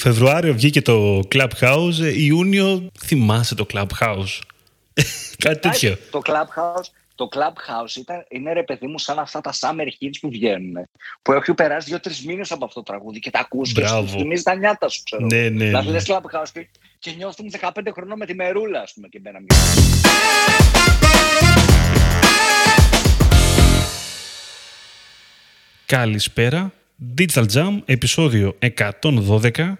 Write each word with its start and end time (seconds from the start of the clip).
Φεβρουάριο 0.00 0.52
βγήκε 0.54 0.82
το 0.82 1.22
Clubhouse, 1.34 2.00
ε, 2.02 2.22
Ιούνιο 2.24 2.90
θυμάσαι 2.98 3.54
το 3.54 3.66
Clubhouse; 3.72 4.38
Κάτι 5.44 5.58
τέτοιο. 5.58 5.96
Το 6.10 6.20
Clubhouse, 6.24 6.84
το 7.14 7.28
Clubhouse 7.32 7.96
ήταν, 7.96 8.24
είναι 8.28 8.52
ρε 8.52 8.62
παιδί 8.62 8.86
μου 8.86 8.98
σαν 8.98 9.18
αυτά 9.18 9.40
τα 9.40 9.52
summer 9.60 9.86
hits 9.86 10.18
που 10.20 10.30
βγαίνουν. 10.30 10.88
Που 11.22 11.32
έχει 11.32 11.54
περάσει 11.54 11.88
δύο-τρεις 11.88 12.24
μήνες 12.24 12.52
από 12.52 12.64
αυτό 12.64 12.82
το 12.82 12.92
τραγούδι 12.92 13.18
και 13.18 13.30
τα 13.30 13.38
ακούς 13.38 13.72
και 13.72 13.86
σου 13.86 14.08
θυμίζει 14.08 14.42
τα 14.42 14.54
νιάτα 14.54 14.88
σου, 14.88 15.02
ξέρω. 15.04 15.26
Ναι, 15.26 15.48
ναι. 15.48 15.64
Δηλαδή 15.64 15.86
ναι. 15.86 15.92
λες 15.92 16.04
Clubhouse 16.08 16.48
και, 16.52 16.68
και 16.98 17.10
νιώθουμε 17.16 17.50
15 17.60 17.70
χρονών 17.92 18.18
με 18.18 18.26
τη 18.26 18.34
μερούλα, 18.34 18.80
ας 18.80 18.92
πούμε, 18.92 19.08
και 19.08 19.18
μπαίναμε. 19.18 19.46
Καλησπέρα. 25.86 26.72
Digital 27.18 27.44
Jam, 27.54 27.78
επεισόδιο 27.84 28.56
112. 29.00 29.72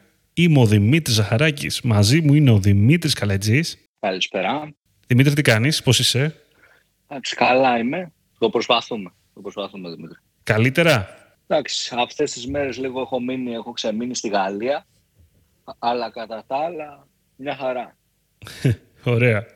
Είμαι 0.43 0.61
ο 0.61 0.67
Δημήτρης 0.67 1.15
Ζαχαράκης. 1.15 1.80
Μαζί 1.80 2.21
μου 2.21 2.35
είναι 2.35 2.51
ο 2.51 2.59
Δημήτρης 2.59 3.15
Καλετζής. 3.15 3.79
Καλησπέρα. 4.01 4.75
Δημήτρη, 5.07 5.35
τι 5.35 5.43
κάνεις, 5.43 5.83
πώς 5.83 5.99
είσαι; 5.99 6.35
Εντάξει, 7.09 7.37
καλά 7.37 7.79
είμαι. 7.79 8.13
Το 8.39 8.51
προσπαθούμε. 8.51 9.13
Το 9.35 9.41
προσπαθούμε, 9.41 9.91
Δημήτρη. 9.91 10.19
Καλύτερα; 10.43 11.09
Εντάξει, 11.47 11.95
αυτές 11.99 12.33
τις 12.33 12.47
μέρες 12.47 12.79
λίγο 12.79 13.01
έχω, 13.01 13.21
μείνει, 13.21 13.53
έχω 13.53 13.73
ξεμείνει 13.73 14.15
στη 14.15 14.29
Γαλλία. 14.29 14.87
Αλλά 15.79 16.11
κατά 16.11 16.45
τα 16.47 16.57
άλλα, 16.57 17.07
μια 17.37 17.57
χαρά. 17.57 17.97
Ωραία. 19.15 19.47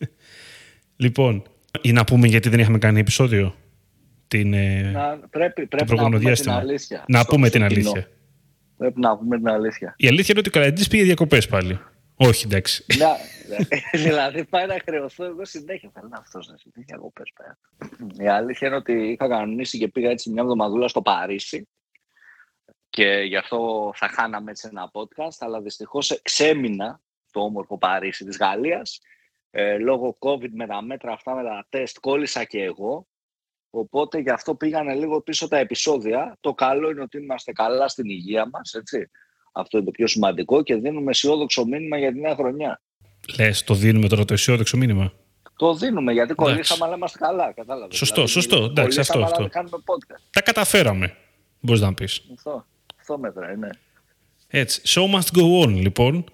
λοιπόν, 1.02 1.42
ή 1.80 1.92
να 1.92 2.04
πούμε 2.04 2.26
γιατί 2.26 2.48
δεν 2.48 2.60
είχαμε 2.60 2.78
κάνει 2.78 3.00
επεισόδιο; 3.00 3.54
Την, 4.28 4.54
ε, 4.54 4.90
να, 4.90 5.18
πρέπει, 5.30 5.66
πρέπει 5.66 5.94
να 5.94 6.04
πούμε 6.04 6.18
την 6.34 6.50
αλήθεια. 6.50 7.04
Να 7.08 7.24
πούμε 7.24 7.50
την 7.50 7.62
αλήθεια. 7.62 8.08
Πρέπει 8.80 9.00
να 9.00 9.18
πούμε 9.18 9.36
την 9.36 9.48
αλήθεια. 9.48 9.94
Η 9.96 10.08
αλήθεια 10.08 10.26
είναι 10.28 10.38
ότι 10.38 10.48
ο 10.48 10.52
Καρατζής 10.60 10.88
πήγε 10.88 11.02
διακοπές 11.02 11.46
πάλι. 11.46 11.80
Όχι, 12.16 12.46
εντάξει. 12.46 12.84
δηλαδή 14.04 14.44
πάει 14.44 14.66
να 14.66 14.80
χρεωθώ 14.84 15.24
εγώ 15.24 15.44
συνέχεια. 15.44 15.90
Θέλω 15.94 16.08
να 16.08 16.18
αυτό 16.18 16.38
να 16.38 16.56
συμβεί 16.56 16.82
διακοπές 16.86 17.32
πέρα. 17.36 17.58
Η 18.18 18.28
αλήθεια 18.28 18.68
είναι 18.68 18.76
ότι 18.76 18.92
είχα 18.92 19.28
κανονίσει 19.28 19.78
και 19.78 19.88
πήγα 19.88 20.10
έτσι 20.10 20.30
μια 20.30 20.42
εβδομαδούλα 20.42 20.88
στο 20.88 21.02
Παρίσι 21.02 21.68
και 22.90 23.06
γι' 23.06 23.36
αυτό 23.36 23.92
θα 23.94 24.08
χάναμε 24.08 24.50
έτσι 24.50 24.68
ένα 24.72 24.90
podcast, 24.92 25.36
αλλά 25.38 25.60
δυστυχώς 25.60 26.20
ξέμεινα 26.22 27.00
το 27.30 27.40
όμορφο 27.40 27.78
Παρίσι 27.78 28.24
της 28.24 28.36
Γαλλίας. 28.36 29.00
Ε, 29.50 29.78
λόγω 29.78 30.18
COVID 30.20 30.50
με 30.50 30.66
τα 30.66 30.82
μέτρα 30.82 31.12
αυτά 31.12 31.34
με 31.34 31.42
τα 31.42 31.66
τεστ 31.68 31.98
κόλλησα 32.00 32.44
και 32.44 32.62
εγώ 32.62 33.06
Οπότε 33.70 34.18
γι' 34.18 34.30
αυτό 34.30 34.54
πήγανε 34.54 34.94
λίγο 34.94 35.20
πίσω 35.20 35.48
τα 35.48 35.58
επεισόδια. 35.58 36.36
Το 36.40 36.54
καλό 36.54 36.90
είναι 36.90 37.00
ότι 37.00 37.18
είμαστε 37.18 37.52
καλά 37.52 37.88
στην 37.88 38.08
υγεία 38.08 38.48
μας, 38.52 38.74
έτσι. 38.74 39.10
Αυτό 39.52 39.76
είναι 39.76 39.86
το 39.86 39.92
πιο 39.92 40.06
σημαντικό 40.06 40.62
και 40.62 40.74
δίνουμε 40.74 41.10
αισιόδοξο 41.10 41.64
μήνυμα 41.64 41.98
για 41.98 42.12
τη 42.12 42.20
νέα 42.20 42.34
χρονιά. 42.34 42.80
Λες, 43.38 43.64
το 43.64 43.74
δίνουμε 43.74 44.08
τώρα 44.08 44.24
το 44.24 44.34
αισιόδοξο 44.34 44.76
μήνυμα; 44.76 45.12
Το 45.56 45.74
δίνουμε 45.74 46.12
γιατί 46.12 46.34
κολλήσαμε, 46.34 46.84
αλλά 46.84 46.94
είμαστε 46.94 47.18
καλά. 47.18 47.52
Κατάλαβες. 47.52 47.96
Σωστό, 47.96 48.14
δηλαδή, 48.14 48.32
σωστό. 48.32 48.64
Εντάξει, 48.64 49.00
αυτό. 49.00 49.22
αυτό. 49.22 49.48
Τα 50.30 50.42
καταφέραμε, 50.42 51.16
μπορείς 51.60 51.80
να 51.80 51.94
πεις. 51.94 52.22
Αυτό, 52.36 52.66
αυτό 53.00 53.18
μέτρα, 53.18 53.56
ναι. 53.56 53.68
Έτσι. 54.48 54.80
Show 54.84 55.14
must 55.14 55.38
go 55.38 55.64
on, 55.64 55.68
λοιπόν. 55.68 56.24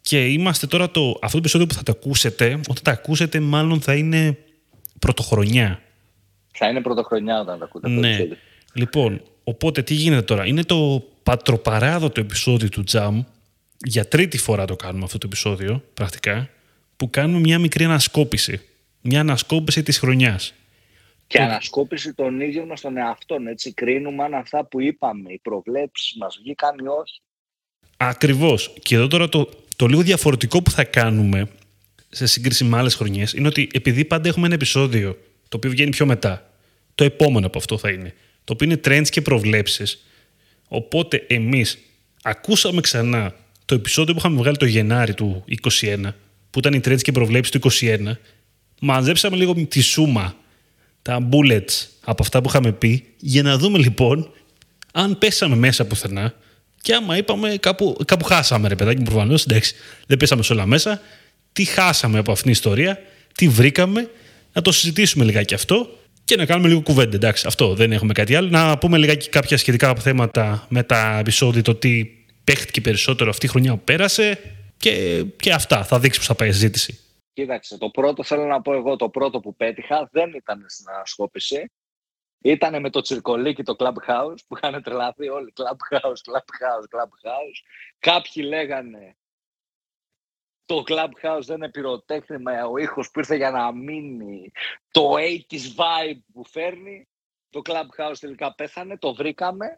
Και 0.00 0.26
είμαστε 0.26 0.66
τώρα 0.66 0.90
το. 0.90 1.08
Αυτό 1.08 1.30
το 1.30 1.38
επεισόδιο 1.38 1.66
που 1.66 1.74
θα 1.74 1.82
το 1.82 1.92
ακούσετε, 1.96 2.60
όταν 2.68 2.82
τα 2.82 2.90
ακούσετε, 2.90 3.40
μάλλον 3.40 3.80
θα 3.80 3.94
είναι 3.94 4.38
πρωτοχρονιά. 4.98 5.80
Θα 6.56 6.68
είναι 6.68 6.80
πρωτοχρονιά 6.80 7.40
όταν 7.40 7.58
τα 7.58 7.64
ακούτε. 7.64 7.88
Ναι. 7.88 8.18
Λοιπόν, 8.72 9.22
οπότε 9.44 9.82
τι 9.82 9.94
γίνεται 9.94 10.22
τώρα; 10.22 10.46
Είναι 10.46 10.64
το 10.64 11.04
πατροπαράδοτο 11.22 12.20
επεισόδιο 12.20 12.68
του 12.68 12.84
Jam. 12.92 13.24
Για 13.84 14.08
τρίτη 14.08 14.38
φορά 14.38 14.64
το 14.64 14.76
κάνουμε 14.76 15.04
αυτό 15.04 15.18
το 15.18 15.26
επεισόδιο, 15.26 15.82
πρακτικά. 15.94 16.48
Που 16.96 17.10
κάνουμε 17.10 17.38
μια 17.38 17.58
μικρή 17.58 17.84
ανασκόπηση. 17.84 18.60
Μια 19.00 19.20
ανασκόπηση 19.20 19.82
της 19.82 19.98
χρονιάς. 19.98 20.54
Και 21.26 21.38
το... 21.38 21.44
ανασκόπηση 21.44 22.14
των 22.14 22.40
ίδιων 22.40 22.66
μας 22.66 22.80
των 22.80 22.96
εαυτών. 22.96 23.46
Έτσι 23.46 23.72
κρίνουμε 23.72 24.24
αν 24.24 24.34
αυτά 24.34 24.64
που 24.64 24.80
είπαμε, 24.80 25.32
οι 25.32 25.38
προβλέψεις 25.42 26.16
μας 26.18 26.38
βγήκαν 26.42 26.78
ή 26.78 26.86
όχι. 26.86 27.20
Ακριβώς. 27.96 28.72
Και 28.82 28.94
εδώ 28.94 29.06
τώρα 29.06 29.28
το, 29.28 29.48
το 29.76 29.86
λίγο 29.86 30.02
διαφορετικό 30.02 30.62
που 30.62 30.70
θα 30.70 30.84
κάνουμε 30.84 31.48
σε 32.08 32.26
σύγκριση 32.26 32.64
με 32.64 32.76
άλλες 32.76 32.94
χρονιές 32.94 33.32
είναι 33.32 33.48
ότι 33.48 33.68
επειδή 33.72 34.04
πάντα 34.04 34.28
έχουμε 34.28 34.46
ένα 34.46 34.54
επεισόδιο 34.54 35.18
το 35.48 35.56
οποίο 35.56 35.70
βγαίνει 35.70 35.90
πιο 35.90 36.06
μετά. 36.06 36.45
Το 36.96 37.04
επόμενο 37.04 37.46
από 37.46 37.58
αυτό 37.58 37.78
θα 37.78 37.90
είναι. 37.90 38.14
Το 38.44 38.52
οποίο 38.52 38.66
είναι 38.66 38.80
trends 38.84 39.08
και 39.08 39.20
προβλέψεις. 39.20 40.04
Οπότε 40.68 41.24
εμείς 41.28 41.78
ακούσαμε 42.22 42.80
ξανά 42.80 43.34
το 43.64 43.74
επεισόδιο 43.74 44.12
που 44.12 44.18
είχαμε 44.18 44.36
βγάλει 44.36 44.56
το 44.56 44.66
Γενάρη 44.66 45.14
του 45.14 45.44
2021, 45.80 45.96
που 46.50 46.58
ήταν 46.58 46.72
οι 46.72 46.80
trends 46.84 47.00
και 47.02 47.12
προβλέψεις 47.12 47.60
του 47.60 47.70
2021. 47.70 47.98
Μαζέψαμε 48.80 49.36
λίγο 49.36 49.54
τη 49.54 49.80
σούμα, 49.80 50.36
τα 51.02 51.28
bullets 51.32 51.86
από 52.04 52.22
αυτά 52.22 52.40
που 52.40 52.48
είχαμε 52.48 52.72
πει, 52.72 53.06
για 53.18 53.42
να 53.42 53.58
δούμε 53.58 53.78
λοιπόν 53.78 54.30
αν 54.92 55.18
πέσαμε 55.18 55.56
μέσα 55.56 55.84
πουθενά 55.86 56.34
και 56.82 56.94
άμα 56.94 57.16
είπαμε 57.16 57.56
κάπου, 57.60 57.96
κάπου 58.04 58.24
χάσαμε 58.24 58.68
ρε 58.68 58.74
παιδάκι 58.76 58.98
μου 58.98 59.04
προφανώς, 59.04 59.44
εντάξει, 59.44 59.74
δεν 60.06 60.16
πέσαμε 60.16 60.42
σε 60.42 60.52
όλα 60.52 60.66
μέσα, 60.66 61.00
τι 61.52 61.64
χάσαμε 61.64 62.18
από 62.18 62.30
αυτήν 62.30 62.44
την 62.44 62.52
ιστορία, 62.52 62.98
τι 63.34 63.48
βρήκαμε 63.48 64.10
να 64.52 64.62
το 64.62 64.72
συζητήσουμε 64.72 65.24
λιγάκι 65.24 65.54
αυτό 65.54 65.98
και 66.26 66.36
να 66.36 66.46
κάνουμε 66.46 66.68
λίγο 66.68 66.80
κουβέντα. 66.80 67.14
Εντάξει, 67.14 67.46
αυτό 67.46 67.74
δεν 67.74 67.92
έχουμε 67.92 68.12
κάτι 68.12 68.34
άλλο. 68.34 68.48
Να 68.48 68.78
πούμε 68.78 68.98
λιγάκι 68.98 69.28
κάποια 69.28 69.56
σχετικά 69.56 69.94
θέματα 69.94 70.66
με 70.68 70.82
τα 70.82 71.18
επεισόδια, 71.18 71.62
το 71.62 71.74
τι 71.74 72.04
παίχτηκε 72.44 72.80
περισσότερο 72.80 73.30
αυτή 73.30 73.46
η 73.46 73.48
χρονιά 73.48 73.76
που 73.76 73.84
πέρασε 73.84 74.38
και, 74.76 75.24
και 75.36 75.52
αυτά. 75.52 75.84
Θα 75.84 75.98
δείξει 75.98 76.18
πώ 76.18 76.24
θα 76.24 76.34
πάει 76.34 76.48
η 76.48 76.52
συζήτηση. 76.52 77.00
Κοίταξε, 77.32 77.78
το 77.78 77.88
πρώτο 77.88 78.24
θέλω 78.24 78.44
να 78.44 78.62
πω 78.62 78.74
εγώ, 78.74 78.96
το 78.96 79.08
πρώτο 79.08 79.40
που 79.40 79.56
πέτυχα 79.56 80.08
δεν 80.12 80.32
ήταν 80.34 80.64
στην 80.68 80.86
ανασκόπηση. 80.88 81.70
Ήταν 82.40 82.80
με 82.80 82.90
το 82.90 83.00
τσιρκολίκι 83.00 83.62
το 83.62 83.76
Clubhouse 83.78 84.36
που 84.48 84.56
είχαν 84.56 84.82
τρελαθεί 84.82 85.28
όλοι. 85.28 85.52
Clubhouse, 85.56 85.98
Clubhouse, 86.00 86.86
Clubhouse. 86.94 87.58
Κάποιοι 87.98 88.44
λέγανε 88.46 89.16
το 90.66 90.82
Clubhouse 90.86 91.40
δεν 91.42 91.56
είναι 91.56 91.70
πυροτέχνημα, 91.70 92.66
ο 92.66 92.76
ήχος 92.76 93.10
που 93.10 93.18
ήρθε 93.18 93.36
για 93.36 93.50
να 93.50 93.72
μείνει, 93.72 94.50
το 94.90 95.14
80's 95.14 95.76
vibe 95.76 96.20
που 96.32 96.44
φέρνει. 96.44 97.08
Το 97.50 97.60
Clubhouse 97.64 98.14
τελικά 98.20 98.54
πέθανε, 98.54 98.98
το 98.98 99.14
βρήκαμε. 99.14 99.76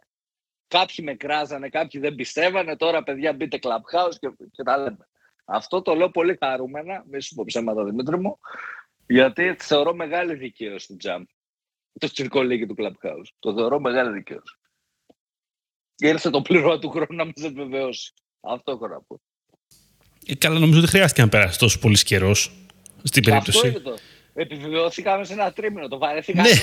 Κάποιοι 0.69 1.05
με 1.09 1.15
κράζανε, 1.15 1.69
κάποιοι 1.69 2.01
δεν 2.01 2.15
πιστεύανε. 2.15 2.77
Τώρα, 2.77 3.03
παιδιά, 3.03 3.33
μπείτε 3.33 3.59
Clubhouse 3.63 4.15
και, 4.19 4.31
και 4.51 4.63
τα 4.63 4.77
λέμε. 4.77 5.09
Αυτό 5.45 5.83
το 5.83 5.95
λέω 5.95 6.11
πολύ 6.11 6.37
χαρούμενα, 6.41 7.05
μη 7.07 7.23
σου 7.23 7.35
πω 7.35 7.45
ψέματα 7.47 7.85
Δημήτρη 7.85 8.19
μου, 8.19 8.39
γιατί 9.07 9.57
θεωρώ 9.59 9.95
μεγάλη 9.95 10.35
δικαίωση 10.35 10.87
του 10.87 10.97
Jam. 11.05 11.23
Το 11.99 12.11
τσιρκολίκι 12.13 12.67
του 12.67 12.75
Clubhouse. 12.79 13.29
Το 13.39 13.55
θεωρώ 13.55 13.81
μεγάλη 13.81 14.13
δικαίωση. 14.13 14.59
Ήρθε 15.97 16.31
το 16.31 16.43
πληρώ 16.43 16.79
του 16.79 16.91
χρόνου 16.91 17.15
να 17.15 17.25
μας 17.25 17.35
επιβεβαιώσει. 17.37 18.13
Αυτό 18.41 18.73
έχω 18.73 18.89
να 18.89 19.03
πω. 19.03 19.21
Ε, 20.29 20.35
καλά, 20.35 20.59
νομίζω 20.59 20.81
δεν 20.81 20.89
χρειάστηκε 20.89 21.23
να 21.23 21.29
περάσει 21.29 21.59
τόσο 21.59 21.79
πολύ 21.79 22.03
καιρός 22.03 22.51
στην 23.03 23.23
περίπτωση. 23.23 23.59
Αυτό 23.59 23.69
είναι 23.69 23.79
το. 23.79 23.99
Επιβεβαιώθηκαμε 24.35 25.25
σε 25.25 25.33
ένα 25.33 25.53
τρίμηνο, 25.53 25.89
το 25.89 25.99
βαρεθήκαμε. 25.99 26.49
Ναι. 26.49 26.55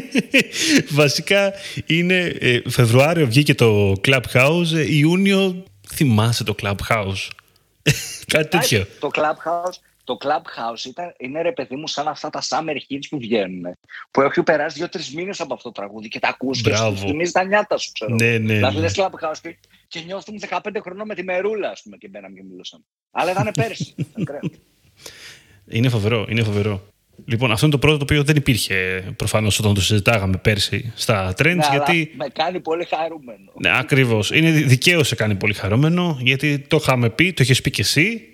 Βασικά 1.02 1.52
είναι 1.86 2.18
ε, 2.40 2.60
Φεβρουάριο 2.68 3.26
βγήκε 3.26 3.54
το 3.54 3.92
Clubhouse, 4.04 4.72
ε, 4.74 4.96
Ιούνιο 4.96 5.64
θυμάσαι 5.88 6.44
το 6.44 6.54
Clubhouse. 6.62 7.28
Κάτι 8.32 8.48
τέτοιο. 8.48 8.86
Το 9.00 9.10
Clubhouse, 9.14 9.74
το 10.04 10.18
Clubhouse 10.20 10.84
ήταν, 10.84 11.14
είναι 11.18 11.42
ρε 11.42 11.52
παιδί 11.52 11.76
μου 11.76 11.86
σαν 11.86 12.08
αυτά 12.08 12.30
τα 12.30 12.42
summer 12.48 12.76
hits 12.76 13.06
που 13.10 13.18
βγαίνουν. 13.18 13.76
Που 14.10 14.20
έχει 14.20 14.42
περάσει 14.42 14.78
δύο-τρεις 14.78 15.14
μήνες 15.14 15.40
από 15.40 15.54
αυτό 15.54 15.72
το 15.72 15.80
τραγούδι 15.80 16.08
και 16.08 16.18
τα 16.18 16.28
ακούς 16.28 16.62
και 16.62 16.76
σου 16.76 16.96
θυμίζεις 16.96 17.32
τα 17.32 17.44
νιάτα 17.44 17.78
σου, 17.78 17.90
ξέρω. 17.92 18.14
Ναι, 18.14 18.38
ναι, 18.38 18.54
δηλαδή 18.54 18.80
ναι. 18.80 18.88
Clubhouse 18.94 19.38
και, 19.42 19.56
και 19.88 20.00
νιώθουμε 20.00 20.38
15 20.48 20.58
χρονών 20.82 21.06
με 21.06 21.14
τη 21.14 21.22
μερούλα, 21.22 21.70
ας 21.70 21.82
πούμε, 21.82 21.96
και 21.96 22.08
μπαίναμε 22.08 22.34
και 22.34 22.42
μιλούσαμε. 22.50 22.84
Αλλά 23.10 23.30
ήταν 23.30 23.50
πέρσι. 23.54 23.94
είναι 25.68 25.88
φοβερό, 25.88 26.26
είναι 26.28 26.42
φοβερό. 26.42 26.82
Λοιπόν, 27.24 27.52
αυτό 27.52 27.66
είναι 27.66 27.74
το 27.74 27.80
πρώτο 27.80 27.96
το 27.96 28.02
οποίο 28.02 28.24
δεν 28.24 28.36
υπήρχε 28.36 29.04
προφανώς 29.16 29.58
όταν 29.58 29.74
το 29.74 29.80
συζητάγαμε 29.80 30.36
πέρσι 30.36 30.92
στα 30.96 31.34
trends. 31.38 31.54
Ναι, 31.56 31.66
γιατί... 31.70 32.12
Με 32.16 32.28
κάνει 32.32 32.60
πολύ 32.60 32.84
χαρούμενο. 32.84 33.52
Ναι, 33.60 33.78
ακριβώς. 33.78 34.30
Είναι 34.30 34.50
δικαίως 34.50 35.08
σε 35.08 35.14
κάνει 35.14 35.34
πολύ 35.34 35.54
χαρούμενο, 35.54 36.18
γιατί 36.22 36.58
το 36.58 36.76
είχαμε 36.80 37.10
πει, 37.10 37.32
το 37.32 37.42
έχει 37.42 37.62
πει 37.62 37.70
και 37.70 37.80
εσύ. 37.80 38.28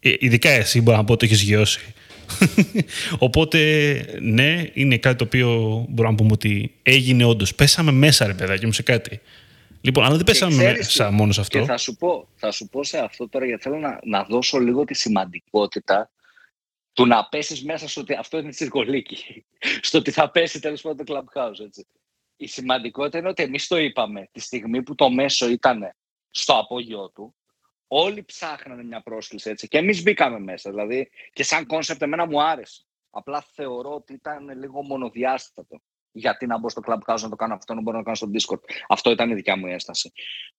Ε, 0.00 0.14
ειδικά 0.18 0.50
εσύ, 0.50 0.80
μπορώ 0.80 0.96
να 0.96 1.04
πω, 1.04 1.16
το 1.16 1.24
έχει 1.24 1.34
γιώσει. 1.34 1.80
Οπότε, 3.18 3.58
ναι, 4.20 4.64
είναι 4.72 4.96
κάτι 4.96 5.16
το 5.16 5.24
οποίο 5.24 5.84
μπορώ 5.88 6.10
να 6.10 6.14
πούμε 6.14 6.30
ότι 6.32 6.74
έγινε 6.82 7.24
όντως. 7.24 7.54
Πέσαμε 7.54 7.92
μέσα, 7.92 8.26
ρε 8.26 8.34
παιδάκι 8.34 8.66
μου, 8.66 8.72
σε 8.72 8.82
κάτι. 8.82 9.20
Λοιπόν, 9.80 10.04
αλλά 10.04 10.16
δεν 10.16 10.24
πέσαμε 10.24 10.72
μέσα 10.72 11.10
μόνο 11.10 11.32
σε 11.32 11.40
αυτό. 11.40 11.58
Και 11.58 11.64
θα 11.64 11.76
σου 11.76 11.96
πω, 11.96 12.28
θα 12.34 12.50
σου 12.50 12.68
πω 12.68 12.84
σε 12.84 12.98
αυτό 12.98 13.28
τώρα, 13.28 13.46
γιατί 13.46 13.62
θέλω 13.62 13.78
να, 13.78 13.98
να 14.02 14.24
δώσω 14.24 14.58
λίγο 14.58 14.84
τη 14.84 14.94
σημαντικότητα 14.94 16.10
του 16.92 17.06
να 17.06 17.28
πέσεις 17.28 17.64
μέσα 17.64 17.88
στο 17.88 18.00
ότι 18.00 18.14
αυτό 18.14 18.38
είναι 18.38 18.50
τσιρκολίκι. 18.50 19.44
στο 19.86 19.98
ότι 19.98 20.10
θα 20.10 20.30
πέσει 20.30 20.60
τέλος 20.60 20.80
πάντων 20.82 21.06
το 21.06 21.14
Clubhouse. 21.14 21.64
Έτσι. 21.64 21.86
Η 22.36 22.46
σημαντικότητα 22.46 23.18
είναι 23.18 23.28
ότι 23.28 23.42
εμείς 23.42 23.66
το 23.66 23.76
είπαμε 23.76 24.28
τη 24.32 24.40
στιγμή 24.40 24.82
που 24.82 24.94
το 24.94 25.10
μέσο 25.10 25.48
ήταν 25.48 25.94
στο 26.30 26.58
απόγειό 26.58 27.10
του. 27.10 27.34
Όλοι 27.86 28.24
ψάχνανε 28.24 28.84
μια 28.84 29.02
πρόσκληση 29.02 29.50
έτσι 29.50 29.68
και 29.68 29.78
εμείς 29.78 30.02
μπήκαμε 30.02 30.38
μέσα. 30.38 30.70
Δηλαδή 30.70 31.10
και 31.32 31.42
σαν 31.42 31.66
κόνσεπτ 31.66 32.02
εμένα 32.02 32.26
μου 32.26 32.42
άρεσε. 32.42 32.82
Απλά 33.10 33.44
θεωρώ 33.52 33.94
ότι 33.94 34.12
ήταν 34.12 34.58
λίγο 34.58 34.82
μονοδιάστατο. 34.82 35.80
Γιατί 36.18 36.46
να 36.46 36.58
μπω 36.58 36.68
στο 36.68 36.82
Clubhouse 36.86 37.20
να 37.20 37.28
το 37.28 37.36
κάνω 37.36 37.54
αυτό, 37.54 37.74
να 37.74 37.80
μπορώ 37.80 37.98
να 37.98 38.04
το 38.04 38.10
κάνω 38.10 38.16
στο 38.16 38.54
Discord. 38.54 38.60
Αυτό 38.88 39.10
ήταν 39.10 39.30
η 39.30 39.34
δικιά 39.34 39.56
μου 39.56 39.66
ένσταση. 39.66 40.12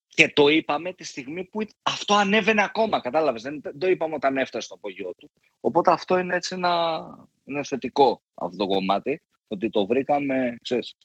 Και 0.07 0.31
το 0.33 0.47
είπαμε 0.47 0.93
τη 0.93 1.03
στιγμή 1.03 1.43
που 1.43 1.59
αυτό 1.81 2.13
ανέβαινε 2.13 2.63
ακόμα, 2.63 2.99
κατάλαβες. 2.99 3.41
Δεν 3.41 3.61
το 3.77 3.87
είπαμε 3.87 4.15
όταν 4.15 4.37
έφτασε 4.37 4.65
στο 4.65 4.75
απογειό 4.75 5.13
του. 5.17 5.31
Οπότε 5.59 5.91
αυτό 5.91 6.17
είναι 6.17 6.35
έτσι 6.35 6.55
ένα, 6.55 7.01
ένα 7.45 7.63
θετικό 7.63 8.21
αυτό 8.33 8.57
το 8.57 8.67
κομμάτι, 8.67 9.21
ότι 9.47 9.69
το 9.69 9.85
βρήκαμε, 9.85 10.55
ξέρεις, 10.61 10.95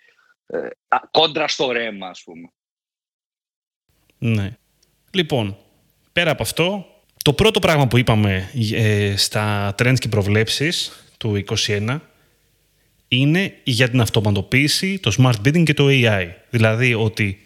ε, 0.47 0.69
κόντρα 1.11 1.49
στο 1.49 1.71
ρέμα, 1.71 2.09
ας 2.09 2.23
πούμε. 2.23 2.49
Ναι. 4.19 4.57
Λοιπόν, 5.11 5.57
πέρα 6.13 6.31
από 6.31 6.43
αυτό, 6.43 6.87
το 7.25 7.33
πρώτο 7.33 7.59
πράγμα 7.59 7.87
που 7.87 7.99
είπαμε 7.99 8.51
ε, 8.73 9.17
στα 9.17 9.75
trends 9.79 9.99
και 9.99 10.09
προβλέψεις 10.09 11.05
του 11.19 11.45
2021 11.67 12.01
είναι 13.15 13.55
για 13.63 13.91
την 13.91 14.01
αυτοματοποίηση, 14.01 14.99
το 14.99 15.15
smart 15.19 15.47
bidding 15.47 15.63
και 15.63 15.75
το 15.75 15.87
AI. 15.89 16.29
Δηλαδή 16.51 16.95
ότι 16.95 17.39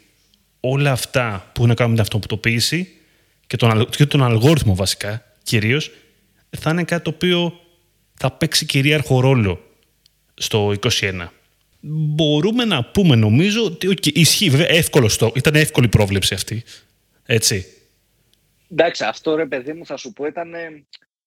όλα 0.60 0.92
αυτά 0.92 1.42
που 1.44 1.52
έχουν 1.56 1.68
να 1.68 1.74
κάνουν 1.74 1.92
με 1.92 1.96
την 1.96 2.06
αυτοματοποίηση 2.06 2.92
και 3.46 3.56
τον, 3.56 3.88
και 3.88 4.06
τον 4.06 4.22
αλγόριθμο 4.22 4.74
βασικά 4.74 5.22
κυρίως 5.42 5.90
θα 6.58 6.70
είναι 6.70 6.84
κάτι 6.84 7.02
το 7.02 7.10
οποίο 7.10 7.60
θα 8.14 8.30
παίξει 8.30 8.66
κυρίαρχο 8.66 9.20
ρόλο 9.20 9.60
στο 10.34 10.74
2021. 11.00 11.28
Μπορούμε 11.80 12.64
να 12.64 12.84
πούμε 12.84 13.16
νομίζω 13.16 13.64
ότι 13.64 13.88
okay, 13.88 14.12
ισχύει 14.12 14.50
βέβαια 14.50 14.68
εύκολο 14.68 15.08
στο, 15.08 15.32
ήταν 15.34 15.54
εύκολη 15.54 15.88
πρόβλεψη 15.88 16.34
αυτή. 16.34 16.62
Έτσι. 17.24 17.66
Εντάξει, 18.70 19.04
αυτό 19.04 19.36
ρε 19.36 19.46
παιδί 19.46 19.72
μου 19.72 19.86
θα 19.86 19.96
σου 19.96 20.12
πω 20.12 20.26
ήταν 20.26 20.50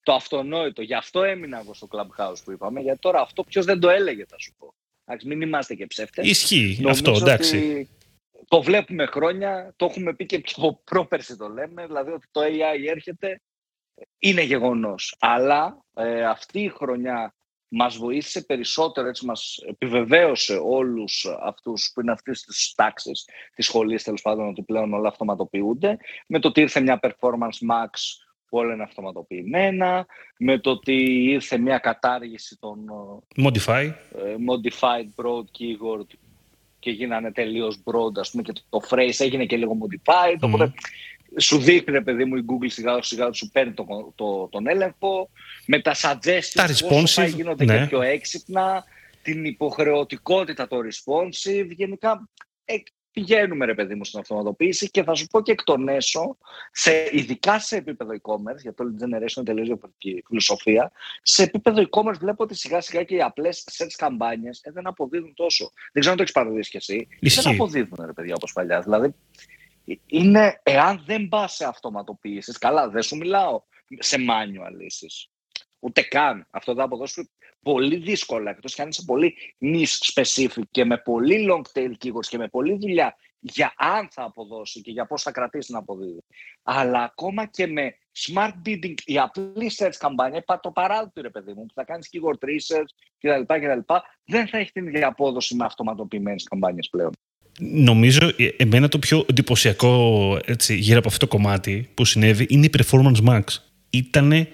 το 0.03 0.13
αυτονόητο. 0.13 0.81
Γι' 0.81 0.93
αυτό 0.93 1.23
έμεινα 1.23 1.59
εγώ 1.59 1.73
στο 1.73 1.87
Clubhouse 1.91 2.43
που 2.43 2.51
είπαμε, 2.51 2.81
γιατί 2.81 2.99
τώρα 2.99 3.21
αυτό 3.21 3.43
ποιος 3.43 3.65
δεν 3.65 3.79
το 3.79 3.89
έλεγε 3.89 4.25
θα 4.27 4.39
σου 4.39 4.53
πω. 4.57 4.73
Εντάξει, 5.05 5.27
μην 5.27 5.41
είμαστε 5.41 5.75
και 5.75 5.87
ψεύτες. 5.87 6.27
Ισχύει 6.27 6.83
αυτό, 6.87 7.11
εντάξει. 7.11 7.89
Το 8.47 8.61
βλέπουμε 8.61 9.05
χρόνια, 9.05 9.73
το 9.75 9.85
έχουμε 9.85 10.13
πει 10.13 10.25
και 10.25 10.39
πιο 10.39 10.81
πρόπερση 10.83 11.37
το 11.37 11.47
λέμε, 11.47 11.85
δηλαδή 11.85 12.11
ότι 12.11 12.27
το 12.31 12.41
AI 12.41 12.87
έρχεται, 12.87 13.41
είναι 14.19 14.41
γεγονός. 14.41 15.15
Αλλά 15.19 15.85
ε, 15.93 16.25
αυτή 16.25 16.61
η 16.61 16.69
χρονιά 16.69 17.35
μας 17.67 17.97
βοήθησε 17.97 18.41
περισσότερο, 18.41 19.07
έτσι 19.07 19.25
μας 19.25 19.57
επιβεβαίωσε 19.67 20.59
όλους 20.63 21.25
αυτούς 21.41 21.91
που 21.93 22.01
είναι 22.01 22.11
αυτές 22.11 22.41
τις 22.41 22.73
τάξεις 22.75 23.29
της 23.55 23.65
σχολής, 23.65 24.03
τέλος 24.03 24.21
πάντων, 24.21 24.47
ότι 24.47 24.63
πλέον 24.63 24.93
όλα 24.93 25.07
αυτοματοποιούνται, 25.07 25.97
με 26.27 26.39
το 26.39 26.47
ότι 26.47 26.61
ήρθε 26.61 26.79
μια 26.79 26.99
performance 27.01 27.69
max 27.69 27.89
που 28.51 28.57
όλα 28.57 28.73
είναι 28.73 28.83
αυτοματοποιημένα, 28.83 30.05
με 30.37 30.59
το 30.59 30.69
ότι 30.69 30.93
ήρθε 31.23 31.57
μια 31.57 31.77
κατάργηση 31.77 32.57
των 32.59 32.79
Modify. 33.43 33.93
Ε, 34.15 34.35
modified 34.49 35.23
broad 35.23 35.43
keyword 35.43 36.07
και 36.79 36.91
γίνανε 36.91 37.31
τελείως 37.31 37.83
broad, 37.83 38.19
ας 38.19 38.31
πούμε, 38.31 38.43
και 38.43 38.53
το 38.69 38.79
phrase 38.89 39.19
έγινε 39.19 39.45
και 39.45 39.57
λίγο 39.57 39.77
modified. 39.81 40.33
Mm. 40.33 40.39
Οπότε 40.39 40.73
σου 41.39 41.57
δείχνει, 41.57 42.01
παιδί 42.01 42.25
μου, 42.25 42.35
η 42.35 42.45
Google 42.47 42.67
σιγά 42.69 43.01
σιγά 43.01 43.31
σου 43.31 43.49
παίρνει 43.49 43.73
το, 43.73 43.85
το, 44.15 44.47
τον 44.47 44.67
έλεγχο. 44.67 45.29
Με 45.65 45.79
τα 45.79 45.95
suggestions, 45.95 46.51
τα 46.53 46.67
responsive, 46.67 47.33
γίνονται 47.35 47.65
ναι. 47.65 47.77
και 47.77 47.85
πιο 47.85 48.01
έξυπνα. 48.01 48.83
Την 49.21 49.45
υποχρεωτικότητα 49.45 50.67
το 50.67 50.77
responsive. 50.77 51.67
Γενικά, 51.69 52.29
ε, 52.65 52.73
πηγαίνουμε 53.11 53.65
ρε 53.65 53.73
παιδί 53.73 53.95
μου 53.95 54.05
στην 54.05 54.19
αυτοματοποίηση 54.19 54.89
και 54.89 55.03
θα 55.03 55.13
σου 55.15 55.27
πω 55.27 55.41
και 55.41 55.51
εκ 55.51 55.63
των 55.63 55.87
έσω, 55.87 56.37
σε, 56.71 57.09
ειδικά 57.11 57.59
σε 57.59 57.75
επίπεδο 57.75 58.11
e-commerce, 58.11 58.61
για 58.61 58.73
το 58.73 58.83
lead 58.83 59.03
generation 59.03 59.35
είναι 59.35 59.45
τελείως 59.45 59.67
διαφορετική 59.67 60.23
φιλοσοφία, 60.27 60.91
σε 61.21 61.43
επίπεδο 61.43 61.83
e-commerce 61.89 62.17
βλέπω 62.19 62.43
ότι 62.43 62.55
σιγά 62.55 62.81
σιγά 62.81 63.03
και 63.03 63.15
οι 63.15 63.21
απλές 63.21 63.67
search 63.77 63.93
καμπάνιες 63.97 64.61
ε, 64.63 64.71
δεν 64.71 64.87
αποδίδουν 64.87 65.33
τόσο. 65.33 65.71
Δεν 65.91 66.01
ξέρω 66.01 66.11
αν 66.11 66.17
το 66.17 66.21
έχεις 66.21 66.33
παραδείσει 66.33 66.69
κι 66.69 66.77
εσύ. 66.77 67.07
Ισχύει. 67.19 67.41
Δεν 67.41 67.53
αποδίδουν 67.53 68.05
ρε 68.05 68.13
παιδιά 68.13 68.35
όπως 68.35 68.53
παλιά. 68.53 68.81
Δηλαδή, 68.81 69.15
είναι, 70.05 70.59
εάν 70.63 71.03
δεν 71.05 71.27
πας 71.27 71.53
σε 71.55 71.65
αυτοματοποίησεις, 71.65 72.57
καλά 72.57 72.89
δεν 72.89 73.01
σου 73.01 73.17
μιλάω 73.17 73.61
σε 73.99 74.17
manual 74.17 74.71
λύσεις. 74.79 75.30
Ούτε 75.83 76.01
καν. 76.01 76.47
Αυτό 76.49 76.75
θα 76.75 76.83
αποδώσει 76.83 77.29
πολύ 77.61 77.95
δύσκολα, 77.95 78.49
εκτός 78.49 78.75
και 78.75 78.81
αν 78.81 78.89
είσαι 78.89 79.03
πολύ 79.05 79.35
niche 79.61 80.13
specific 80.13 80.63
και 80.71 80.85
με 80.85 80.97
πολύ 80.97 81.47
long 81.49 81.79
tail 81.79 81.91
keywords 82.03 82.27
και 82.29 82.37
με 82.37 82.47
πολλή 82.47 82.77
δουλειά 82.77 83.15
για 83.41 83.73
αν 83.77 84.07
θα 84.11 84.23
αποδώσει 84.23 84.81
και 84.81 84.91
για 84.91 85.05
πώς 85.05 85.21
θα 85.21 85.31
κρατήσει 85.31 85.71
να 85.71 85.77
αποδίδει. 85.77 86.23
Αλλά 86.63 87.03
ακόμα 87.03 87.45
και 87.45 87.67
με 87.67 87.95
smart 88.27 88.53
bidding, 88.65 88.93
η 89.05 89.19
απλή 89.19 89.71
search 89.77 89.95
καμπάνια, 89.99 90.43
το 90.61 90.71
παράδειγμα 90.71 91.11
ρε 91.15 91.29
παιδί 91.29 91.53
μου, 91.53 91.65
που 91.65 91.73
θα 91.73 91.83
κάνεις 91.83 92.09
keyword 92.11 92.47
research 92.47 92.91
κτλ, 93.19 93.53
κτλ. 93.53 93.93
δεν 94.25 94.47
θα 94.47 94.57
έχει 94.57 94.71
την 94.71 94.87
ίδια 94.87 95.07
απόδοση 95.07 95.55
με 95.55 95.65
αυτοματοποιημένες 95.65 96.43
καμπάνιες 96.43 96.89
πλέον. 96.89 97.11
Νομίζω 97.59 98.31
ε, 98.37 98.47
εμένα 98.57 98.87
το 98.87 98.99
πιο 98.99 99.25
εντυπωσιακό 99.29 100.39
έτσι, 100.45 100.75
γύρω 100.75 100.99
από 100.99 101.07
αυτό 101.07 101.27
το 101.27 101.37
κομμάτι 101.37 101.89
που 101.93 102.05
συνέβη 102.05 102.45
είναι 102.49 102.65
η 102.65 102.69
Performance 102.77 103.27
Max. 103.27 103.43
Ήτανε 103.89 104.47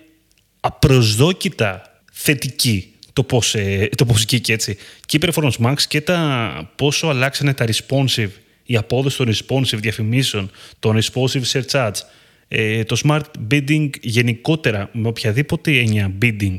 απροσδόκητα 0.59 2.01
θετική 2.11 2.91
το 3.13 3.23
πώς, 3.23 3.55
ε, 3.55 3.89
το 3.95 4.05
πώς 4.05 4.25
και 4.25 4.53
έτσι. 4.53 4.77
Και 5.05 5.17
η 5.17 5.19
Performance 5.25 5.65
Max 5.65 5.75
και 5.87 6.01
τα 6.01 6.71
πόσο 6.75 7.07
αλλάξανε 7.07 7.53
τα 7.53 7.65
responsive, 7.65 8.29
η 8.63 8.75
απόδοση 8.75 9.17
των 9.17 9.33
responsive 9.33 9.77
διαφημίσεων, 9.77 10.51
των 10.79 10.99
responsive 11.01 11.41
search 11.51 11.69
ads, 11.69 11.99
ε, 12.47 12.83
το 12.83 13.01
smart 13.03 13.51
bidding 13.51 13.89
γενικότερα, 14.01 14.89
με 14.93 15.07
οποιαδήποτε 15.07 15.71
έννοια 15.71 16.13
bidding 16.21 16.57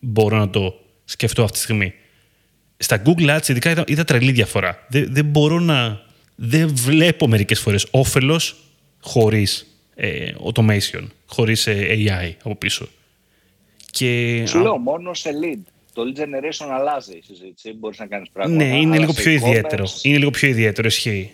μπορώ 0.00 0.38
να 0.38 0.50
το 0.50 0.74
σκεφτώ 1.04 1.42
αυτή 1.42 1.56
τη 1.56 1.62
στιγμή. 1.62 1.92
Στα 2.76 3.02
Google 3.04 3.38
Ads 3.38 3.48
ειδικά 3.48 3.70
είδα, 3.70 3.84
είδα 3.86 4.04
τρελή 4.04 4.32
διαφορά. 4.32 4.86
Δεν, 4.88 5.06
δεν 5.10 5.24
μπορώ 5.24 5.60
να... 5.60 6.02
Δεν 6.34 6.74
βλέπω 6.74 7.28
μερικές 7.28 7.60
φορές 7.60 7.86
όφελος 7.90 8.56
χωρίς 9.00 9.66
ε, 9.94 10.32
automation, 10.44 11.06
χωρίς 11.26 11.66
ε, 11.66 11.86
AI 11.88 12.32
από 12.42 12.56
πίσω. 12.56 12.88
Και... 13.94 14.42
Σου 14.46 14.58
λέω 14.58 14.76
μόνο 14.76 15.14
σε 15.14 15.30
lead 15.42 15.62
το 15.94 16.02
lead 16.02 16.20
generation 16.20 16.68
αλλάζει 16.70 17.12
η 17.12 17.22
συζήτηση. 17.26 17.72
Μπορείς 17.72 17.98
να 17.98 18.06
κάνεις 18.06 18.30
πράγματα. 18.32 18.64
Ναι, 18.64 18.76
είναι 18.78 18.98
λίγο 18.98 19.12
πιο 19.12 19.30
ιδιαίτερο. 19.30 19.84
Είναι 20.02 20.18
λίγο 20.18 20.30
πιο 20.30 20.48
ιδιαίτερο, 20.48 20.86
ισχύει. 20.86 21.32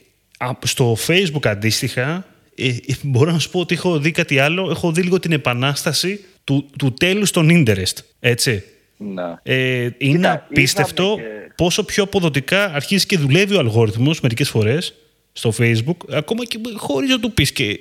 Στο 0.65 0.97
Facebook 1.07 1.47
αντίστοιχα, 1.47 2.27
ε, 2.55 2.69
ε, 2.69 2.77
μπορώ 3.03 3.33
να 3.33 3.39
σου 3.39 3.51
πω 3.51 3.61
ότι 3.61 3.75
έχω 3.75 3.99
δει 3.99 4.11
κάτι 4.11 4.39
άλλο. 4.39 4.71
Έχω 4.71 4.93
δει 4.93 5.03
λίγο 5.03 5.19
την 5.21 5.33
επανάσταση 5.33 6.25
του, 6.45 6.71
του 6.79 6.93
τέλους 6.93 7.31
των 7.31 7.49
interest. 7.51 7.97
Έτσι. 8.21 8.65
Να. 8.97 9.41
Ε, 9.43 9.89
είναι 9.99 10.17
Κοίτα, 10.17 10.33
απίστευτο 10.33 11.15
και... 11.17 11.53
πόσο 11.57 11.85
πιο 11.85 12.03
αποδοτικά 12.03 12.65
αρχίζει 12.65 13.07
και 13.07 13.19
δουλεύει 13.19 13.55
ο 13.55 13.59
αλγόριθμος 13.59 14.21
μερικές 14.21 14.49
φορές 14.49 14.95
στο 15.33 15.53
Facebook, 15.59 15.97
ακόμα 16.11 16.45
και 16.45 16.59
χωρίς 16.77 17.11
να 17.11 17.21
του 17.21 17.33
πεις 17.33 17.53
και 17.53 17.81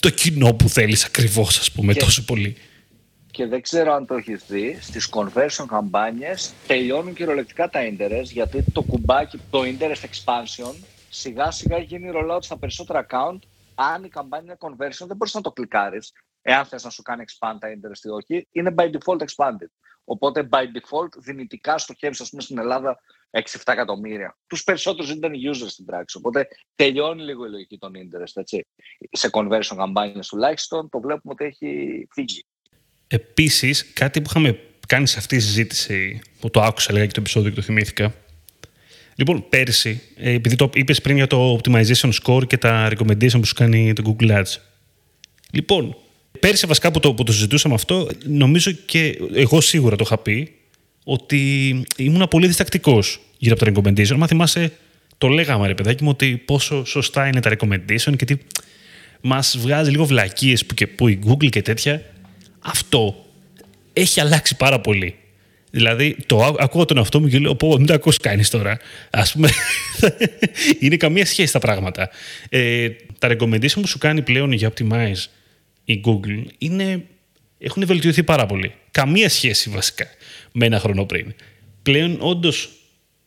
το 0.00 0.10
κοινό 0.10 0.52
που 0.52 0.68
θέλεις 0.68 1.04
ακριβώς, 1.04 1.58
ας 1.58 1.72
πούμε, 1.72 1.94
τόσο 1.94 2.24
πολύ 2.24 2.56
και 3.38 3.46
δεν 3.46 3.60
ξέρω 3.60 3.92
αν 3.92 4.06
το 4.06 4.14
έχεις 4.14 4.46
δει, 4.46 4.78
στις 4.80 5.10
conversion 5.14 5.64
καμπάνιες 5.68 6.54
τελειώνουν 6.66 7.14
κυριολεκτικά 7.14 7.68
τα 7.68 7.80
interest 7.82 8.24
γιατί 8.24 8.64
το 8.72 8.82
κουμπάκι, 8.82 9.40
το 9.50 9.60
interest 9.60 10.04
expansion 10.04 10.74
σιγά 11.10 11.50
σιγά 11.50 11.78
γίνει 11.78 12.10
rollout 12.14 12.38
στα 12.40 12.58
περισσότερα 12.58 13.06
account 13.08 13.38
αν 13.74 14.04
η 14.04 14.08
καμπάνια 14.08 14.58
είναι 14.60 14.74
conversion 14.74 15.06
δεν 15.06 15.16
μπορείς 15.16 15.34
να 15.34 15.40
το 15.40 15.52
κλικάρεις 15.52 16.12
εάν 16.42 16.64
θες 16.64 16.84
να 16.84 16.90
σου 16.90 17.02
κάνει 17.02 17.24
expand 17.26 17.56
τα 17.60 17.68
interest 17.68 18.04
ή 18.04 18.08
όχι, 18.08 18.48
είναι 18.50 18.74
by 18.76 18.84
default 18.84 19.18
expanded. 19.18 19.70
Οπότε 20.04 20.48
by 20.52 20.62
default 20.62 21.18
δυνητικά 21.18 21.78
στοχεύεις 21.78 22.20
ας 22.20 22.30
πούμε 22.30 22.42
στην 22.42 22.58
Ελλάδα 22.58 22.98
6-7 23.30 23.40
εκατομμύρια. 23.64 24.36
Τους 24.46 24.64
περισσότερους 24.64 25.10
ήταν 25.10 25.32
οι 25.32 25.40
users 25.44 25.68
στην 25.68 25.84
πράξη. 25.84 26.16
Οπότε 26.16 26.48
τελειώνει 26.74 27.22
λίγο 27.22 27.46
η 27.46 27.50
λογική 27.50 27.78
των 27.78 27.92
interest. 27.94 28.32
Έτσι. 28.34 28.66
Σε 29.10 29.28
conversion 29.32 29.76
καμπάνιες 29.76 30.28
τουλάχιστον 30.28 30.88
το 30.88 31.00
βλέπουμε 31.00 31.32
ότι 31.32 31.44
έχει 31.44 32.06
φύγει. 32.10 32.44
Επίσης, 33.08 33.86
κάτι 33.92 34.20
που 34.20 34.26
είχαμε 34.30 34.58
κάνει 34.86 35.06
σε 35.06 35.18
αυτή 35.18 35.36
τη 35.36 35.42
συζήτηση, 35.42 36.20
που 36.40 36.50
το 36.50 36.62
άκουσα 36.62 36.92
λέγα 36.92 37.06
και 37.06 37.12
το 37.12 37.20
επεισόδιο 37.20 37.50
και 37.50 37.56
το 37.56 37.62
θυμήθηκα. 37.62 38.14
Λοιπόν, 39.14 39.48
πέρσι, 39.48 40.00
ε, 40.16 40.32
επειδή 40.32 40.56
το 40.56 40.70
είπες 40.74 41.00
πριν 41.00 41.16
για 41.16 41.26
το 41.26 41.60
optimization 41.62 42.10
score 42.22 42.46
και 42.46 42.56
τα 42.56 42.90
recommendation 42.92 43.38
που 43.40 43.44
σου 43.44 43.54
κάνει 43.54 43.92
το 43.92 44.16
Google 44.20 44.30
Ads. 44.30 44.56
Λοιπόν, 45.50 45.96
πέρσι 46.40 46.66
βασικά 46.66 46.90
που 46.90 47.00
το, 47.00 47.14
που 47.14 47.22
το 47.22 47.32
συζητούσαμε 47.32 47.74
αυτό, 47.74 48.08
νομίζω 48.24 48.70
και 48.70 49.18
εγώ 49.34 49.60
σίγουρα 49.60 49.96
το 49.96 50.04
είχα 50.06 50.18
πει, 50.18 50.52
ότι 51.04 51.70
ήμουν 51.96 52.28
πολύ 52.28 52.46
διστακτικός 52.46 53.20
γύρω 53.38 53.56
από 53.60 53.64
τα 53.64 53.72
recommendation. 53.72 54.16
Μα 54.16 54.26
θυμάσαι, 54.26 54.72
το 55.18 55.28
λέγαμε 55.28 55.66
ρε 55.66 55.74
παιδάκι 55.74 56.04
μου, 56.04 56.10
ότι 56.10 56.36
πόσο 56.36 56.84
σωστά 56.84 57.26
είναι 57.26 57.40
τα 57.40 57.56
recommendation 57.58 58.16
και 58.16 58.24
τι 58.24 58.36
μας 59.20 59.58
βγάζει 59.58 59.90
λίγο 59.90 60.04
βλακίες 60.04 60.66
που, 60.66 60.74
και, 60.74 60.86
που 60.86 61.08
η 61.08 61.18
Google 61.26 61.48
και 61.48 61.62
τέτοια 61.62 62.02
αυτό 62.70 63.26
έχει 63.92 64.20
αλλάξει 64.20 64.56
πάρα 64.56 64.80
πολύ. 64.80 65.16
Δηλαδή, 65.70 66.16
το 66.26 66.56
ακούω 66.58 66.84
τον 66.84 66.98
αυτό 66.98 67.20
μου 67.20 67.28
και 67.28 67.38
λέω: 67.38 67.54
Πω, 67.54 67.76
μην 67.76 67.86
το 67.86 67.92
ακούς 67.92 68.16
κάνει 68.16 68.44
τώρα. 68.44 68.78
Α 69.10 69.22
πούμε, 69.32 69.48
είναι 70.80 70.96
καμία 70.96 71.26
σχέση 71.26 71.52
τα 71.52 71.58
πράγματα. 71.58 72.10
Ε, 72.48 72.88
τα 73.18 73.28
recommendation 73.30 73.80
που 73.80 73.86
σου 73.86 73.98
κάνει 73.98 74.22
πλέον 74.22 74.52
για 74.52 74.72
Optimize 74.72 75.24
η 75.84 76.00
Google 76.04 76.44
είναι, 76.58 77.04
έχουν 77.58 77.86
βελτιωθεί 77.86 78.22
πάρα 78.22 78.46
πολύ. 78.46 78.72
Καμία 78.90 79.28
σχέση 79.28 79.70
βασικά 79.70 80.06
με 80.52 80.66
ένα 80.66 80.78
χρόνο 80.78 81.04
πριν. 81.04 81.34
Πλέον, 81.82 82.16
όντως, 82.20 82.70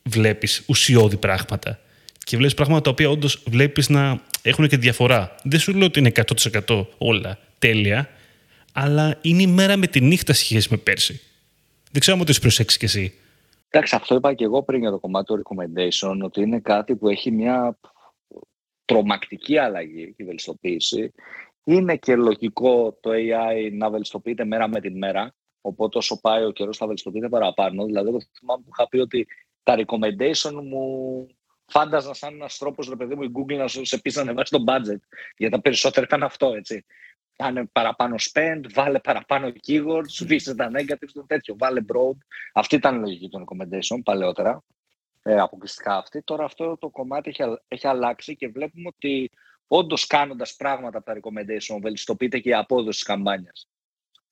βλέπεις 0.02 0.62
ουσιώδη 0.66 1.16
πράγματα. 1.16 1.80
Και 2.24 2.36
βλέπεις 2.36 2.54
πράγματα 2.54 2.82
τα 2.82 2.90
οποία 2.90 3.08
όντως 3.08 3.42
βλέπεις 3.46 3.88
να 3.88 4.20
έχουν 4.42 4.68
και 4.68 4.76
διαφορά. 4.76 5.34
Δεν 5.42 5.60
σου 5.60 5.72
λέω 5.72 5.86
ότι 5.86 5.98
είναι 5.98 6.12
100% 6.66 6.86
όλα 6.98 7.38
τέλεια, 7.58 8.08
αλλά 8.72 9.18
είναι 9.22 9.42
η 9.42 9.46
μέρα 9.46 9.76
με 9.76 9.86
τη 9.86 10.00
νύχτα 10.00 10.32
σχέση 10.32 10.68
με 10.70 10.76
πέρσι. 10.76 11.20
Δεν 11.90 12.00
ξέρω 12.00 12.16
αν 12.16 12.22
το 12.24 12.30
έχεις 12.30 12.42
προσέξει 12.42 12.78
κι 12.78 12.84
εσύ. 12.84 13.14
Εντάξει, 13.68 13.94
αυτό 13.94 14.14
είπα 14.14 14.34
και 14.34 14.44
εγώ 14.44 14.62
πριν 14.62 14.80
για 14.80 14.90
το 14.90 14.98
κομμάτι 14.98 15.26
του 15.26 15.42
recommendation, 15.42 16.18
ότι 16.22 16.40
είναι 16.40 16.60
κάτι 16.60 16.96
που 16.96 17.08
έχει 17.08 17.30
μια 17.30 17.78
τρομακτική 18.84 19.58
αλλαγή 19.58 20.14
και 20.16 20.24
βελτιστοποίηση. 20.24 21.12
Είναι 21.64 21.96
και 21.96 22.16
λογικό 22.16 22.98
το 23.00 23.10
AI 23.10 23.72
να 23.72 23.90
βελτιστοποιείται 23.90 24.44
μέρα 24.44 24.68
με 24.68 24.80
τη 24.80 24.90
μέρα. 24.90 25.34
Οπότε 25.60 25.98
όσο 25.98 26.20
πάει 26.20 26.44
ο 26.44 26.50
καιρός 26.50 26.76
θα 26.76 26.86
βελτιστοποιείται 26.86 27.28
παραπάνω. 27.28 27.84
Δηλαδή, 27.84 28.08
εγώ 28.08 28.18
θυμάμαι 28.38 28.62
που 28.62 28.70
είχα 28.72 28.88
πει 28.88 28.98
ότι 28.98 29.26
τα 29.62 29.76
recommendation 29.78 30.52
μου 30.62 31.26
φάνταζα 31.66 32.14
σαν 32.14 32.34
ένας 32.34 32.58
τρόπος, 32.58 32.88
ρε 32.88 32.96
παιδί 32.96 33.14
μου, 33.14 33.22
η 33.22 33.30
Google 33.34 33.56
να 33.56 33.68
σε 33.68 33.98
πει 33.98 34.12
να 34.14 34.20
ανεβάσει 34.20 34.52
το 34.52 34.64
budget. 34.66 35.00
Γιατί 35.36 35.54
τα 35.54 35.60
περισσότερα 35.60 36.06
ήταν 36.06 36.22
αυτό, 36.22 36.52
έτσι 36.54 36.84
κάνε 37.36 37.64
παραπάνω 37.72 38.14
spend, 38.18 38.60
βάλε 38.74 38.98
παραπάνω 38.98 39.52
keywords, 39.66 40.08
σβήσε 40.08 40.54
τα 40.54 40.70
negative, 40.74 41.08
το 41.12 41.24
τέτοιο, 41.26 41.54
βάλε 41.58 41.80
broad. 41.92 42.16
Αυτή 42.52 42.74
ήταν 42.74 42.96
η 42.96 42.98
λογική 42.98 43.28
των 43.28 43.44
recommendation 43.44 44.00
παλαιότερα, 44.04 44.62
ε, 45.22 45.38
αποκλειστικά 45.38 45.96
αυτή. 45.96 46.22
Τώρα 46.22 46.44
αυτό 46.44 46.76
το 46.78 46.88
κομμάτι 46.88 47.28
έχει, 47.28 47.42
έχει 47.68 47.86
αλλάξει 47.86 48.36
και 48.36 48.48
βλέπουμε 48.48 48.88
ότι 48.96 49.30
όντως 49.66 50.06
κάνοντας 50.06 50.56
πράγματα 50.56 50.98
από 50.98 51.06
τα 51.06 51.14
recommendation, 51.14 51.78
βελτιστοποιείται 51.80 52.38
και 52.38 52.48
η 52.48 52.54
απόδοση 52.54 52.98
της 52.98 53.02
καμπάνιας 53.02 53.66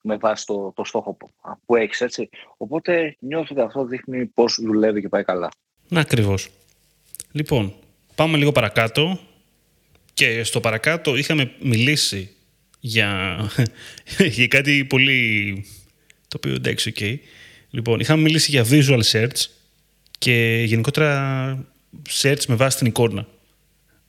με 0.03 0.17
βάση 0.17 0.47
το, 0.47 0.73
το 0.77 0.85
στόχο 0.85 1.15
που, 1.15 1.31
που 1.67 1.77
έχεις, 1.77 2.01
έτσι. 2.01 2.29
Οπότε 2.57 3.17
νιώθω 3.19 3.49
ότι 3.51 3.61
αυτό 3.61 3.85
δείχνει 3.85 4.27
πώς 4.27 4.59
δουλεύει 4.63 5.01
και 5.01 5.09
πάει 5.09 5.25
καλά. 5.25 5.49
Να 5.89 6.01
ακριβώς. 6.01 6.51
Λοιπόν, 7.33 7.75
πάμε 8.15 8.37
λίγο 8.37 8.53
παρακάτω. 8.53 9.19
Και 10.15 10.45
στο 10.45 10.61
παρακάτω 10.61 11.17
είχαμε 11.17 11.53
μιλήσει 11.61 12.35
για, 12.81 13.39
για 14.37 14.47
κάτι 14.47 14.85
πολύ... 14.85 15.65
το 16.29 16.37
οποίο 16.37 16.55
εντάξει, 16.55 16.93
ok. 16.97 17.17
Λοιπόν, 17.71 18.01
είχαμε 18.01 18.23
μιλήσει 18.23 18.51
για 18.51 18.67
visual 18.71 19.01
search 19.13 19.47
και 20.19 20.63
γενικότερα 20.67 21.67
search 22.23 22.45
με 22.49 22.55
βάση 22.55 22.77
την 22.77 22.87
εικόνα. 22.87 23.27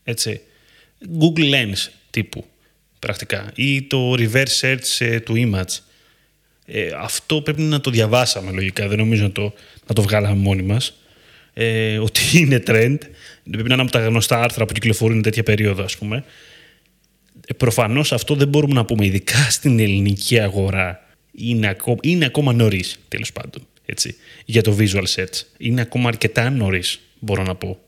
Έτσι. 0.04 0.42
Google 1.20 1.54
Lens 1.54 1.90
τύπου, 2.10 2.46
πρακτικά. 3.00 3.52
Ή 3.56 3.82
το 3.82 4.14
reverse 4.14 4.60
search 4.62 4.98
ε, 5.00 5.20
του 5.20 5.34
image. 5.38 5.80
Ε, 6.66 6.92
αυτό 6.98 7.42
πρέπει 7.42 7.62
να 7.62 7.82
το 7.82 7.92
διαβάσαμε 7.92 8.52
λογικά, 8.52 8.88
δεν 8.88 8.98
νομίζω 8.98 9.24
να 9.24 9.32
το, 9.32 9.54
να 9.88 9.96
το 9.96 10.02
βγάλαμε 10.02 10.36
μόνοι 10.36 10.62
μας. 10.62 10.94
Ε, 11.54 11.98
ότι 11.98 12.22
είναι 12.34 12.64
trend. 12.68 12.98
Πρέπει 13.52 13.68
να 13.68 13.74
είναι 13.74 13.82
από 13.82 13.92
τα 13.92 14.00
γνωστά 14.00 14.42
άρθρα 14.42 14.66
που 14.66 14.74
κυκλοφορούν 14.74 15.22
τέτοια 15.22 15.44
περίοδο, 15.44 15.84
ας 15.84 15.98
πούμε. 15.98 16.24
Ε, 17.52 17.54
προφανώς 17.54 18.14
αυτό 18.14 18.36
δεν 18.36 18.48
μπορούμε 18.48 18.74
να 18.74 18.86
πούμε, 18.86 19.06
ειδικά 19.06 19.50
στην 19.50 19.80
ελληνική 19.80 20.40
αγορά. 20.40 21.06
Είναι 21.32 21.68
ακόμα, 21.68 21.98
είναι 22.02 22.26
ακόμα 22.26 22.54
νωρίς, 22.54 23.00
τέλος 23.08 23.32
πάντων, 23.32 23.68
έτσι, 23.86 24.16
για 24.46 24.62
το 24.62 24.76
visual 24.80 25.04
search. 25.16 25.42
Είναι 25.58 25.82
ακόμα 25.82 26.08
αρκετά 26.08 26.50
νωρίς, 26.50 27.00
μπορώ 27.20 27.44
να 27.44 27.56
πω. 27.56 27.80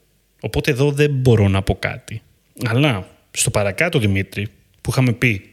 Οπότε 0.41 0.71
εδώ 0.71 0.91
δεν 0.91 1.11
μπορώ 1.11 1.47
να 1.47 1.61
πω 1.61 1.75
κάτι. 1.75 2.21
Αλλά 2.65 3.07
στο 3.31 3.49
παρακάτω, 3.49 3.99
Δημήτρη, 3.99 4.47
που 4.81 4.89
είχαμε 4.91 5.13
πει 5.13 5.49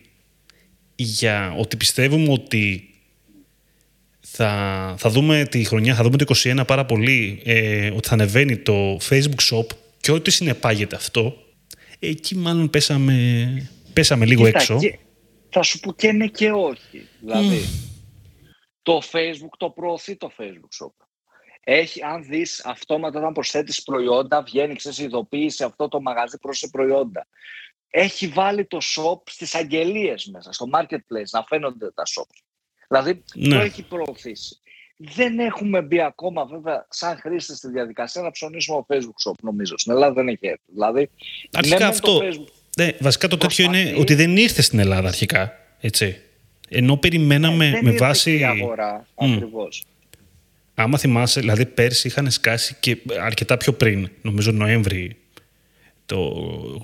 για 0.94 1.54
ότι 1.58 1.76
πιστεύουμε 1.76 2.32
ότι 2.32 2.90
θα, 4.20 4.94
θα 4.98 5.10
δούμε 5.10 5.46
τη 5.50 5.64
χρονιά, 5.64 5.94
θα 5.94 6.02
δούμε 6.02 6.16
το 6.16 6.34
2021 6.44 6.62
πάρα 6.66 6.84
πολύ, 6.84 7.40
ε, 7.44 7.90
ότι 7.90 8.08
θα 8.08 8.14
ανεβαίνει 8.14 8.56
το 8.56 8.96
Facebook 9.08 9.50
Shop 9.50 9.66
και 10.00 10.12
ό,τι 10.12 10.30
συνεπάγεται 10.30 10.96
αυτό, 10.96 11.36
εκεί 11.98 12.36
μάλλον 12.36 12.70
πέσαμε 12.70 13.14
πέσαμε 14.00 14.26
λίγο 14.26 14.46
έξω. 14.46 14.78
Και, 14.78 14.98
θα 15.50 15.62
σου 15.62 15.80
πω 15.80 15.92
και 15.92 16.12
ναι 16.12 16.26
και 16.26 16.50
όχι. 16.50 17.08
Δηλαδή, 17.20 17.60
το 18.82 19.00
Facebook 19.12 19.54
το 19.56 19.70
προωθεί 19.70 20.16
το 20.16 20.30
Facebook 20.38 20.84
Shop. 20.84 20.92
Έχει, 21.64 22.02
αν 22.02 22.24
δεις 22.24 22.64
αυτόματα 22.64 23.18
όταν 23.18 23.32
προσθέτεις 23.32 23.82
προϊόντα, 23.82 24.42
βγαίνει 24.42 24.74
ξέρεις, 24.74 24.98
ειδοποίηση 24.98 25.64
αυτό 25.64 25.88
το 25.88 26.00
μαγαζί 26.00 26.38
προς 26.38 26.68
προϊόντα. 26.70 27.26
Έχει 27.90 28.26
βάλει 28.26 28.66
το 28.66 28.78
shop 28.80 29.30
στις 29.30 29.54
αγγελίες 29.54 30.26
μέσα, 30.26 30.52
στο 30.52 30.66
marketplace, 30.74 31.30
να 31.30 31.44
φαίνονται 31.44 31.90
τα 31.90 32.02
shops. 32.16 32.38
Δηλαδή, 32.88 33.24
ναι. 33.34 33.48
το 33.48 33.60
έχει 33.60 33.82
προωθήσει. 33.82 34.60
Δεν 34.96 35.38
έχουμε 35.38 35.82
μπει 35.82 36.00
ακόμα, 36.00 36.44
βέβαια, 36.44 36.86
σαν 36.90 37.16
χρήστες 37.16 37.56
στη 37.56 37.68
διαδικασία 37.68 38.22
να 38.22 38.30
ψωνίσουμε 38.30 38.84
το 38.88 38.94
Facebook 38.94 39.30
Shop, 39.30 39.34
νομίζω. 39.42 39.78
Στην 39.78 39.92
Ελλάδα 39.92 40.12
δεν 40.12 40.28
έχει 40.28 40.46
έρθει. 40.46 40.64
Δηλαδή, 40.66 41.10
Αρχικά 41.52 41.78
ναι, 41.78 41.84
αυτό, 41.84 42.18
το 42.18 42.26
Facebook... 42.26 42.59
Ναι, 42.76 42.88
βασικά 42.98 43.28
το 43.28 43.36
τέτοιο 43.36 43.64
είναι 43.64 43.94
ότι 43.98 44.14
δεν 44.14 44.36
ήρθε 44.36 44.62
στην 44.62 44.78
Ελλάδα 44.78 45.08
αρχικά. 45.08 45.52
Έτσι. 45.80 46.16
Ενώ 46.68 46.96
περιμέναμε 46.96 47.66
ε, 47.66 47.78
με 47.82 47.90
βάση. 47.90 48.38
Η 48.38 48.44
αγορά, 48.44 49.06
mm. 49.14 49.24
ακριβώς. 49.26 49.82
Άμα 50.74 50.98
θυμάσαι, 50.98 51.40
δηλαδή 51.40 51.66
πέρσι 51.66 52.08
είχαν 52.08 52.30
σκάσει 52.30 52.76
και 52.80 52.96
αρκετά 53.20 53.56
πιο 53.56 53.72
πριν, 53.72 54.10
νομίζω 54.22 54.52
Νοέμβρη, 54.52 55.16
το 56.06 56.32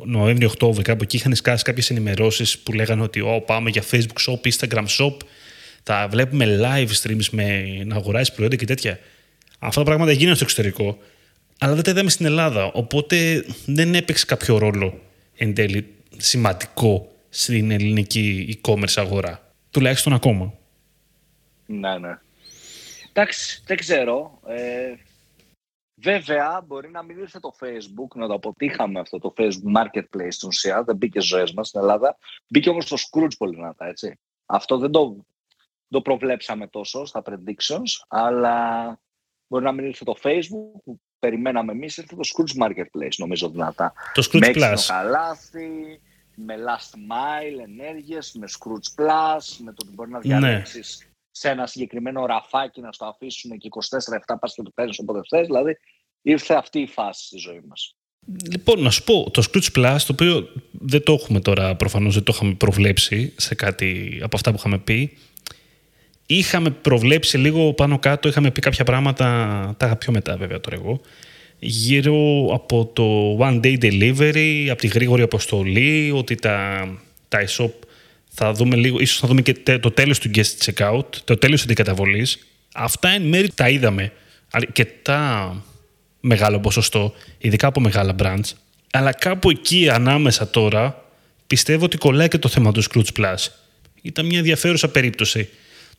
Νοέμβρη-Οκτώβρη, 0.05 0.83
κάπου 0.83 1.03
εκεί 1.03 1.17
είχαν 1.17 1.35
σκάσει 1.35 1.65
κάποιες 1.65 1.91
ενημερώσεις 1.91 2.59
που 2.59 2.73
λέγανε 2.73 3.03
ότι 3.03 3.23
oh, 3.27 3.47
πάμε 3.47 3.71
για 3.71 3.83
Facebook 3.91 4.21
Shop, 4.27 4.51
Instagram 4.51 4.85
Shop, 4.99 5.17
θα 5.83 6.09
βλέπουμε 6.11 6.59
live 6.61 6.89
streams 7.03 7.29
με 7.31 7.65
να 7.85 7.97
αγοράσει 7.97 8.35
προϊόντα 8.35 8.57
και 8.57 8.65
τέτοια. 8.65 8.99
Αυτά 9.59 9.81
τα 9.81 9.87
πράγματα 9.87 10.13
γίνανε 10.13 10.35
στο 10.35 10.45
εξωτερικό, 10.45 10.99
αλλά 11.59 11.75
δεν 11.75 11.83
τα 11.83 11.91
είδαμε 11.91 12.11
στην 12.11 12.27
Ελλάδα. 12.27 12.71
Οπότε 12.73 13.45
δεν 13.67 13.95
έπαιξε 13.95 14.25
κάποιο 14.25 14.59
ρόλο 14.59 15.01
εν 15.37 15.55
τέλει 15.55 15.95
σημαντικό 16.17 17.13
στην 17.29 17.71
ελληνική 17.71 18.59
e-commerce 18.63 18.95
αγορά. 18.97 19.55
Τουλάχιστον 19.71 20.13
ακόμα. 20.13 20.53
Ναι, 21.67 21.99
ναι. 21.99 22.19
Εντάξει, 23.13 23.63
δεν 23.67 23.77
ξέρω. 23.77 24.41
Ε, 24.47 24.95
βέβαια, 25.95 26.65
μπορεί 26.67 26.91
να 26.91 27.03
μην 27.03 27.19
ήρθε 27.19 27.41
το 27.41 27.55
Facebook, 27.61 28.15
να 28.15 28.27
το 28.27 28.35
αποτύχαμε 28.35 29.01
αυτό 29.01 29.19
το 29.19 29.35
Facebook 29.37 29.83
Marketplace 29.83 30.29
στην 30.29 30.49
ουσία, 30.49 30.83
δεν 30.83 30.97
μπήκε 30.97 31.21
ζωές 31.21 31.53
μας 31.53 31.69
στην 31.69 31.81
Ελλάδα. 31.81 32.19
Μπήκε 32.49 32.69
όμως 32.69 32.87
το 32.87 32.97
Scrooge 32.97 33.37
πολύ 33.39 33.55
δυνατά, 33.55 33.87
έτσι. 33.87 34.19
Αυτό 34.47 34.79
δεν 34.79 34.91
το, 34.91 35.27
το 35.89 36.01
προβλέψαμε 36.01 36.67
τόσο 36.67 37.05
στα 37.05 37.23
predictions, 37.27 38.05
αλλά 38.09 38.99
μπορεί 39.47 39.65
να 39.65 39.73
μην 39.73 39.85
ήρθε 39.85 40.05
το 40.05 40.15
Facebook, 40.23 40.95
περιμέναμε 41.19 41.73
εμείς 41.73 41.97
ήρθε 41.97 42.17
το 42.17 42.23
Scrooge 42.35 42.63
Marketplace, 42.65 43.17
νομίζω 43.17 43.49
δυνατά. 43.49 43.93
Το 44.15 44.29
Scrooge 44.31 44.39
με 44.39 44.51
Plus. 44.55 44.85
καλάθι, 44.87 46.01
με 46.35 46.55
last 46.55 46.95
mile 46.95 47.63
ενέργειες, 47.63 48.37
με 48.39 48.47
Scrooge 48.51 49.03
Plus, 49.03 49.45
με 49.59 49.73
το 49.73 49.77
ότι 49.85 49.95
μπορεί 49.95 50.11
να 50.11 50.19
διαλέξεις 50.19 50.99
ναι. 51.01 51.11
σε 51.31 51.49
ένα 51.49 51.67
συγκεκριμένο 51.67 52.27
ραφάκι 52.27 52.81
να 52.81 52.93
στο 52.93 53.05
αφήσουν 53.05 53.59
και 53.59 53.69
24-7 54.29 54.37
πας 54.41 54.55
και 54.55 54.63
το 54.63 54.71
παίρνει 54.75 54.95
όποτε 54.99 55.21
θες. 55.29 55.47
Δηλαδή 55.47 55.77
ήρθε 56.23 56.55
αυτή 56.55 56.81
η 56.81 56.87
φάση 56.87 57.27
στη 57.27 57.39
ζωή 57.39 57.63
μας. 57.69 57.97
Λοιπόν, 58.51 58.83
να 58.83 58.91
σου 58.91 59.05
πω, 59.05 59.31
το 59.31 59.43
Scrooge 59.51 59.79
Plus, 59.79 59.97
το 60.07 60.13
οποίο 60.13 60.49
δεν 60.73 61.03
το 61.03 61.13
έχουμε 61.13 61.41
τώρα, 61.41 61.77
προφανώς 61.77 62.15
δεν 62.15 62.23
το 62.23 62.33
είχαμε 62.35 62.55
προβλέψει 62.55 63.35
σε 63.37 63.55
κάτι 63.55 64.21
από 64.23 64.37
αυτά 64.37 64.51
που 64.51 64.57
είχαμε 64.59 64.79
πει, 64.79 65.19
Είχαμε 66.27 66.71
προβλέψει 66.71 67.39
λίγο 67.39 67.73
πάνω 67.73 67.99
κάτω, 67.99 68.29
είχαμε 68.29 68.51
πει 68.51 68.61
κάποια 68.61 68.85
πράγματα, 68.85 69.25
τα 69.77 69.87
είχα 69.87 69.97
πιο 69.97 70.13
μετά 70.13 70.37
βέβαια 70.37 70.61
τώρα 70.61 70.77
εγώ, 70.77 71.01
γύρω 71.59 72.47
από 72.53 72.87
το 72.87 73.37
one 73.41 73.61
day 73.61 73.79
delivery, 73.83 74.67
από 74.71 74.81
τη 74.81 74.87
γρήγορη 74.87 75.23
αποστολή, 75.23 76.11
ότι 76.15 76.35
τα, 76.35 76.89
τα 77.29 77.45
e-shop 77.47 77.71
θα 78.29 78.53
δούμε 78.53 78.77
λίγο, 78.77 78.99
ίσως 79.01 79.19
θα 79.19 79.29
δούμε 79.29 79.43
και 79.43 79.55
το 79.79 79.91
τέλος 79.91 80.19
του 80.19 80.31
guest 80.35 80.65
checkout, 80.65 81.05
το 81.25 81.37
τέλος 81.37 81.65
της 81.65 81.75
καταβολής. 81.75 82.47
Αυτά 82.75 83.09
εν 83.09 83.23
μέρει 83.23 83.51
τα 83.55 83.69
είδαμε 83.69 84.13
αρκετά 84.51 85.55
μεγάλο 86.21 86.61
ποσοστό, 86.61 87.13
ειδικά 87.39 87.67
από 87.67 87.81
μεγάλα 87.81 88.15
brands. 88.23 88.51
Αλλά 88.91 89.13
κάπου 89.13 89.51
εκεί 89.51 89.89
ανάμεσα 89.89 90.51
τώρα 90.51 91.05
πιστεύω 91.47 91.85
ότι 91.85 91.97
κολλάει 91.97 92.29
και 92.29 92.39
το 92.39 92.49
θέμα 92.49 92.73
του 92.73 92.83
Scrooge 92.83 93.21
Plus. 93.21 93.47
Ήταν 94.03 94.27
μια 94.27 94.39
ενδιαφέρουσα 94.39 94.89
περίπτωση 94.89 95.49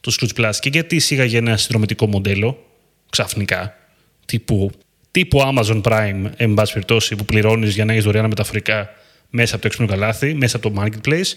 το 0.02 0.16
Scrooge 0.20 0.42
Plus 0.42 0.54
και 0.60 0.70
γιατί 0.70 0.96
εισήγαγε 0.96 1.38
ένα 1.38 1.58
συνδρομητικό 1.58 2.08
μοντέλο 2.08 2.66
ξαφνικά 3.10 3.76
τύπου, 4.26 4.72
τύπου 5.12 5.40
Amazon 5.40 5.82
Prime, 5.82 6.24
εν 6.38 6.54
πάση 6.54 6.74
περιπτώσει, 6.74 7.16
που 7.16 7.26
πληρώνεις 7.26 7.74
για 7.74 7.86
να 7.86 7.92
έχεις 7.92 8.04
δωρεάν 8.04 8.28
μεταφορικά 8.28 8.90
μέσα 9.30 9.54
από 9.54 9.62
το 9.62 9.68
έξυπνο 9.68 9.88
καλάθι, 9.88 10.34
μέσα 10.34 10.58
από 10.58 10.70
το 10.70 10.82
marketplace, 10.82 11.34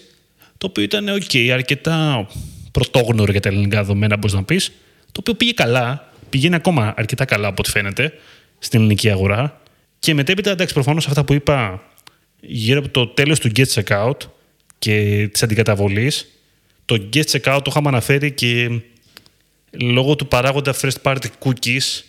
το 0.58 0.66
οποίο 0.66 0.82
ήταν 0.82 1.06
OK, 1.08 1.48
αρκετά 1.48 2.26
πρωτόγνωρο 2.72 3.32
για 3.32 3.40
τα 3.40 3.48
ελληνικά 3.48 3.76
δεδομένα, 3.76 4.16
μπορείς 4.16 4.32
να 4.32 4.44
πεις, 4.44 4.72
το 5.12 5.20
οποίο 5.20 5.34
πήγε 5.34 5.52
καλά, 5.52 6.12
πηγαίνει 6.30 6.54
ακόμα 6.54 6.94
αρκετά 6.96 7.24
καλά 7.24 7.48
από 7.48 7.56
ό,τι 7.58 7.70
φαίνεται 7.70 8.12
στην 8.58 8.78
ελληνική 8.78 9.10
αγορά. 9.10 9.60
Και 9.98 10.14
μετέπειτα, 10.14 10.50
εντάξει, 10.50 10.74
προφανώς 10.74 11.06
αυτά 11.06 11.24
που 11.24 11.32
είπα 11.32 11.82
γύρω 12.40 12.78
από 12.78 12.88
το 12.88 13.06
τέλος 13.06 13.40
του 13.40 13.50
get 13.56 13.64
checkout 13.74 14.16
και 14.78 15.28
της 15.32 15.42
αντικαταβολής. 15.42 16.28
Το 16.90 17.08
get 17.12 17.22
checkout 17.30 17.60
το 17.62 17.66
είχαμε 17.66 17.88
αναφέρει 17.88 18.32
και 18.32 18.80
λόγω 19.70 20.16
του 20.16 20.26
παράγοντα 20.26 20.74
first 20.74 21.02
party 21.02 21.26
cookies 21.44 22.02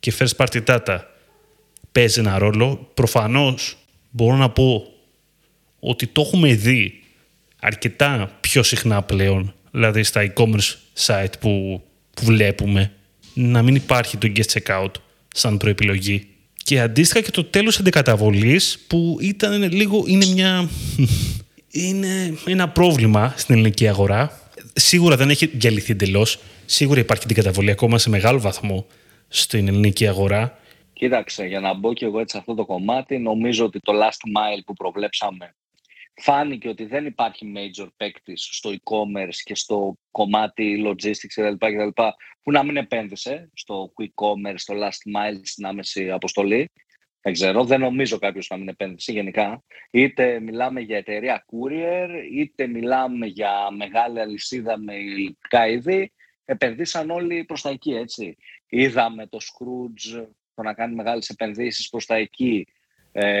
και 0.00 0.12
first 0.18 0.36
party 0.36 0.64
data 0.64 0.98
παίζει 1.92 2.20
ένα 2.20 2.38
ρόλο. 2.38 2.90
Προφανώς 2.94 3.76
μπορώ 4.10 4.36
να 4.36 4.50
πω 4.50 4.92
ότι 5.80 6.06
το 6.06 6.20
έχουμε 6.20 6.54
δει 6.54 7.02
αρκετά 7.60 8.36
πιο 8.40 8.62
συχνά 8.62 9.02
πλέον, 9.02 9.54
δηλαδή 9.70 10.02
στα 10.02 10.32
e-commerce 10.32 10.74
site 11.06 11.32
που, 11.40 11.82
που 12.14 12.24
βλέπουμε, 12.24 12.92
να 13.34 13.62
μην 13.62 13.74
υπάρχει 13.74 14.16
το 14.16 14.32
guest 14.36 14.58
checkout 14.58 14.90
σαν 15.34 15.56
προεπιλογή. 15.56 16.26
Και 16.54 16.80
αντίστοιχα 16.80 17.20
και 17.20 17.30
το 17.30 17.44
τέλος 17.44 17.78
αντικαταβολής 17.78 18.78
που 18.86 19.16
ήταν 19.20 19.72
λίγο, 19.72 20.04
είναι 20.06 20.26
μια... 20.26 20.68
είναι 21.74 22.38
ένα 22.46 22.68
πρόβλημα 22.68 23.34
στην 23.36 23.54
ελληνική 23.54 23.88
αγορά. 23.88 24.40
Σίγουρα 24.72 25.16
δεν 25.16 25.30
έχει 25.30 25.46
διαλυθεί 25.46 25.92
εντελώς. 25.92 26.38
Σίγουρα 26.66 27.00
υπάρχει 27.00 27.26
την 27.26 27.36
καταβολή 27.36 27.70
ακόμα 27.70 27.98
σε 27.98 28.10
μεγάλο 28.10 28.40
βαθμό 28.40 28.86
στην 29.28 29.68
ελληνική 29.68 30.06
αγορά. 30.06 30.58
Κοίταξε, 30.92 31.44
για 31.44 31.60
να 31.60 31.74
μπω 31.74 31.92
και 31.92 32.04
εγώ 32.04 32.20
έτσι 32.20 32.34
σε 32.34 32.38
αυτό 32.38 32.54
το 32.54 32.64
κομμάτι, 32.64 33.18
νομίζω 33.18 33.64
ότι 33.64 33.80
το 33.80 33.92
last 33.92 34.06
mile 34.38 34.62
που 34.66 34.72
προβλέψαμε 34.72 35.54
φάνηκε 36.14 36.68
ότι 36.68 36.84
δεν 36.84 37.06
υπάρχει 37.06 37.52
major 37.56 37.86
παίκτης 37.96 38.48
στο 38.52 38.70
e-commerce 38.70 39.36
και 39.44 39.54
στο 39.54 39.96
κομμάτι 40.10 40.84
logistics 40.86 41.54
κλπ. 41.58 42.00
που 42.42 42.50
να 42.50 42.62
μην 42.62 42.76
επένδυσε 42.76 43.50
στο 43.54 43.92
quick 43.98 44.24
commerce, 44.24 44.54
στο 44.56 44.74
last 44.74 45.18
mile, 45.18 45.40
στην 45.42 45.66
άμεση 45.66 46.10
αποστολή. 46.10 46.70
Δεν 47.24 47.32
ξέρω, 47.32 47.64
δεν 47.64 47.80
νομίζω 47.80 48.18
κάποιος 48.18 48.48
να 48.48 48.56
μην 48.56 48.68
επένδυσε 48.68 49.12
γενικά. 49.12 49.64
Είτε 49.90 50.40
μιλάμε 50.40 50.80
για 50.80 50.96
εταιρεία 50.96 51.44
courier, 51.46 52.08
είτε 52.32 52.66
μιλάμε 52.66 53.26
για 53.26 53.70
μεγάλη 53.76 54.20
αλυσίδα 54.20 54.78
με 54.78 54.94
υλικά 54.94 55.68
είδη. 55.68 56.12
Επενδύσαν 56.44 57.10
όλοι 57.10 57.44
προς 57.44 57.62
τα 57.62 57.70
εκεί, 57.70 57.92
έτσι. 57.92 58.36
Είδαμε 58.68 59.26
το 59.26 59.38
Scrooge 59.40 60.26
το 60.54 60.62
να 60.62 60.74
κάνει 60.74 60.94
μεγάλες 60.94 61.28
επενδύσεις 61.28 61.88
προς 61.88 62.06
τα 62.06 62.14
εκεί 62.14 62.66
ε, 62.66 62.83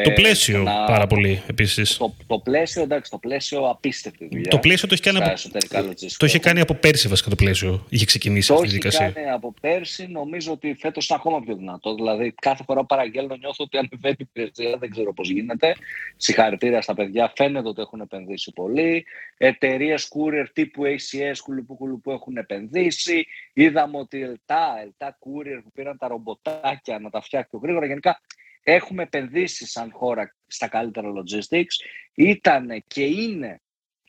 το 0.04 0.10
πλαίσιο 0.10 0.62
να... 0.62 0.84
πάρα 0.84 1.06
πολύ 1.06 1.42
επίσης. 1.46 1.96
Το, 1.96 2.14
το 2.26 2.38
πλαίσιο, 2.38 2.82
εντάξει, 2.82 3.10
το 3.10 3.18
πλαίσιο 3.18 3.68
απίστευτη 3.68 4.28
δουλειά. 4.30 4.50
Το 4.50 4.58
πλαίσιο 4.58 4.88
το 4.88 4.94
έχει 4.94 5.02
κάνει, 5.02 5.18
από... 5.18 5.94
το 6.16 6.26
είχε 6.26 6.38
κάνει 6.38 6.60
από 6.60 6.74
πέρσι 6.74 7.08
βασικά 7.08 7.30
το 7.30 7.36
πλαίσιο. 7.36 7.86
Είχε 7.88 8.04
ξεκινήσει 8.04 8.48
το 8.48 8.54
αυτή 8.54 8.66
η 8.66 8.68
διαδικασία. 8.70 8.98
Το 8.98 9.04
έχει 9.04 9.14
κάνει 9.14 9.30
από 9.30 9.54
πέρσι. 9.60 10.06
Νομίζω 10.06 10.52
ότι 10.52 10.76
φέτος 10.78 11.08
είναι 11.08 11.18
ακόμα 11.20 11.40
πιο 11.40 11.54
δυνατό. 11.54 11.94
Δηλαδή, 11.94 12.34
κάθε 12.40 12.62
φορά 12.66 12.80
που 12.80 12.86
παραγγέλνω 12.86 13.36
νιώθω 13.36 13.64
ότι 13.64 13.78
ανεβαίνει 13.78 14.16
η 14.18 14.26
υπηρεσία. 14.32 14.76
Δεν 14.76 14.90
ξέρω 14.90 15.12
πώς 15.12 15.30
γίνεται. 15.30 15.74
Συγχαρητήρια 16.16 16.82
στα 16.82 16.94
παιδιά. 16.94 17.32
Φαίνεται 17.36 17.68
ότι 17.68 17.80
έχουν 17.80 18.00
επενδύσει 18.00 18.52
πολύ. 18.52 19.04
Εταιρείες 19.36 20.08
courier 20.14 20.46
τύπου 20.52 20.82
ACS 20.84 21.36
κουλουπού 21.44 22.00
που 22.00 22.10
έχουν 22.10 22.36
επενδύσει. 22.36 23.26
Είδαμε 23.52 23.98
ότι 23.98 24.22
ΕΛΤΑ, 24.22 24.80
ΕΛΤΑ 24.82 25.18
courier 25.20 25.60
που 25.64 25.72
πήραν 25.74 25.98
τα 25.98 26.08
ρομποτάκια 26.08 26.98
να 26.98 27.10
τα 27.10 27.20
φτιάξουν 27.20 27.60
γρήγορα. 27.62 27.86
Γενικά 27.86 28.20
έχουμε 28.64 29.02
επενδύσεις 29.02 29.70
σαν 29.70 29.90
χώρα 29.92 30.34
στα 30.46 30.68
καλύτερα 30.68 31.08
logistics. 31.12 31.74
Ήταν 32.14 32.84
και 32.86 33.04
είναι, 33.04 33.60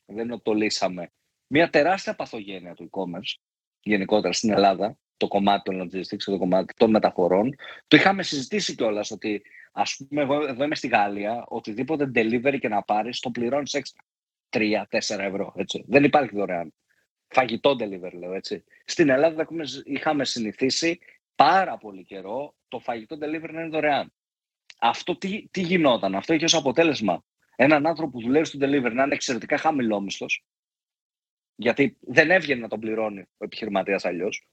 δεν 0.06 0.42
το 0.42 0.54
λύσαμε, 0.54 1.12
μια 1.48 1.70
τεράστια 1.70 2.16
παθογένεια 2.16 2.74
του 2.74 2.90
e-commerce 2.90 3.42
γενικότερα 3.82 4.34
στην 4.34 4.52
Ελλάδα, 4.52 4.98
το 5.18 5.28
κομμάτι 5.28 5.64
των 5.64 5.82
logistics, 5.82 6.18
το 6.18 6.38
κομμάτι 6.38 6.74
των 6.74 6.90
μεταφορών. 6.90 7.56
Το 7.88 7.98
είχαμε 7.98 8.24
συζητήσει 8.24 8.76
κιόλας 8.76 9.12
ότι, 9.12 9.42
ας 9.72 9.96
πούμε, 9.96 10.22
εγώ 10.22 10.46
εδώ 10.46 10.64
είμαι 10.64 10.76
στη 10.76 10.88
Γαλλία, 10.88 11.46
οτιδήποτε 11.48 12.12
delivery 12.16 12.58
και 12.60 12.68
να 12.68 12.84
πάρεις, 12.84 13.20
το 13.20 13.30
πληρώνεις 13.32 13.74
έξτρα. 13.74 14.04
3-4 14.50 14.84
ευρώ. 15.20 15.54
Έτσι. 15.56 15.84
Δεν 15.88 16.04
υπάρχει 16.04 16.36
δωρεάν. 16.36 16.74
Φαγητό 17.28 17.76
delivery, 17.80 18.14
λέω 18.14 18.34
έτσι. 18.34 18.64
Στην 18.86 19.10
Ελλάδα 19.10 19.48
είχαμε 19.84 20.26
συνηθίσει 20.26 21.00
πάρα 21.36 21.78
πολύ 21.78 22.04
καιρό 22.04 22.56
το 22.68 22.80
φαγητό 22.80 23.16
delivery 23.16 23.50
να 23.52 23.62
είναι 23.62 23.70
δωρεάν 23.70 24.14
αυτό 24.80 25.18
τι, 25.18 25.48
τι 25.52 25.62
γινόταν; 25.62 26.16
Αυτό 26.16 26.34
είχε 26.34 26.46
ως 26.46 26.54
αποτέλεσμα 26.54 27.24
έναν 27.56 27.86
άνθρωπο 27.86 28.12
που 28.12 28.22
δουλεύει 28.22 28.46
στο 28.46 28.58
delivery 28.62 28.92
να 28.94 29.04
είναι 29.04 29.14
εξαιρετικά 29.14 29.58
χαμηλόμισθος. 29.58 30.44
Γιατί 31.56 31.98
δεν 32.00 32.32
έβγαινε 32.32 32.62
να 32.62 32.68
τον 32.68 32.80
πληρώνει 32.80 33.20
ο 33.20 33.46
επιχειρηματίας 33.46 34.06
αλλιώς. 34.06 34.48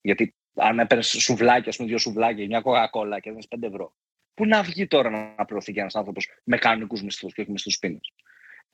Γιατί 0.00 0.34
αν 0.54 0.78
έπαιρνες 0.78 1.06
σουβλάκια, 1.06 1.68
ας 1.68 1.76
πούμε, 1.76 1.88
δύο 1.88 1.98
σουβλάκια, 1.98 2.46
μια 2.46 2.60
κοκακόλα 2.60 3.20
και 3.20 3.28
έδινες 3.28 3.48
5 3.48 3.66
ευρώ. 3.66 3.94
Πού 4.34 4.46
να 4.46 4.62
βγει 4.62 4.86
τώρα 4.86 5.34
να 5.36 5.44
πληρωθεί 5.44 5.72
ένας 5.76 5.94
άνθρωπος 5.94 6.28
με 6.44 6.56
κανονικούς 6.56 7.02
μισθούς 7.02 7.32
και 7.32 7.40
όχι 7.40 7.50
μισθούς 7.50 7.78
πίνε. 7.78 8.00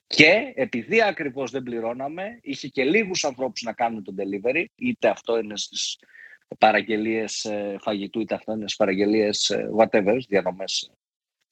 Και 0.07 0.53
επειδή 0.55 1.03
ακριβώς 1.03 1.51
δεν 1.51 1.63
πληρώναμε, 1.63 2.39
είχε 2.43 2.69
και 2.69 2.85
λίγους 2.85 3.25
ανθρώπους 3.25 3.63
να 3.63 3.73
κάνουν 3.73 4.05
το 4.05 4.15
delivery, 4.19 4.65
είτε 4.75 5.09
αυτό 5.09 5.39
είναι 5.39 5.57
στις 5.57 5.99
παραγγελίες 6.59 7.45
ε, 7.45 7.77
φαγητού, 7.81 8.21
είτε 8.21 8.35
αυτό 8.35 8.53
είναι 8.53 8.69
στι 8.69 8.77
παραγγελίες 8.79 9.51
ε, 9.51 9.71
whatever, 9.79 10.19
διανομέ 10.29 10.65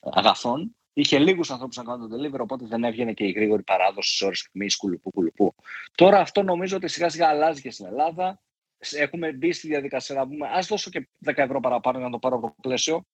ε, 0.00 0.09
αγαθών. 0.12 0.76
Είχε 0.92 1.18
λίγους 1.18 1.50
ανθρώπους 1.50 1.76
να 1.76 1.83
κάνουν 1.83 2.09
το 2.09 2.16
delivery, 2.16 2.40
οπότε 2.40 2.66
δεν 2.66 2.85
έβγαινε 2.85 3.12
και 3.12 3.24
η 3.24 3.30
γρήγορη 3.30 3.62
παράδοση 3.62 4.09
στις 4.09 4.22
ώρες 4.22 4.48
τιμή 4.52 4.66
κουλουπού, 4.78 5.11
κουλουπού. 5.11 5.54
Τώρα 5.94 6.18
αυτό 6.20 6.42
νομίζω 6.42 6.76
ότι 6.76 6.88
σιγά 6.88 7.09
σιγά 7.09 7.28
αλλάζει 7.28 7.61
και 7.61 7.70
στην 7.70 7.87
Ελλάδα. 7.87 8.40
Έχουμε 8.96 9.33
μπει 9.33 9.52
στη 9.52 9.68
διαδικασία 9.68 10.14
να 10.14 10.28
πούμε, 10.28 10.48
ας 10.52 10.66
δώσω 10.66 10.90
και 10.90 11.09
10 11.24 11.33
ευρώ 11.37 11.61
παραπάνω 11.61 11.98
για 11.98 12.07
να 12.07 12.12
το 12.12 12.18
πάρω 12.18 12.37
από 12.37 12.46
το 12.46 12.54
πλαίσιο, 12.61 13.07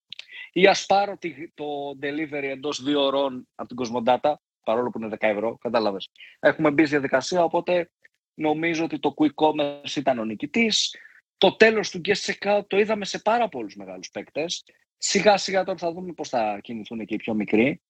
ή 0.52 0.66
ας 0.66 0.86
πάρω 0.86 1.18
το 1.54 1.64
delivery 2.02 2.42
εντός 2.42 2.82
δύο 2.82 3.00
ώρων 3.04 3.48
από 3.54 3.68
την 3.68 3.76
Κοσμοντάτα, 3.76 4.40
παρόλο 4.64 4.90
που 4.90 4.98
είναι 4.98 5.08
10 5.08 5.16
ευρώ. 5.18 5.58
Κατάλαβες. 5.60 6.10
Έχουμε 6.40 6.70
μπει 6.70 6.82
στη 6.82 6.90
διαδικασία, 6.90 7.44
οπότε 7.44 7.90
νομίζω 8.34 8.84
ότι 8.84 8.98
το 8.98 9.14
quick 9.16 9.34
commerce 9.34 9.96
ήταν 9.96 10.18
ο 10.18 10.24
νικητής. 10.24 10.96
Το 11.40 11.56
τέλος 11.56 11.90
του 11.90 12.00
guest 12.04 12.32
checkout 12.32 12.62
το 12.66 12.78
είδαμε 12.78 13.04
σε 13.04 13.18
πάρα 13.18 13.48
πολλούς 13.48 13.76
μεγάλους 13.76 14.10
παίκτες. 14.10 14.64
Σιγά 14.96 15.36
σιγά 15.36 15.64
τώρα 15.64 15.78
θα 15.78 15.92
δούμε 15.92 16.12
πώς 16.12 16.28
θα 16.28 16.58
κινηθούν 16.62 17.04
και 17.04 17.14
οι 17.14 17.16
πιο 17.16 17.34
μικροί 17.34 17.80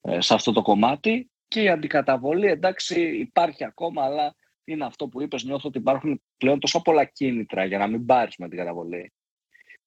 ε, 0.00 0.20
σε 0.20 0.34
αυτό 0.34 0.52
το 0.52 0.62
κομμάτι. 0.62 1.30
Και 1.48 1.62
η 1.62 1.68
αντικαταβολή, 1.68 2.46
εντάξει, 2.46 3.00
υπάρχει 3.18 3.64
ακόμα, 3.64 4.04
αλλά 4.04 4.34
είναι 4.64 4.84
αυτό 4.84 5.08
που 5.08 5.22
είπες, 5.22 5.44
νιώθω 5.44 5.68
ότι 5.68 5.78
υπάρχουν 5.78 6.22
πλέον 6.36 6.60
τόσο 6.60 6.82
πολλά 6.82 7.04
κίνητρα 7.04 7.64
για 7.64 7.78
να 7.78 7.86
μην 7.86 8.06
πάρεις 8.06 8.36
με 8.36 8.48
την 8.48 8.58
καταβολή. 8.58 9.12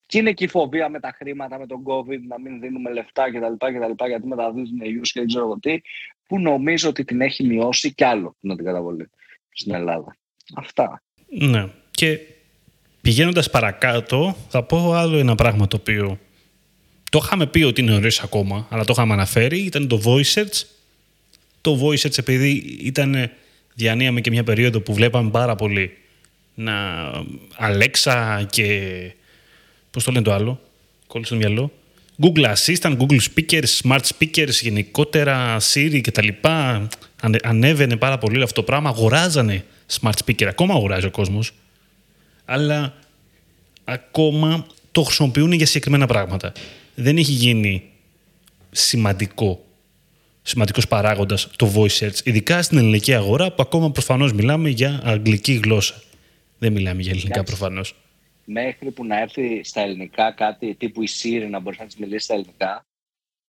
Και 0.06 0.18
είναι 0.18 0.34
και 0.34 0.44
η 0.44 0.48
φοβία 0.48 0.90
με 0.90 1.00
τα 1.00 1.12
χρήματα, 1.16 1.60
με 1.60 1.66
τον 1.66 1.84
COVID, 1.86 2.20
να 2.28 2.40
μην 2.40 2.60
δίνουμε 2.60 2.92
λεφτά 2.92 3.32
κτλ. 3.32 3.54
κτλ 3.58 4.06
γιατί 4.06 4.28
μεταδίδουν 4.28 4.82
ιούς 4.82 5.12
και 5.12 5.20
δεν 5.20 5.28
ξέρω 5.28 5.58
τι, 5.60 5.82
που 6.28 6.40
νομίζω 6.40 6.90
ότι 6.90 7.04
την 7.04 7.22
έχει 7.22 7.44
μειώσει 7.44 7.94
κι 7.94 8.04
άλλο 8.04 8.36
την 8.40 8.52
αντικαταβολή 8.52 9.10
στην 9.50 9.74
Ελλάδα. 9.74 10.18
Αυτά. 10.56 11.04
Ναι. 11.28 11.70
Και 11.92 12.20
Πηγαίνοντας 13.06 13.50
παρακάτω, 13.50 14.38
θα 14.50 14.64
πω 14.64 14.94
άλλο 14.94 15.18
ένα 15.18 15.36
πράγμα 15.36 15.68
το 15.68 15.78
οποίο 15.80 16.20
το 17.10 17.20
είχαμε 17.24 17.48
πει 17.48 17.64
ότι 17.64 17.82
είναι 17.82 17.92
νωρίς 17.92 18.20
ακόμα, 18.20 18.68
αλλά 18.70 18.84
το 18.84 18.94
είχαμε 18.96 19.14
αναφέρει. 19.14 19.60
Ήταν 19.60 19.88
το 19.88 20.02
voice 20.06 20.34
search. 20.34 20.64
Το 21.62 21.80
voice 21.82 22.08
search, 22.08 22.18
επειδή 22.18 22.78
ήταν 22.82 23.30
διανύαμε 23.74 24.22
και 24.22 24.30
μια 24.30 24.44
περίοδο 24.44 24.80
που 24.80 24.94
βλέπαμε 24.94 25.30
πάρα 25.30 25.56
πολύ 25.56 25.98
να 26.56 26.74
Alexa 27.60 28.44
και. 28.50 28.92
Πώς 29.92 30.04
το 30.04 30.12
λένε 30.12 30.24
το 30.24 30.34
άλλο, 30.34 30.62
κόλλησε 31.08 31.36
στο 31.36 31.40
μυαλό. 31.40 31.72
Google 32.22 32.54
Assistant, 32.54 32.98
Google 32.98 33.20
Speakers, 33.34 33.82
Smart 33.84 34.02
Speakers, 34.18 34.62
γενικότερα 34.62 35.58
Siri 35.74 36.00
κτλ. 36.04 36.28
Ανέβαινε 37.44 37.96
πάρα 37.96 38.18
πολύ 38.18 38.42
αυτό 38.42 38.62
το 38.62 38.64
πράγμα. 38.64 38.90
Αγοράζανε 38.90 39.66
Smart 40.00 40.16
Speaker. 40.26 40.46
Ακόμα 40.46 40.74
αγοράζει 40.74 41.06
ο 41.06 41.12
κόσμος 41.12 41.54
αλλά 42.46 42.94
ακόμα 43.84 44.68
το 44.92 45.04
χρησιμοποιούν 45.04 45.52
για 45.52 45.66
συγκεκριμένα 45.66 46.08
πράγματα. 46.08 46.52
Δεν 46.96 47.18
έχει 47.18 47.32
γίνει 47.32 47.90
σημαντικό 48.72 49.66
σημαντικός 50.42 50.88
παράγοντας 50.88 51.52
το 51.56 51.72
voice 51.76 52.00
search, 52.00 52.20
ειδικά 52.24 52.62
στην 52.62 52.78
ελληνική 52.78 53.14
αγορά 53.14 53.52
που 53.52 53.62
ακόμα 53.62 53.92
προφανώς 53.92 54.34
μιλάμε 54.34 54.70
για 54.70 55.02
αγγλική 55.04 55.54
γλώσσα. 55.54 56.02
Δεν 56.58 56.72
μιλάμε 56.72 57.02
για 57.02 57.12
ελληνικά 57.12 57.44
προφανώς. 57.44 57.96
Μέχρι 58.46 58.92
που 58.92 59.06
να 59.06 59.20
έρθει 59.20 59.64
στα 59.64 59.82
ελληνικά 59.82 60.32
κάτι 60.32 60.76
τύπου 60.76 61.02
η 61.02 61.08
Siri 61.22 61.48
να 61.50 61.60
μπορείς 61.60 61.80
να 61.80 61.86
της 61.86 61.96
μιλήσεις 61.96 62.24
στα 62.24 62.34
ελληνικά, 62.34 62.86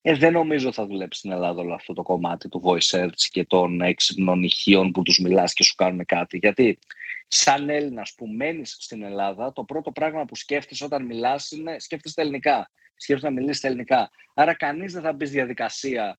ε, 0.03 0.15
δεν 0.15 0.33
νομίζω 0.33 0.73
θα 0.73 0.87
δουλέψει 0.87 1.19
στην 1.19 1.33
Ελλάδα 1.33 1.61
όλο 1.61 1.75
αυτό 1.75 1.93
το 1.93 2.03
κομμάτι 2.03 2.49
του 2.49 2.63
voice 2.65 2.99
search 2.99 3.21
και 3.31 3.45
των 3.45 3.81
έξυπνων 3.81 4.43
ηχείων 4.43 4.91
που 4.91 5.03
τους 5.03 5.19
μιλάς 5.19 5.53
και 5.53 5.65
σου 5.65 5.75
κάνουν 5.75 6.05
κάτι. 6.05 6.37
Γιατί 6.37 6.79
σαν 7.27 7.69
Έλληνας 7.69 8.15
που 8.17 8.27
μένεις 8.27 8.77
στην 8.79 9.03
Ελλάδα, 9.03 9.53
το 9.53 9.65
πρώτο 9.65 9.93
πράγμα 9.93 10.25
που 10.25 10.37
σκέφτεσαι 10.37 10.85
όταν 10.85 11.05
μιλάς 11.05 11.51
είναι 11.51 11.79
σκέφτεσαι 11.79 12.21
ελληνικά. 12.21 12.71
Σκέφτεσαι 12.97 13.33
να 13.35 13.41
μιλήσεις 13.41 13.65
ελληνικά. 13.65 14.11
Άρα 14.35 14.55
κανείς 14.55 14.93
δεν 14.93 15.03
θα 15.03 15.12
μπει 15.12 15.27
στη 15.27 15.35
διαδικασία 15.35 16.19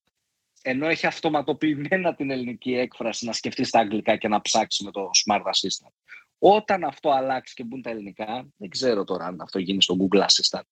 ενώ 0.62 0.88
έχει 0.88 1.06
αυτοματοποιημένα 1.06 2.14
την 2.14 2.30
ελληνική 2.30 2.74
έκφραση 2.74 3.26
να 3.26 3.32
σκεφτείς 3.32 3.68
στα 3.68 3.78
αγγλικά 3.78 4.16
και 4.16 4.28
να 4.28 4.40
ψάξεις 4.40 4.84
με 4.84 4.90
το 4.90 5.10
smart 5.26 5.42
assistant. 5.42 5.92
Όταν 6.38 6.84
αυτό 6.84 7.10
αλλάξει 7.10 7.54
και 7.54 7.64
μπουν 7.64 7.82
τα 7.82 7.90
ελληνικά, 7.90 8.48
δεν 8.56 8.68
ξέρω 8.68 9.04
τώρα 9.04 9.24
αν 9.24 9.40
αυτό 9.40 9.58
γίνει 9.58 9.82
στο 9.82 9.96
Google 10.00 10.20
Assistant. 10.20 10.62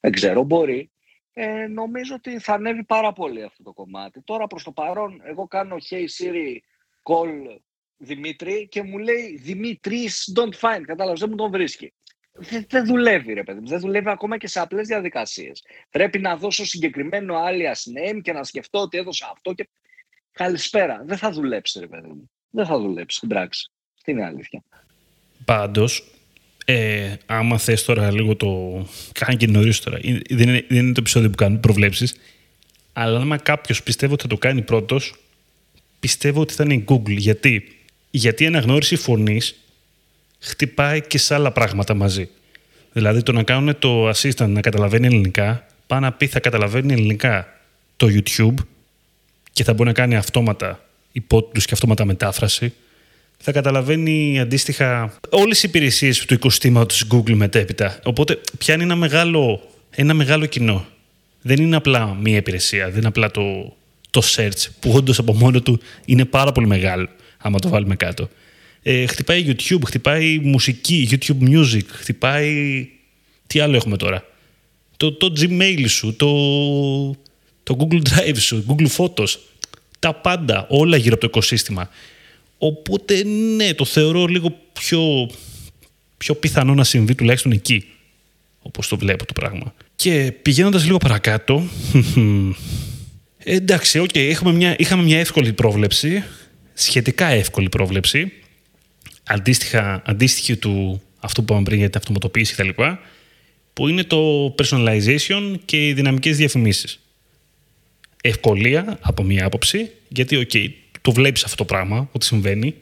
Δεν 0.00 0.12
ξέρω, 0.12 0.42
μπορεί. 0.42 0.90
Ε, 1.32 1.66
νομίζω 1.66 2.14
ότι 2.14 2.38
θα 2.38 2.52
ανέβει 2.52 2.84
πάρα 2.84 3.12
πολύ 3.12 3.42
αυτό 3.42 3.62
το 3.62 3.72
κομμάτι. 3.72 4.22
Τώρα 4.22 4.46
προς 4.46 4.62
το 4.62 4.72
παρόν, 4.72 5.20
εγώ 5.24 5.46
κάνω 5.46 5.76
Hey 5.90 6.06
Siri 6.18 6.56
call 7.02 7.58
Δημήτρη 7.98 8.68
και 8.70 8.82
μου 8.82 8.98
λέει 8.98 9.38
Δημήτρης 9.42 10.32
don't 10.36 10.60
find, 10.60 10.82
κατάλαβες, 10.86 11.20
δεν 11.20 11.28
μου 11.30 11.36
τον 11.36 11.50
βρίσκει. 11.50 11.92
Δεν, 12.32 12.66
δεν 12.68 12.86
δουλεύει 12.86 13.32
ρε 13.32 13.42
παιδί 13.42 13.60
μου, 13.60 13.66
δεν 13.66 13.80
δουλεύει 13.80 14.10
ακόμα 14.10 14.38
και 14.38 14.48
σε 14.48 14.60
απλές 14.60 14.86
διαδικασίες. 14.86 15.64
Πρέπει 15.90 16.18
να 16.18 16.36
δώσω 16.36 16.64
συγκεκριμένο 16.64 17.34
alias 17.46 18.10
name 18.12 18.20
και 18.22 18.32
να 18.32 18.44
σκεφτώ 18.44 18.78
ότι 18.80 18.98
έδωσα 18.98 19.30
αυτό 19.32 19.52
και 19.52 19.68
καλησπέρα. 20.32 21.02
Δεν 21.06 21.16
θα 21.16 21.30
δουλέψει 21.30 21.80
ρε 21.80 21.86
παιδί 21.86 22.08
μου. 22.08 22.30
Δεν 22.50 22.66
θα 22.66 22.78
δουλέψει 22.78 23.16
στην 23.16 23.28
πράξη. 23.28 23.70
Τι 24.04 24.12
είναι 24.12 24.24
αλήθεια. 24.24 24.62
Πάντως, 25.44 26.04
ε, 26.64 27.14
άμα 27.26 27.58
θες 27.58 27.84
τώρα 27.84 28.12
λίγο 28.12 28.36
το. 28.36 28.82
Κάνει 29.12 29.36
και 29.36 29.46
νωρίς 29.46 29.80
τώρα. 29.80 29.98
Δεν 30.28 30.48
είναι, 30.48 30.64
δεν 30.68 30.78
είναι 30.78 30.92
το 30.92 31.00
επεισόδιο 31.00 31.30
που 31.30 31.36
κάνουν 31.36 31.60
προβλέψεις. 31.60 32.16
Αλλά 32.92 33.20
άμα 33.20 33.36
κάποιος 33.36 33.82
πιστεύω 33.82 34.12
ότι 34.12 34.22
θα 34.22 34.28
το 34.28 34.38
κάνει 34.38 34.62
πρώτος, 34.62 35.14
πιστεύω 36.00 36.40
ότι 36.40 36.54
θα 36.54 36.64
είναι 36.64 36.74
η 36.74 36.84
Google. 36.88 37.16
Γιατί, 37.16 37.77
Γιατί 38.10 38.44
η 38.44 38.46
αναγνώριση 38.46 38.96
φωνής 38.96 39.54
χτυπάει 40.38 41.00
και 41.02 41.18
σε 41.18 41.34
άλλα 41.34 41.52
πράγματα 41.52 41.94
μαζί. 41.94 42.28
Δηλαδή 42.92 43.22
το 43.22 43.32
να 43.32 43.42
κάνουν 43.42 43.78
το 43.78 44.08
assistant 44.08 44.48
να 44.48 44.60
καταλαβαίνει 44.60 45.06
ελληνικά, 45.06 45.66
πάει 45.86 46.00
να 46.00 46.12
πει 46.12 46.26
θα 46.26 46.40
καταλαβαίνει 46.40 46.92
ελληνικά 46.92 47.58
το 47.96 48.06
YouTube 48.10 48.64
και 49.52 49.64
θα 49.64 49.72
μπορεί 49.72 49.88
να 49.88 49.94
κάνει 49.94 50.16
αυτόματα 50.16 50.84
υπότιτλους 51.12 51.64
και 51.64 51.74
αυτόματα 51.74 52.04
μετάφραση 52.04 52.74
θα 53.38 53.52
καταλαβαίνει 53.52 54.40
αντίστοιχα 54.40 55.18
όλες 55.28 55.62
οι 55.62 55.66
υπηρεσίες 55.68 56.24
του 56.24 56.34
οικοστήματο 56.34 56.94
τη 56.94 57.06
Google 57.10 57.34
μετέπειτα. 57.34 57.98
Οπότε 58.04 58.40
πιάνει 58.58 58.82
ένα 58.82 58.96
μεγάλο, 58.96 59.60
ένα 59.90 60.14
μεγάλο 60.14 60.46
κοινό. 60.46 60.86
Δεν 61.42 61.62
είναι 61.62 61.76
απλά 61.76 62.16
μία 62.20 62.36
υπηρεσία, 62.36 62.88
δεν 62.88 62.98
είναι 62.98 63.06
απλά 63.06 63.30
το, 63.30 63.76
το 64.10 64.22
search, 64.24 64.66
που 64.80 64.92
όντως 64.94 65.18
από 65.18 65.34
μόνο 65.34 65.60
του 65.60 65.80
είναι 66.04 66.24
πάρα 66.24 66.52
πολύ 66.52 66.66
μεγάλο, 66.66 67.08
άμα 67.38 67.58
το 67.58 67.68
βάλουμε 67.68 67.96
κάτω. 67.96 68.28
Ε, 68.82 69.06
χτυπάει 69.06 69.44
YouTube, 69.46 69.80
χτυπάει 69.86 70.38
μουσική, 70.38 71.08
YouTube 71.10 71.48
Music, 71.48 71.84
χτυπάει. 71.86 72.88
Τι 73.46 73.60
άλλο 73.60 73.76
έχουμε 73.76 73.96
τώρα; 73.96 74.24
Το, 74.96 75.12
το 75.12 75.32
Gmail 75.40 75.84
σου, 75.88 76.16
το, 76.16 76.30
το 77.62 77.76
Google 77.78 78.02
Drive 78.08 78.36
σου, 78.36 78.64
Google 78.68 78.88
Photos. 78.96 79.36
Τα 79.98 80.14
πάντα, 80.14 80.66
όλα 80.68 80.96
γύρω 80.96 81.12
από 81.12 81.20
το 81.20 81.26
οικοσύστημα. 81.26 81.90
Οπότε 82.58 83.24
ναι, 83.56 83.74
το 83.74 83.84
θεωρώ 83.84 84.26
λίγο 84.26 84.58
πιο, 84.72 85.30
πιο 86.16 86.34
πιθανό 86.34 86.74
να 86.74 86.84
συμβεί 86.84 87.14
τουλάχιστον 87.14 87.52
εκεί. 87.52 87.84
Όπως 88.62 88.88
το 88.88 88.96
βλέπω 88.96 89.26
το 89.26 89.32
πράγμα. 89.32 89.74
Και 89.96 90.32
πηγαίνοντας 90.42 90.84
λίγο 90.84 90.96
παρακάτω... 90.96 91.62
εντάξει, 93.44 94.02
okay, 94.04 94.18
έχουμε 94.18 94.52
μια, 94.52 94.74
είχαμε 94.78 95.02
μια 95.02 95.18
εύκολη 95.18 95.52
πρόβλεψη. 95.52 96.24
Σχετικά 96.80 97.26
εύκολη 97.26 97.68
πρόβλεψη. 97.68 98.32
Αντίστοιχα, 99.24 100.02
αντίστοιχη 100.06 100.56
του 100.56 101.02
αυτού 101.20 101.44
που 101.44 101.52
είπαμε 101.52 101.64
πριν 101.64 101.78
για 101.78 101.90
την 101.90 101.98
αυτοματοποίηση 101.98 102.54
κτλ. 102.54 102.82
Που 103.72 103.88
είναι 103.88 104.04
το 104.04 104.54
personalization 104.58 105.54
και 105.64 105.88
οι 105.88 105.92
δυναμικές 105.92 106.36
διαφημίσεις. 106.36 107.00
Ευκολία 108.22 108.98
από 109.00 109.22
μία 109.22 109.44
άποψη, 109.46 109.90
γιατί 110.08 110.46
okay, 110.52 110.70
το 111.00 111.12
βλέπεις 111.12 111.44
αυτό 111.44 111.56
το 111.56 111.64
πράγμα, 111.64 112.08
ότι 112.12 112.24
συμβαίνει. 112.24 112.74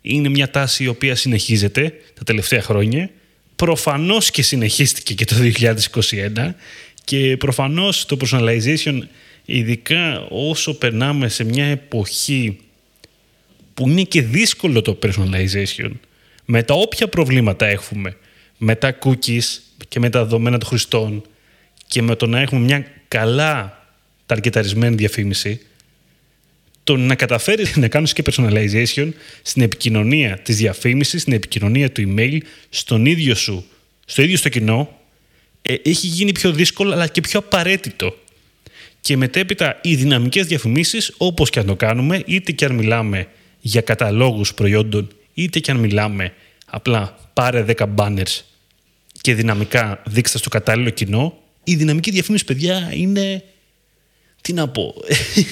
Είναι 0.00 0.28
μια 0.28 0.50
τάση 0.50 0.84
η 0.84 0.86
οποία 0.86 1.14
συνεχίζεται 1.14 1.92
τα 2.14 2.24
τελευταία 2.24 2.62
χρόνια. 2.62 3.10
Προφανώς 3.56 4.30
και 4.30 4.42
συνεχίστηκε 4.42 5.14
και 5.14 5.24
το 5.24 5.36
2021 5.36 6.54
και 7.04 7.36
προφανώς 7.36 8.06
το 8.06 8.16
personalization, 8.20 8.98
ειδικά 9.44 10.26
όσο 10.28 10.78
περνάμε 10.78 11.28
σε 11.28 11.44
μια 11.44 11.64
εποχή 11.64 12.58
που 13.76 13.88
είναι 13.88 14.02
και 14.02 14.22
δύσκολο 14.22 14.82
το 14.82 14.98
personalization, 15.02 15.90
με 16.44 16.62
τα 16.62 16.74
όποια 16.74 17.08
προβλήματα 17.08 17.66
έχουμε, 17.66 18.16
με 18.58 18.74
τα 18.74 18.98
cookies 19.04 19.58
και 19.88 20.00
με 20.00 20.10
τα 20.10 20.22
δεδομένα 20.22 20.58
των 20.58 20.68
χρηστών 20.68 21.22
και 21.86 22.02
με 22.02 22.16
το 22.16 22.26
να 22.26 22.40
έχουμε 22.40 22.60
μια 22.60 22.86
καλά 23.08 23.84
ταρκεταρισμένη 24.26 24.94
διαφήμιση, 24.94 25.60
το 26.84 26.96
να 26.96 27.14
καταφέρεις 27.14 27.76
να 27.76 27.88
κάνεις 27.88 28.12
και 28.12 28.22
personalization 28.30 29.08
στην 29.42 29.62
επικοινωνία 29.62 30.38
της 30.38 30.56
διαφήμισης, 30.56 31.20
στην 31.20 31.32
επικοινωνία 31.32 31.92
του 31.92 32.14
email, 32.16 32.38
στον 32.68 33.06
ίδιο 33.06 33.34
σου, 33.34 33.64
στο 34.06 34.22
ίδιο 34.22 34.36
στο 34.36 34.48
κοινό, 34.48 35.00
ε, 35.62 35.74
έχει 35.82 36.06
γίνει 36.06 36.32
πιο 36.32 36.52
δύσκολο 36.52 36.92
αλλά 36.92 37.06
και 37.06 37.20
πιο 37.20 37.38
απαραίτητο. 37.38 38.18
Και 39.00 39.16
μετέπειτα 39.16 39.78
οι 39.82 39.94
δυναμικές 39.94 40.46
διαφημίσεις, 40.46 41.14
όπως 41.16 41.50
και 41.50 41.58
αν 41.58 41.66
το 41.66 41.76
κάνουμε, 41.76 42.22
είτε 42.26 42.52
και 42.52 42.64
αν 42.64 42.74
μιλάμε 42.74 43.28
για 43.60 43.80
καταλόγους 43.80 44.54
προϊόντων, 44.54 45.08
είτε 45.34 45.58
και 45.58 45.70
αν 45.70 45.76
μιλάμε 45.76 46.32
απλά 46.66 47.18
πάρε 47.32 47.64
10 47.76 47.86
banners 47.96 48.40
και 49.20 49.34
δυναμικά 49.34 50.02
δείξτε 50.06 50.38
στο 50.38 50.48
κατάλληλο 50.48 50.90
κοινό, 50.90 51.38
η 51.64 51.74
δυναμική 51.74 52.10
διαφήμιση, 52.10 52.44
παιδιά, 52.44 52.90
είναι 52.92 53.42
τι 54.40 54.52
να 54.52 54.68
πω. 54.68 54.94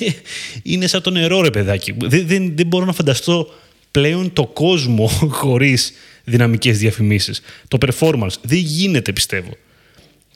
είναι 0.62 0.86
σαν 0.86 1.02
το 1.02 1.10
νερό, 1.10 1.40
ρε 1.40 1.50
παιδάκι. 1.50 1.94
Δεν, 1.98 2.26
δεν, 2.26 2.56
δεν 2.56 2.66
μπορώ 2.66 2.84
να 2.84 2.92
φανταστώ 2.92 3.48
πλέον 3.90 4.32
το 4.32 4.46
κόσμο 4.46 5.06
χωρίς 5.40 5.92
δυναμικές 6.24 6.78
διαφημίσεις. 6.78 7.40
Το 7.68 7.78
performance 7.86 8.34
δεν 8.42 8.58
γίνεται, 8.58 9.12
πιστεύω. 9.12 9.56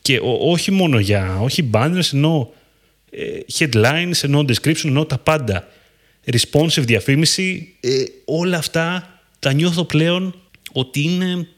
Και 0.02 0.20
όχι 0.40 0.70
μόνο 0.70 0.98
για, 0.98 1.38
όχι 1.40 1.70
banners, 1.72 2.12
ενώ 2.12 2.52
ε, 3.10 3.24
headlines, 3.58 4.22
ενώ 4.22 4.44
description, 4.48 4.84
ενώ 4.84 5.04
τα 5.04 5.18
πάντα. 5.18 5.68
Responsive 6.32 6.82
διαφήμιση, 6.84 7.76
ε, 7.80 8.04
όλα 8.24 8.56
αυτά 8.56 9.20
τα 9.38 9.52
νιώθω 9.52 9.84
πλέον 9.84 10.42
ότι 10.72 11.02
είναι, 11.02 11.48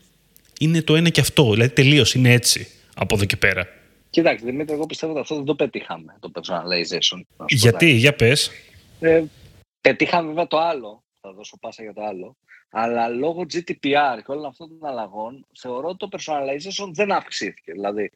είναι 0.61 0.83
το 0.83 0.97
ένα 0.97 1.09
και 1.09 1.21
αυτό. 1.21 1.51
Δηλαδή 1.53 1.73
τελείως 1.73 2.15
είναι 2.15 2.33
έτσι 2.33 2.69
από 2.95 3.15
εδώ 3.15 3.25
και 3.25 3.37
πέρα. 3.37 3.69
Κοιτάξτε, 4.11 4.47
Δημήτρη, 4.47 4.75
εγώ 4.75 4.87
πιστεύω 4.87 5.13
ότι 5.13 5.21
αυτό 5.21 5.35
δεν 5.35 5.45
το 5.45 5.55
πετύχαμε, 5.55 6.17
το 6.21 6.31
personalization. 6.35 7.45
Γιατί, 7.49 7.91
για 7.91 8.15
πες. 8.15 8.51
Ε, 9.01 9.23
πετύχαμε 9.81 10.29
βέβαια 10.29 10.47
το 10.47 10.59
άλλο, 10.59 11.03
θα 11.21 11.33
δώσω 11.33 11.57
πάσα 11.61 11.83
για 11.83 11.93
το 11.93 12.05
άλλο, 12.05 12.37
αλλά 12.71 13.09
λόγω 13.09 13.47
GDPR 13.53 14.19
και 14.25 14.31
όλων 14.33 14.45
αυτών 14.45 14.69
των 14.69 14.89
αλλαγών, 14.89 15.47
θεωρώ 15.59 15.89
ότι 15.89 15.97
το 15.97 16.09
personalization 16.13 16.91
δεν 16.93 17.13
αυξήθηκε. 17.13 17.73
Δηλαδή, 17.73 18.11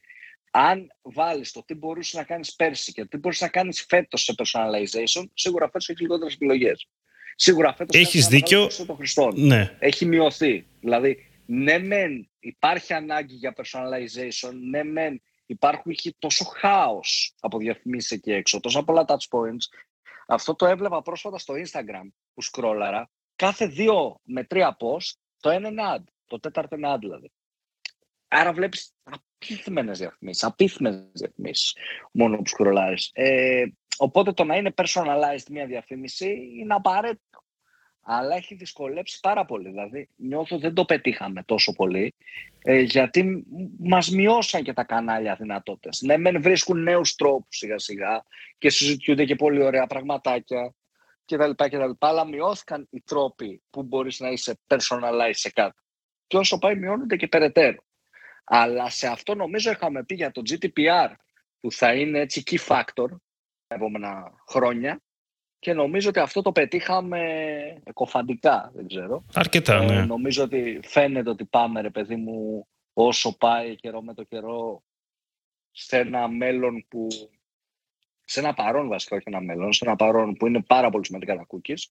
αν 0.57 0.93
βάλεις 1.03 1.53
το 1.53 1.63
τι 1.65 1.75
μπορούσες 1.75 2.15
να 2.15 2.25
κάνεις 2.25 2.55
πέρσι 2.55 2.93
και 2.93 3.05
τι 3.05 3.17
μπορείς 3.17 3.41
να 3.41 3.49
κάνεις 3.49 3.85
φέτος 3.89 4.23
σε 4.23 4.35
personalization, 4.37 5.25
σίγουρα 5.35 5.65
φέτος 5.67 5.89
έχει 5.89 6.03
λιγότερες 6.03 6.35
επιλογές. 6.35 6.89
Σίγουρα 7.37 7.75
φέτος 7.75 8.01
Έχεις 8.01 8.27
δίκιο. 8.27 8.69
Το 9.15 9.33
ναι. 9.35 9.77
Έχει 9.79 10.07
μειωθεί. 10.07 10.67
Δηλαδή, 10.81 11.31
ναι 11.47 11.79
μεν 11.79 12.31
υπάρχει 12.39 12.93
ανάγκη 12.93 13.35
για 13.35 13.55
personalization, 13.57 14.53
ναι 14.71 14.85
μεν 14.85 15.23
υπάρχουν 15.47 15.95
τόσο 16.19 16.45
χάος 16.45 17.35
από 17.41 17.59
διαφημίσεις 17.59 18.11
εκεί 18.11 18.33
έξω, 18.33 18.61
τόσα 18.61 18.85
πολλά 18.85 19.05
touch 19.09 19.39
points. 19.39 19.79
Αυτό 20.27 20.55
το 20.55 20.67
έβλεπα 20.67 21.03
πρόσφατα 21.03 21.39
στο 21.39 21.55
Instagram 21.55 22.09
που 22.35 22.43
σκρόλαρα. 22.43 23.11
Κάθε 23.37 23.67
δύο 23.67 24.21
με 24.23 24.45
τρία 24.45 24.77
post, 24.81 25.13
το 25.41 25.51
ένα 25.51 25.69
είναι 25.69 25.83
ad, 25.97 26.03
το 26.27 26.41
τέταρτο 26.41 26.77
είναι 26.77 26.95
ad 26.95 26.99
δηλαδή. 27.01 27.33
Άρα 28.35 28.53
βλέπεις 28.53 28.93
απίθμενες 29.03 29.99
διαφημίσεις, 29.99 30.45
απίθμενες 30.45 31.11
διαφημίσεις 31.13 31.77
μόνο 32.13 32.37
που 32.37 32.47
σκρολάρεις. 32.47 33.11
Ε, 33.13 33.65
οπότε 33.97 34.33
το 34.33 34.45
να 34.45 34.57
είναι 34.57 34.75
personalized 34.77 35.47
μια 35.51 35.67
διαφήμιση 35.67 36.51
είναι 36.61 36.75
απαραίτητο 36.75 37.45
αλλά 38.05 38.37
έχει 38.37 38.55
δυσκολέψει 38.55 39.21
πάρα 39.21 39.45
πολύ. 39.45 39.69
Δηλαδή, 39.69 40.09
νιώθω 40.17 40.59
δεν 40.59 40.75
το 40.75 40.85
πετύχαμε 40.85 41.43
τόσο 41.43 41.73
πολύ, 41.73 42.15
ε, 42.63 42.81
γιατί 42.81 43.45
μας 43.79 44.11
μειώσαν 44.11 44.63
και 44.63 44.73
τα 44.73 44.85
κανάλια 44.85 45.35
δυνατότητες. 45.35 46.03
Ναι, 46.03 46.17
μεν 46.17 46.43
βρίσκουν 46.43 46.83
νέους 46.83 47.15
τρόπους 47.15 47.57
σιγά 47.57 47.79
σιγά 47.79 48.25
και 48.59 48.71
συζητιούνται 48.71 49.25
και 49.25 49.35
πολύ 49.35 49.63
ωραία 49.63 49.87
πραγματάκια 49.87 50.75
κτλ. 51.25 51.51
κτλ 51.51 51.91
αλλά 51.99 52.27
μειώθηκαν 52.27 52.87
οι 52.91 53.01
τρόποι 53.01 53.63
που 53.71 53.83
μπορείς 53.83 54.21
να 54.21 54.29
είσαι 54.29 54.59
personalized 54.67 55.31
σε 55.31 55.51
κάτι. 55.51 55.83
Και 56.27 56.37
όσο 56.37 56.59
πάει 56.59 56.77
μειώνονται 56.77 57.17
και 57.17 57.29
περαιτέρω. 57.29 57.85
Αλλά 58.45 58.91
σε 58.91 59.07
αυτό 59.07 59.35
νομίζω 59.35 59.71
είχαμε 59.71 60.05
πει 60.05 60.15
για 60.15 60.31
το 60.31 60.43
GDPR 60.51 61.15
που 61.61 61.73
θα 61.73 61.95
είναι 61.95 62.19
έτσι 62.19 62.43
key 62.47 62.59
factor 62.67 63.09
τα 63.67 63.75
επόμενα 63.75 64.33
χρόνια 64.49 65.01
και 65.59 65.73
νομίζω 65.73 66.09
ότι 66.09 66.19
αυτό 66.19 66.43
το 66.43 66.53
πετύχαμε 66.53 67.23
κοφαντικά, 67.93 68.71
δεν 68.75 68.87
ξέρω. 68.87 69.25
Αρκετά, 69.35 69.75
ε, 69.75 69.87
ναι. 69.87 70.05
νομίζω 70.05 70.43
ότι 70.43 70.81
φαίνεται 70.83 71.31
ότι 71.31 71.45
πάμε, 71.45 71.81
ρε 71.81 71.91
παιδί 71.91 72.17
μου, 72.17 72.67
όσο 72.93 73.37
πάει 73.37 73.77
καιρό 73.77 74.03
με 74.03 74.15
το 74.15 74.23
καιρό, 74.23 74.83
σε 75.71 75.99
ένα 75.99 76.29
μέλλον 76.29 76.87
που 76.89 77.07
σε 78.25 78.41
ένα 78.41 78.55
παρόν 78.55 78.89
βασικά, 78.89 79.17
όχι 79.17 79.25
ένα 79.29 79.41
μέλλον, 79.41 79.73
σε 79.73 79.85
ένα 79.85 79.97
παρόν 79.97 80.35
που 80.35 80.47
είναι 80.47 80.63
πάρα 80.63 80.91
πολύ 80.91 81.05
σημαντικά 81.05 81.37
τα 81.37 81.47
cookies, 81.49 81.83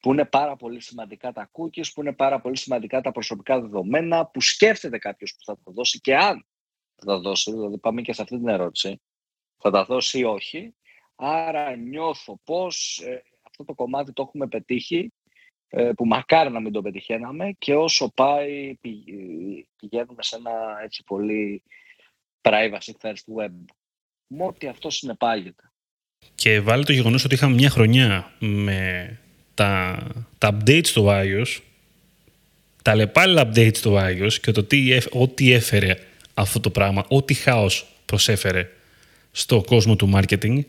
που 0.00 0.12
είναι 0.12 0.24
πάρα 0.24 0.56
πολύ 0.56 0.80
σημαντικά 0.80 1.32
τα 1.32 1.50
cookies, 1.52 1.92
που 1.94 2.00
είναι 2.00 2.12
πάρα 2.12 2.40
πολύ 2.40 2.56
σημαντικά 2.56 3.00
τα 3.00 3.12
προσωπικά 3.12 3.60
δεδομένα, 3.60 4.26
που 4.26 4.40
σκέφτεται 4.40 4.98
κάποιος 4.98 5.34
που 5.34 5.44
θα 5.44 5.54
τα 5.64 5.72
δώσει 5.72 6.00
και 6.00 6.16
αν 6.16 6.46
θα 6.94 7.04
τα 7.04 7.18
δώσει, 7.18 7.50
δηλαδή 7.50 7.78
πάμε 7.78 8.02
και 8.02 8.12
σε 8.12 8.22
αυτή 8.22 8.36
την 8.36 8.48
ερώτηση, 8.48 9.00
θα 9.58 9.70
τα 9.70 9.84
δώσει 9.84 10.18
ή 10.18 10.24
όχι. 10.24 10.74
Άρα 11.16 11.76
νιώθω 11.76 12.40
πως 12.44 13.02
ε, 13.04 13.22
αυτό 13.42 13.64
το 13.64 13.74
κομμάτι 13.74 14.12
το 14.12 14.22
έχουμε 14.22 14.48
πετύχει, 14.48 15.12
ε, 15.68 15.92
που 15.96 16.06
μακάρι 16.06 16.50
να 16.50 16.60
μην 16.60 16.72
το 16.72 16.82
πετυχαίναμε 16.82 17.52
και 17.58 17.74
όσο 17.74 18.12
πάει 18.14 18.76
πηγαίνουμε 19.76 20.22
σε 20.22 20.36
ένα 20.36 20.80
έτσι 20.82 21.04
πολύ 21.04 21.62
privacy 22.40 22.92
first 23.00 23.36
web. 23.36 23.64
Με 24.26 24.44
ό,τι 24.44 24.66
αυτό 24.66 24.90
συνεπάγεται. 24.90 25.69
Και 26.34 26.60
βάλει 26.60 26.84
το 26.84 26.92
γεγονός 26.92 27.24
ότι 27.24 27.34
είχαμε 27.34 27.54
μια 27.54 27.70
χρονιά 27.70 28.32
με 28.38 29.18
τα, 29.54 29.98
τα 30.38 30.56
updates 30.56 30.86
στο 30.86 31.06
iOS, 31.08 31.58
τα 32.82 32.94
λεπάλληλα 32.94 33.50
updates 33.50 33.76
στο 33.76 33.98
iOS 33.98 34.32
και 34.32 34.50
το 34.50 34.64
τι, 34.64 34.98
ό,τι 35.10 35.52
έφερε 35.52 35.96
αυτό 36.34 36.60
το 36.60 36.70
πράγμα, 36.70 37.04
ό,τι 37.08 37.34
χάος 37.34 37.86
προσέφερε 38.06 38.68
στο 39.32 39.62
κόσμο 39.66 39.96
του 39.96 40.10
marketing. 40.14 40.60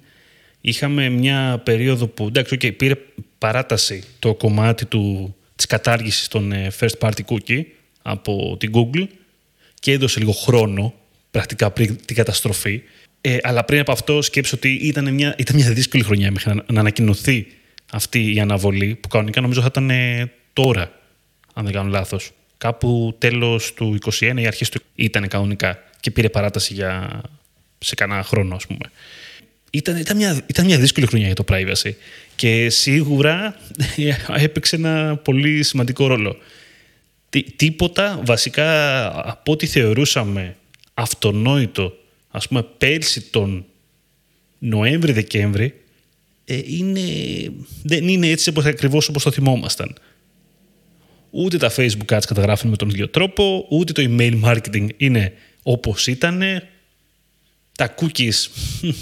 Είχαμε 0.61 1.09
μια 1.09 1.61
περίοδο 1.63 2.07
που 2.07 2.27
εντάξει, 2.27 2.57
okay, 2.61 2.77
πήρε 2.77 2.95
παράταση 3.37 4.03
το 4.19 4.33
κομμάτι 4.33 4.85
του, 4.85 5.35
της 5.55 5.65
κατάργησης 5.65 6.27
των 6.27 6.51
ε, 6.51 6.71
first 6.79 6.97
party 6.99 7.21
cookie 7.29 7.63
από 8.01 8.55
την 8.59 8.71
Google 8.73 9.07
και 9.79 9.91
έδωσε 9.91 10.19
λίγο 10.19 10.31
χρόνο 10.31 10.93
πρακτικά 11.31 11.71
πριν 11.71 11.97
την 12.05 12.15
καταστροφή. 12.15 12.81
Ε, 13.21 13.37
αλλά 13.41 13.63
πριν 13.63 13.79
από 13.79 13.91
αυτό 13.91 14.21
σκέψω 14.21 14.55
ότι 14.55 14.69
ήταν 14.69 15.13
μια, 15.13 15.35
ήταν 15.37 15.55
μια 15.55 15.73
δύσκολη 15.73 16.03
χρονιά 16.03 16.31
μέχρι 16.31 16.55
να, 16.55 16.63
να 16.71 16.79
ανακοινωθεί 16.79 17.47
αυτή 17.91 18.35
η 18.35 18.39
αναβολή 18.39 18.97
που 19.01 19.07
κανονικά 19.07 19.41
νομίζω 19.41 19.61
θα 19.61 19.67
ήταν 19.69 19.89
ε, 19.89 20.31
τώρα, 20.53 20.91
αν 21.53 21.63
δεν 21.63 21.73
κάνω 21.73 21.89
λάθος. 21.89 22.31
Κάπου 22.57 23.15
τέλος 23.17 23.73
του 23.73 23.97
2021 24.19 24.33
ή 24.37 24.47
αρχές 24.47 24.69
του 24.69 24.81
ήταν 24.95 25.27
κανονικά 25.27 25.83
και 25.99 26.11
πήρε 26.11 26.29
παράταση 26.29 26.73
για 26.73 27.21
σε 27.79 27.95
κανένα 27.95 28.23
χρόνο 28.23 28.55
ας 28.55 28.67
πούμε. 28.67 28.91
Ήταν, 29.71 29.97
ήταν, 29.97 30.17
μια, 30.17 30.41
ήταν 30.45 30.65
μια 30.65 30.77
δύσκολη 30.77 31.05
χρονιά 31.05 31.25
για 31.25 31.35
το 31.35 31.43
privacy 31.47 31.91
και 32.35 32.69
σίγουρα 32.69 33.55
έπαιξε 34.35 34.75
ένα 34.75 35.15
πολύ 35.15 35.63
σημαντικό 35.63 36.07
ρόλο. 36.07 36.37
τίποτα 37.55 38.21
βασικά 38.25 39.05
από 39.29 39.51
ό,τι 39.51 39.65
θεωρούσαμε 39.67 40.55
αυτονόητο 40.93 42.00
ας 42.31 42.47
πούμε 42.47 42.63
πέρσι 42.63 43.21
τον 43.21 43.65
Νοέμβρη-Δεκέμβρη 44.59 45.81
ε, 46.45 46.61
είναι, 46.65 47.01
δεν 47.83 48.07
είναι 48.07 48.27
έτσι 48.27 48.49
όπως, 48.49 48.65
ακριβώς 48.65 49.07
όπως 49.07 49.23
το 49.23 49.31
θυμόμασταν. 49.31 49.97
Ούτε 51.29 51.57
τα 51.57 51.71
Facebook 51.75 52.17
ads 52.17 52.25
καταγράφουν 52.27 52.69
με 52.69 52.75
τον 52.75 52.89
ίδιο 52.89 53.09
τρόπο, 53.09 53.65
ούτε 53.69 53.91
το 53.91 54.01
email 54.09 54.41
marketing 54.43 54.87
είναι 54.97 55.33
όπως 55.63 56.07
ήταν. 56.07 56.41
Τα 57.77 57.95
cookies 57.99 58.47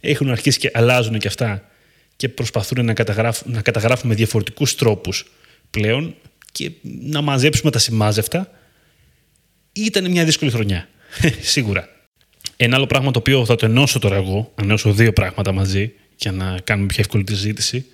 έχουν 0.00 0.30
αρχίσει 0.30 0.58
και 0.58 0.70
αλλάζουν 0.74 1.18
και 1.18 1.28
αυτά 1.28 1.68
και 2.16 2.28
προσπαθούν 2.28 2.84
να 2.84 2.94
καταγράφουν, 2.94 3.52
να 3.52 3.62
καταγράφουν 3.62 4.08
με 4.08 4.14
διαφορετικούς 4.14 4.74
τρόπους 4.74 5.32
πλέον 5.70 6.14
και 6.52 6.70
να 7.00 7.20
μαζέψουμε 7.20 7.70
τα 7.70 7.78
σημάζευτα. 7.78 8.50
Ήταν 9.72 10.10
μια 10.10 10.24
δύσκολη 10.24 10.50
χρονιά, 10.50 10.88
σίγουρα. 11.40 11.93
Ένα 12.56 12.76
άλλο 12.76 12.86
πράγμα 12.86 13.10
το 13.10 13.18
οποίο 13.18 13.44
θα 13.44 13.54
το 13.56 13.66
ενώσω 13.66 13.98
τώρα 13.98 14.16
εγώ, 14.16 14.52
ενώσω 14.62 14.92
δύο 14.92 15.12
πράγματα 15.12 15.52
μαζί 15.52 15.92
για 16.16 16.32
να 16.32 16.58
κάνουμε 16.64 16.86
πιο 16.86 16.98
εύκολη 17.00 17.24
τη 17.24 17.34
συζήτηση, 17.34 17.86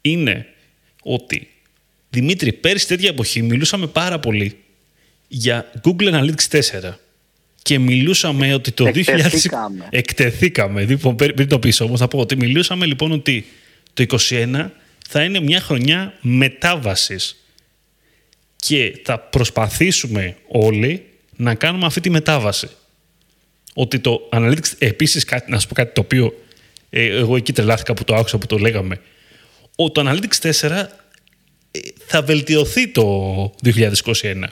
είναι 0.00 0.46
ότι 1.02 1.48
Δημήτρη, 2.10 2.52
πέρυσι 2.52 2.86
τέτοια 2.86 3.08
εποχή 3.08 3.42
μιλούσαμε 3.42 3.86
πάρα 3.86 4.18
πολύ 4.18 4.56
για 5.28 5.70
Google 5.84 6.12
Analytics 6.12 6.60
4 6.60 6.60
και 7.62 7.78
μιλούσαμε 7.78 8.54
ότι 8.54 8.72
το 8.72 8.84
2000... 8.84 9.00
Εκτεθήκαμε. 9.90 10.84
Λοιπόν, 10.84 11.16
πριν 11.16 11.48
το 11.48 11.58
πίσω 11.58 11.84
όμως 11.84 12.00
θα 12.00 12.08
πω 12.08 12.18
ότι 12.18 12.36
μιλούσαμε 12.36 12.86
λοιπόν 12.86 13.12
ότι 13.12 13.46
το 13.94 14.04
2021 14.28 14.66
θα 15.08 15.22
είναι 15.22 15.40
μια 15.40 15.60
χρονιά 15.60 16.14
μετάβασης 16.20 17.44
και 18.56 19.00
θα 19.04 19.18
προσπαθήσουμε 19.18 20.36
όλοι 20.48 21.06
να 21.36 21.54
κάνουμε 21.54 21.86
αυτή 21.86 22.00
τη 22.00 22.10
μετάβαση. 22.10 22.68
Ότι 23.80 23.98
το 23.98 24.28
Analytics, 24.32 24.72
επίσης 24.78 25.24
κάτι, 25.24 25.50
να 25.50 25.58
σου 25.58 25.68
πω 25.68 25.74
κάτι 25.74 25.92
το 25.94 26.00
οποίο 26.00 26.44
ε, 26.90 27.06
εγώ 27.06 27.36
εκεί 27.36 27.52
τρελάθηκα 27.52 27.94
που 27.94 28.04
το 28.04 28.14
άκουσα 28.14 28.38
που 28.38 28.46
το 28.46 28.58
λέγαμε. 28.58 29.00
Ο, 29.76 29.90
το 29.90 30.02
Analytics 30.06 30.50
4 30.50 30.70
ε, 30.70 30.86
θα 32.06 32.22
βελτιωθεί 32.22 32.88
το 32.88 33.54
2021. 33.64 34.44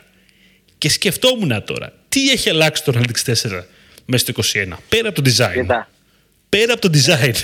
Και 0.78 0.88
σκεφτόμουν 0.88 1.64
τώρα, 1.64 1.92
τι 2.08 2.30
έχει 2.30 2.50
αλλάξει 2.50 2.84
το 2.84 2.92
Analytics 2.96 3.32
4 3.32 3.62
μέσα 4.04 4.32
στο 4.32 4.42
2021, 4.54 4.72
πέρα 4.88 5.08
από 5.08 5.22
το 5.22 5.30
design. 5.30 5.52
Κοίτα. 5.52 5.88
Πέρα 6.48 6.72
από 6.72 6.80
το 6.80 6.90
design. 6.92 7.34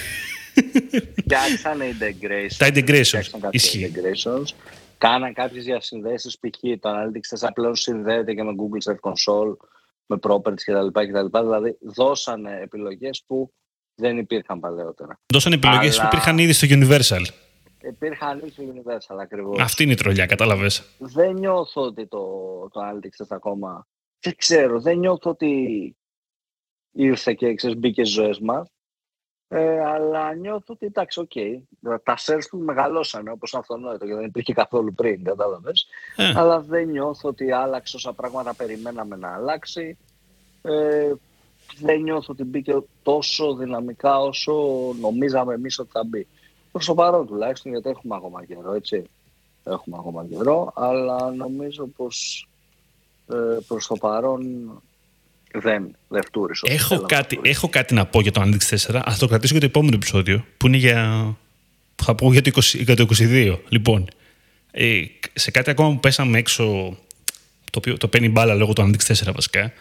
Φτιάξαν 1.17 1.79
integrations. 1.81 2.55
Τα 2.59 2.69
integrations. 2.75 3.51
Ισχύει. 3.51 3.93
Integrations. 3.95 4.55
Κάναν 4.99 5.33
κάποιες 5.33 5.65
διασυνδέσεις, 5.65 6.39
π.χ. 6.39 6.61
το 6.81 6.91
Analytics 6.91 7.47
4 7.47 7.49
πλέον 7.55 7.77
συνδέεται 7.77 8.35
και 8.35 8.43
με 8.43 8.53
Google 8.57 8.91
Search 8.91 9.11
Console, 9.11 9.57
με 10.07 10.19
properties 10.23 10.63
κτλ. 10.65 11.39
Δηλαδή 11.39 11.79
δώσανε 11.81 12.61
επιλογές 12.63 13.25
που 13.27 13.53
δεν 13.95 14.19
υπήρχαν 14.19 14.61
παλαιότερα. 14.61 15.21
Δώσαν 15.33 15.53
επιλογές 15.53 15.99
Αλλά... 15.99 16.09
που 16.09 16.17
υπήρχαν 16.17 16.39
ήδη 16.39 16.53
στο 16.53 16.67
Universal. 16.71 17.25
Υπήρχαν 17.83 18.39
ήδη 18.39 18.51
στο 18.51 18.63
Universal 18.63 19.17
ακριβώς. 19.21 19.59
Αυτή 19.61 19.83
είναι 19.83 19.93
η 19.93 19.97
τρολιά, 19.97 20.27
κατάλαβες. 20.27 20.97
Δεν 20.99 21.33
νιώθω 21.33 21.83
ότι 21.83 22.07
το, 22.07 22.29
το 22.73 22.81
Analytics 22.81 23.27
ακόμα. 23.29 23.87
Δεν 24.21 24.37
ξέρω, 24.37 24.81
δεν 24.81 24.99
νιώθω 24.99 25.31
ότι 25.31 25.97
ήρθε 26.93 27.33
και 27.33 27.55
ξέρεις, 27.55 27.77
μπήκε 27.77 28.05
στις 28.05 28.15
ζωές 28.15 28.39
μας. 28.41 28.69
Ε, 29.55 29.85
αλλά 29.85 30.35
νιώθω 30.35 30.65
ότι 30.67 30.87
εντάξει, 30.87 31.21
OK. 31.21 31.31
Okay. 31.35 31.61
Τα 32.03 32.17
sales 32.19 32.45
του 32.51 32.59
μεγαλώσανε 32.59 33.31
όπως 33.31 33.55
αυτονόητο 33.55 34.07
και 34.07 34.15
δεν 34.15 34.25
υπήρχε 34.25 34.53
καθόλου 34.53 34.95
πριν, 34.95 35.25
κατάλαβες. 35.25 35.87
Ε. 36.17 36.33
Αλλά 36.37 36.61
δεν 36.61 36.89
νιώθω 36.89 37.29
ότι 37.29 37.53
άλλαξε 37.53 37.97
όσα 37.97 38.13
πράγματα 38.13 38.55
περιμέναμε 38.55 39.17
να 39.17 39.35
αλλάξει. 39.35 39.97
Ε, 40.63 41.13
δεν 41.79 42.01
νιώθω 42.01 42.33
ότι 42.33 42.45
μπήκε 42.45 42.83
τόσο 43.03 43.55
δυναμικά 43.55 44.19
όσο 44.19 44.55
νομίζαμε 45.01 45.55
εμείς 45.55 45.79
ότι 45.79 45.91
θα 45.93 46.05
μπει. 46.05 46.27
Προς 46.73 46.87
το 46.87 46.95
παρόν 46.95 47.27
τουλάχιστον, 47.27 47.73
γιατί 47.73 47.89
έχουμε 47.89 48.17
ακόμα 48.17 48.45
καιρό, 48.45 48.73
έτσι. 48.73 49.05
Έχουμε 49.65 49.97
ακόμα 49.99 50.27
καιρό, 50.27 50.73
αλλά 50.75 51.31
νομίζω 51.31 51.87
πως 51.87 52.49
ε, 53.29 53.59
προς 53.67 53.87
το 53.87 53.97
παρόν 53.97 54.43
δεν, 55.53 55.97
δεν 56.09 56.23
Έχω 56.63 57.01
κάτι, 57.01 57.37
να 57.43 57.49
έχω 57.49 57.69
κάτι 57.69 57.95
να 57.95 58.07
πω 58.07 58.21
για 58.21 58.33
το 58.33 58.43
Analytics 58.43 58.93
4, 58.93 59.01
ας 59.05 59.19
το 59.19 59.27
κρατήσω 59.27 59.53
για 59.53 59.61
το 59.61 59.67
επόμενο 59.67 59.95
επεισόδιο, 59.95 60.45
που 60.57 60.67
είναι 60.67 60.77
για... 60.77 61.37
θα 61.95 62.15
πω 62.15 62.33
για 62.33 62.43
το, 62.43 62.51
20, 62.55 62.61
για 62.61 62.97
το 62.97 63.07
22. 63.19 63.59
Λοιπόν, 63.69 64.09
ε, 64.71 65.03
σε 65.33 65.51
κάτι 65.51 65.71
ακόμα 65.71 65.93
που 65.93 66.01
πέσαμε 66.01 66.39
έξω, 66.39 66.65
το 67.71 67.79
οποίο 67.79 67.97
το 67.97 68.09
παίρνει 68.09 68.29
μπάλα 68.29 68.55
λόγω 68.55 68.73
του 68.73 68.83
Analytics 68.83 69.29
4 69.29 69.33
βασικά, 69.35 69.73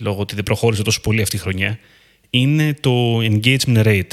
λόγω 0.00 0.20
ότι 0.20 0.34
δεν 0.34 0.44
προχώρησε 0.44 0.82
τόσο 0.82 1.00
πολύ 1.00 1.22
αυτή 1.22 1.36
η 1.36 1.38
χρονιά, 1.38 1.78
είναι 2.30 2.74
το 2.80 3.18
engagement 3.18 3.84
rate. 3.84 4.12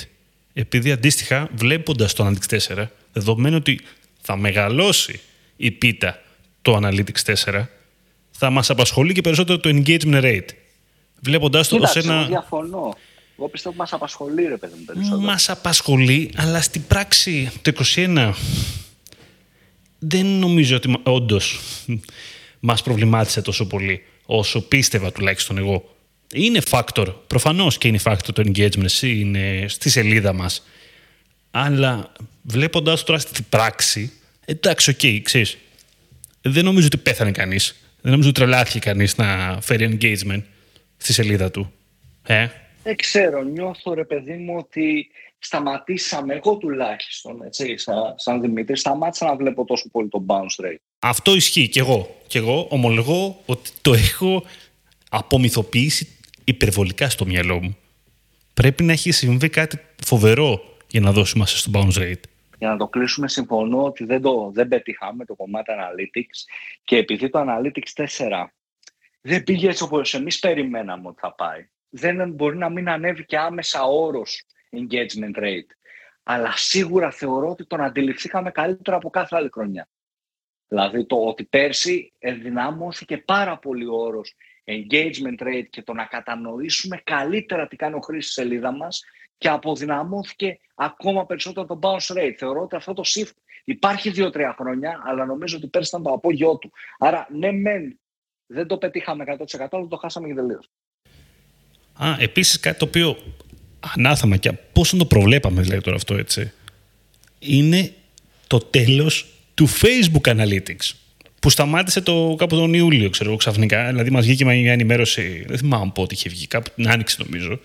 Επειδή 0.54 0.92
αντίστοιχα, 0.92 1.50
βλέποντας 1.54 2.14
το 2.14 2.28
Analytics 2.28 2.76
4, 2.76 2.86
δεδομένου 3.14 3.56
ότι 3.56 3.82
θα 4.22 4.36
μεγαλώσει 4.36 5.20
η 5.58 5.72
πίτα 5.72 6.22
το 6.62 6.80
Analytics 6.84 7.36
4, 7.46 7.66
θα 8.32 8.50
μας 8.50 8.70
απασχολεί 8.70 9.14
και 9.14 9.22
περισσότερο 9.22 9.60
το 9.60 9.70
engagement 9.74 10.24
rate. 10.24 10.50
Βλέποντα 11.20 11.66
το 11.68 11.78
ως 11.82 11.96
ένα. 11.96 12.26
Διαφωνώ. 12.26 12.96
Εγώ 13.38 13.48
πιστεύω 13.50 13.70
ότι 13.70 13.78
μας 13.78 13.94
απασχολεί, 13.94 14.48
ρε 14.48 14.58
παιδί 14.58 14.74
μου, 14.78 14.84
περισσότερο. 14.86 15.22
Μας 15.22 15.50
απασχολεί, 15.50 16.32
αλλά 16.36 16.62
στην 16.62 16.88
πράξη 16.88 17.52
το 17.62 17.72
2021 17.96 18.34
δεν 20.00 20.26
νομίζω 20.26 20.76
ότι 20.76 21.00
όντως 21.04 21.60
μας 22.60 22.82
προβλημάτισε 22.82 23.42
τόσο 23.42 23.68
πολύ 23.68 24.04
όσο 24.26 24.62
πίστευα 24.62 25.12
τουλάχιστον 25.12 25.58
εγώ. 25.58 25.96
Είναι 26.34 26.62
factor, 26.70 27.14
προφανώς 27.28 27.78
και 27.78 27.88
είναι 27.88 28.00
factor 28.04 28.34
το 28.34 28.44
engagement 28.46 29.02
είναι 29.02 29.66
στη 29.68 29.90
σελίδα 29.90 30.34
μας. 30.34 30.64
Αλλά 31.52 32.12
βλέποντας 32.42 33.04
τώρα 33.04 33.20
στην 33.20 33.46
πράξη, 33.50 34.12
εντάξει, 34.46 34.90
OK, 34.90 35.00
okay, 35.02 35.20
ξέρεις, 35.24 35.58
δεν 36.42 36.64
νομίζω 36.64 36.86
ότι 36.86 36.98
πέθανε 36.98 37.32
κανείς. 37.32 37.76
Δεν 38.02 38.12
νομίζω 38.12 38.30
ότι 38.30 38.40
τρελάθηκε 38.40 38.80
κανείς 38.80 39.18
να 39.18 39.58
φέρει 39.62 39.98
engagement 40.02 40.42
στη 40.98 41.14
σελίδα 41.14 41.52
του. 41.52 41.74
Ε; 42.28 42.48
Δεν 42.84 42.96
ξέρω, 42.96 43.42
νιώθω 43.42 43.94
ρε 43.94 44.06
παιδί 44.06 44.34
μου 44.34 44.56
ότι 44.58 45.08
σταματήσαμε, 45.40 46.34
εγώ 46.34 46.58
τουλάχιστον, 46.58 47.42
έτσι, 47.42 47.78
σαν, 47.78 48.14
σαν 48.16 48.42
Δημήτρη, 48.42 48.78
σταμάτησα 48.78 49.26
να 49.26 49.36
βλέπω 49.36 49.66
τόσο 49.66 49.90
πολύ 49.92 50.10
το 50.10 50.26
bounce 50.28 50.66
rate. 50.66 50.82
Αυτό 51.00 51.36
ισχύει 51.36 51.68
κι 51.68 51.80
εγώ. 51.80 52.16
Κι 52.28 52.38
εγώ 52.38 52.68
ομολογώ 52.70 53.42
ότι 53.46 53.70
το 53.82 53.94
έχω 53.94 54.44
απομυθοποιήσει 55.10 56.18
υπερβολικά 56.44 57.10
στο 57.10 57.26
μυαλό 57.26 57.62
μου. 57.62 57.78
Πρέπει 58.54 58.84
να 58.84 58.92
έχει 58.92 59.12
συμβεί 59.12 59.50
κάτι 59.50 59.80
φοβερό 60.06 60.62
για 60.88 61.02
να 61.02 61.12
δώσει 61.12 61.38
μας 61.38 61.60
στο 61.60 61.72
bounce 61.74 61.98
rate. 61.98 62.22
Για 62.58 62.70
να 62.70 62.78
το 62.78 62.88
κλείσουμε, 62.88 63.28
συμφωνώ 63.28 63.84
ότι 63.84 64.04
δεν, 64.04 64.22
το, 64.22 64.52
δεν 64.54 64.68
πετύχαμε 64.68 65.26
το 65.26 65.36
κομμάτι 65.36 65.72
Analytics 65.78 66.50
και 66.84 66.98
επειδή 66.98 67.30
το 67.30 67.40
Analytics 67.40 68.06
4 68.06 68.06
δεν 69.22 69.44
πήγε 69.44 69.70
έτσι 69.70 69.84
όπως 69.84 70.14
εμείς 70.14 70.40
περιμέναμε 70.40 71.08
ότι 71.08 71.20
θα 71.20 71.34
πάει. 71.34 71.70
Δεν 71.90 72.32
μπορεί 72.32 72.58
να 72.58 72.70
μην 72.70 72.90
ανέβει 72.90 73.26
και 73.26 73.38
άμεσα 73.38 73.84
όρος 73.84 74.46
engagement 74.72 75.44
rate. 75.44 75.70
Αλλά 76.24 76.52
σίγουρα 76.56 77.12
θεωρώ 77.12 77.50
ότι 77.50 77.66
τον 77.66 77.82
αντιληφθήκαμε 77.82 78.52
καλύτερα 78.52 78.98
από 78.98 79.10
κάθε 79.10 79.36
άλλη 79.36 79.50
χρονιά. 79.52 79.90
Δηλαδή 80.68 81.06
το 81.06 81.16
ότι 81.16 81.44
πέρσι 81.44 82.14
ενδυνάμωθηκε 82.20 83.18
πάρα 83.18 83.58
πολύ 83.58 83.86
ο 83.86 83.96
όρος 83.96 84.36
engagement 84.66 85.44
rate 85.44 85.68
και 85.70 85.82
το 85.82 85.94
να 85.94 86.06
κατανοήσουμε 86.06 87.02
καλύτερα 87.04 87.68
τι 87.68 87.76
κάνει 87.76 87.96
ο 87.96 88.00
χρήστης 88.00 88.34
σελίδα 88.34 88.72
μας 88.72 89.04
και 89.38 89.50
αποδυναμώθηκε 89.50 90.60
ακόμα 90.76 91.26
περισσότερο 91.26 91.66
το 91.66 91.80
bounce 91.82 92.18
rate. 92.18 92.34
Θεωρώ 92.38 92.62
ότι 92.62 92.76
αυτό 92.76 92.94
το 92.94 93.04
shift 93.06 93.34
υπάρχει 93.64 94.10
δύο-τρία 94.10 94.56
χρόνια, 94.58 95.02
αλλά 95.06 95.26
νομίζω 95.26 95.58
ότι 95.58 95.68
πέρσι 95.68 95.90
ήταν 95.90 96.04
το 96.04 96.12
απόγειό 96.12 96.58
του. 96.58 96.72
Άρα, 97.00 97.28
ναι, 97.32 97.52
μεν 97.52 98.00
δεν 98.48 98.68
το 98.68 98.78
πετύχαμε 98.78 99.24
100% 99.28 99.68
αλλά 99.72 99.88
το 99.88 99.98
χάσαμε 99.98 100.28
και 100.28 100.34
τελείως. 100.34 100.70
Α, 101.94 102.16
επίσης 102.20 102.60
κάτι 102.60 102.80
το 102.80 102.86
οποίο 102.86 103.18
ανάθαμα 103.80 104.38
και 104.38 104.52
πώς 104.52 104.96
το 104.98 105.06
προβλέπαμε, 105.06 105.62
δηλαδή 105.62 105.82
τώρα 105.82 105.96
αυτό 105.96 106.16
έτσι, 106.16 106.52
είναι 107.40 107.94
το 108.48 108.58
τέλος 108.60 109.26
του 109.54 109.68
Facebook 109.70 110.36
Analytics. 110.36 110.92
Που 111.40 111.50
σταμάτησε 111.50 112.02
το, 112.02 112.36
κάπου 112.38 112.56
τον 112.56 112.74
Ιούλιο, 112.74 113.10
ξέρω 113.10 113.30
εγώ, 113.30 113.38
ξαφνικά. 113.38 113.88
Δηλαδή, 113.88 114.10
μας 114.10 114.26
βγήκε 114.26 114.46
μια 114.46 114.72
ενημέρωση. 114.72 115.46
Δεν 115.48 115.58
θυμάμαι 115.58 115.92
πότε 115.94 116.14
είχε 116.14 116.30
βγει, 116.30 116.48
κάπου 116.48 116.70
την 116.76 116.90
άνοιξη 116.90 117.18
νομίζω. 117.24 117.60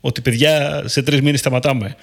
Ότι 0.00 0.20
παιδιά 0.20 0.82
σε 0.86 1.02
τρεις 1.02 1.20
μήνες 1.20 1.40
σταματάμε. 1.40 1.96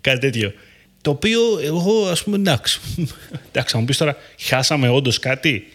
Κάτι 0.00 0.18
τέτοιο. 0.18 0.52
Το 1.00 1.10
οποίο 1.10 1.40
εγώ, 1.62 2.06
ας 2.06 2.22
πούμε, 2.22 2.36
εντάξει. 2.36 2.80
εντάξει, 3.48 3.74
θα 3.74 3.78
μου 3.78 3.84
πεις 3.84 3.96
τώρα, 3.96 4.16
χάσαμε 4.38 4.88
όντως 4.88 5.18
κάτι; 5.18 5.68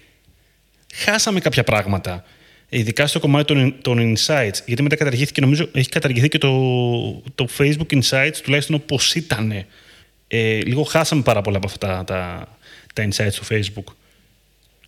Χάσαμε 0.93 1.39
κάποια 1.39 1.63
πράγματα. 1.63 2.23
Ειδικά 2.69 3.07
στο 3.07 3.19
κομμάτι 3.19 3.45
των, 3.53 3.81
των 3.81 4.15
insights. 4.15 4.57
Γιατί 4.65 4.81
μετά 4.81 4.95
καταργήθηκε, 4.95 5.41
νομίζω, 5.41 5.69
έχει 5.73 5.89
καταργηθεί 5.89 6.27
και 6.27 6.37
το, 6.37 6.51
το 7.35 7.47
Facebook 7.57 8.01
Insights, 8.01 8.35
τουλάχιστον 8.43 8.75
όπως 8.75 9.15
ήταν. 9.15 9.65
Ε, 10.27 10.61
λίγο 10.61 10.83
χάσαμε 10.83 11.21
πάρα 11.21 11.41
πολλά 11.41 11.57
από 11.57 11.67
αυτά 11.67 12.03
τα, 12.03 12.47
τα 12.93 13.07
insights 13.07 13.33
του 13.33 13.45
Facebook. 13.49 13.93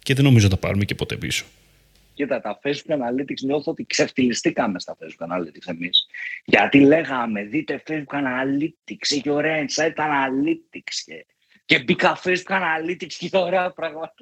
Και 0.03 0.13
δεν 0.13 0.23
νομίζω 0.23 0.45
να 0.45 0.51
τα 0.51 0.57
πάρουμε 0.57 0.85
και 0.85 0.95
ποτέ 0.95 1.15
πίσω. 1.15 1.45
Κοίτα, 2.13 2.41
τα 2.41 2.59
Facebook 2.63 2.93
Analytics 2.93 3.41
νιώθω 3.43 3.71
ότι 3.71 3.85
ξεφτυλιστήκαμε 3.85 4.79
στα 4.79 4.97
Facebook 4.99 5.27
Analytics 5.27 5.65
εμείς. 5.65 6.07
Γιατί 6.45 6.79
λέγαμε, 6.79 7.43
δείτε 7.43 7.83
Facebook 7.87 8.17
Analytics, 8.17 9.15
έχει 9.15 9.29
ωραία 9.29 9.65
insight 9.65 9.95
Analytics 9.95 10.95
και, 11.05 11.25
και 11.65 11.83
μπήκα 11.83 12.19
Facebook 12.23 12.57
Analytics 12.57 13.13
και 13.17 13.29
ωραία 13.31 13.71
πράγματα. 13.71 14.13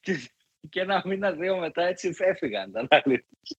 και 0.00 0.18
ένα 0.72 1.02
μήνα, 1.04 1.30
δύο 1.30 1.58
μετά 1.58 1.86
έτσι 1.86 2.10
έφυγαν 2.18 2.72
τα 2.72 2.86
Analytics. 2.90 3.56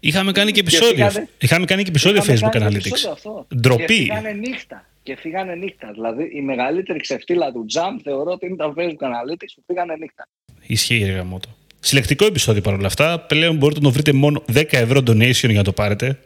Είχαμε 0.00 0.32
κάνει 0.32 0.52
και 0.52 0.60
επεισόδιο. 0.60 1.08
Και 1.10 1.26
είχαμε 1.38 1.64
κάνει 1.64 1.82
και 1.82 1.88
επεισόδιο 1.88 2.22
Facebook 2.26 2.48
κάνει 2.50 2.76
Analytics. 2.76 3.10
Αυτό. 3.12 3.46
Ντροπή. 3.56 3.84
Και 3.84 3.94
φύγανε 3.94 4.32
νύχτα. 4.32 4.86
Και 5.02 5.16
φύγανε 5.16 5.54
νύχτα. 5.54 5.90
Δηλαδή 5.92 6.30
η 6.32 6.40
μεγαλύτερη 6.40 7.00
ξεφτύλα 7.00 7.52
του 7.52 7.66
Jump 7.74 8.00
θεωρώ 8.02 8.30
ότι 8.30 8.46
είναι 8.46 8.56
τα 8.56 8.74
Facebook 8.76 9.06
Analytics 9.06 9.52
που 9.54 9.62
φύγανε 9.66 9.96
νύχτα. 9.96 10.28
Ισχύει, 10.66 11.04
ρε 11.04 11.12
γαμότο. 11.12 11.56
Συλλεκτικό 11.80 12.26
επεισόδιο 12.26 12.62
παρόλα 12.62 12.86
αυτά. 12.86 13.20
Πλέον 13.20 13.56
μπορείτε 13.56 13.80
να 13.80 13.86
το 13.86 13.92
βρείτε 13.92 14.12
μόνο 14.12 14.44
10 14.52 14.64
ευρώ 14.70 14.98
donation 14.98 15.32
για 15.32 15.52
να 15.52 15.64
το 15.64 15.72
πάρετε. 15.72 16.18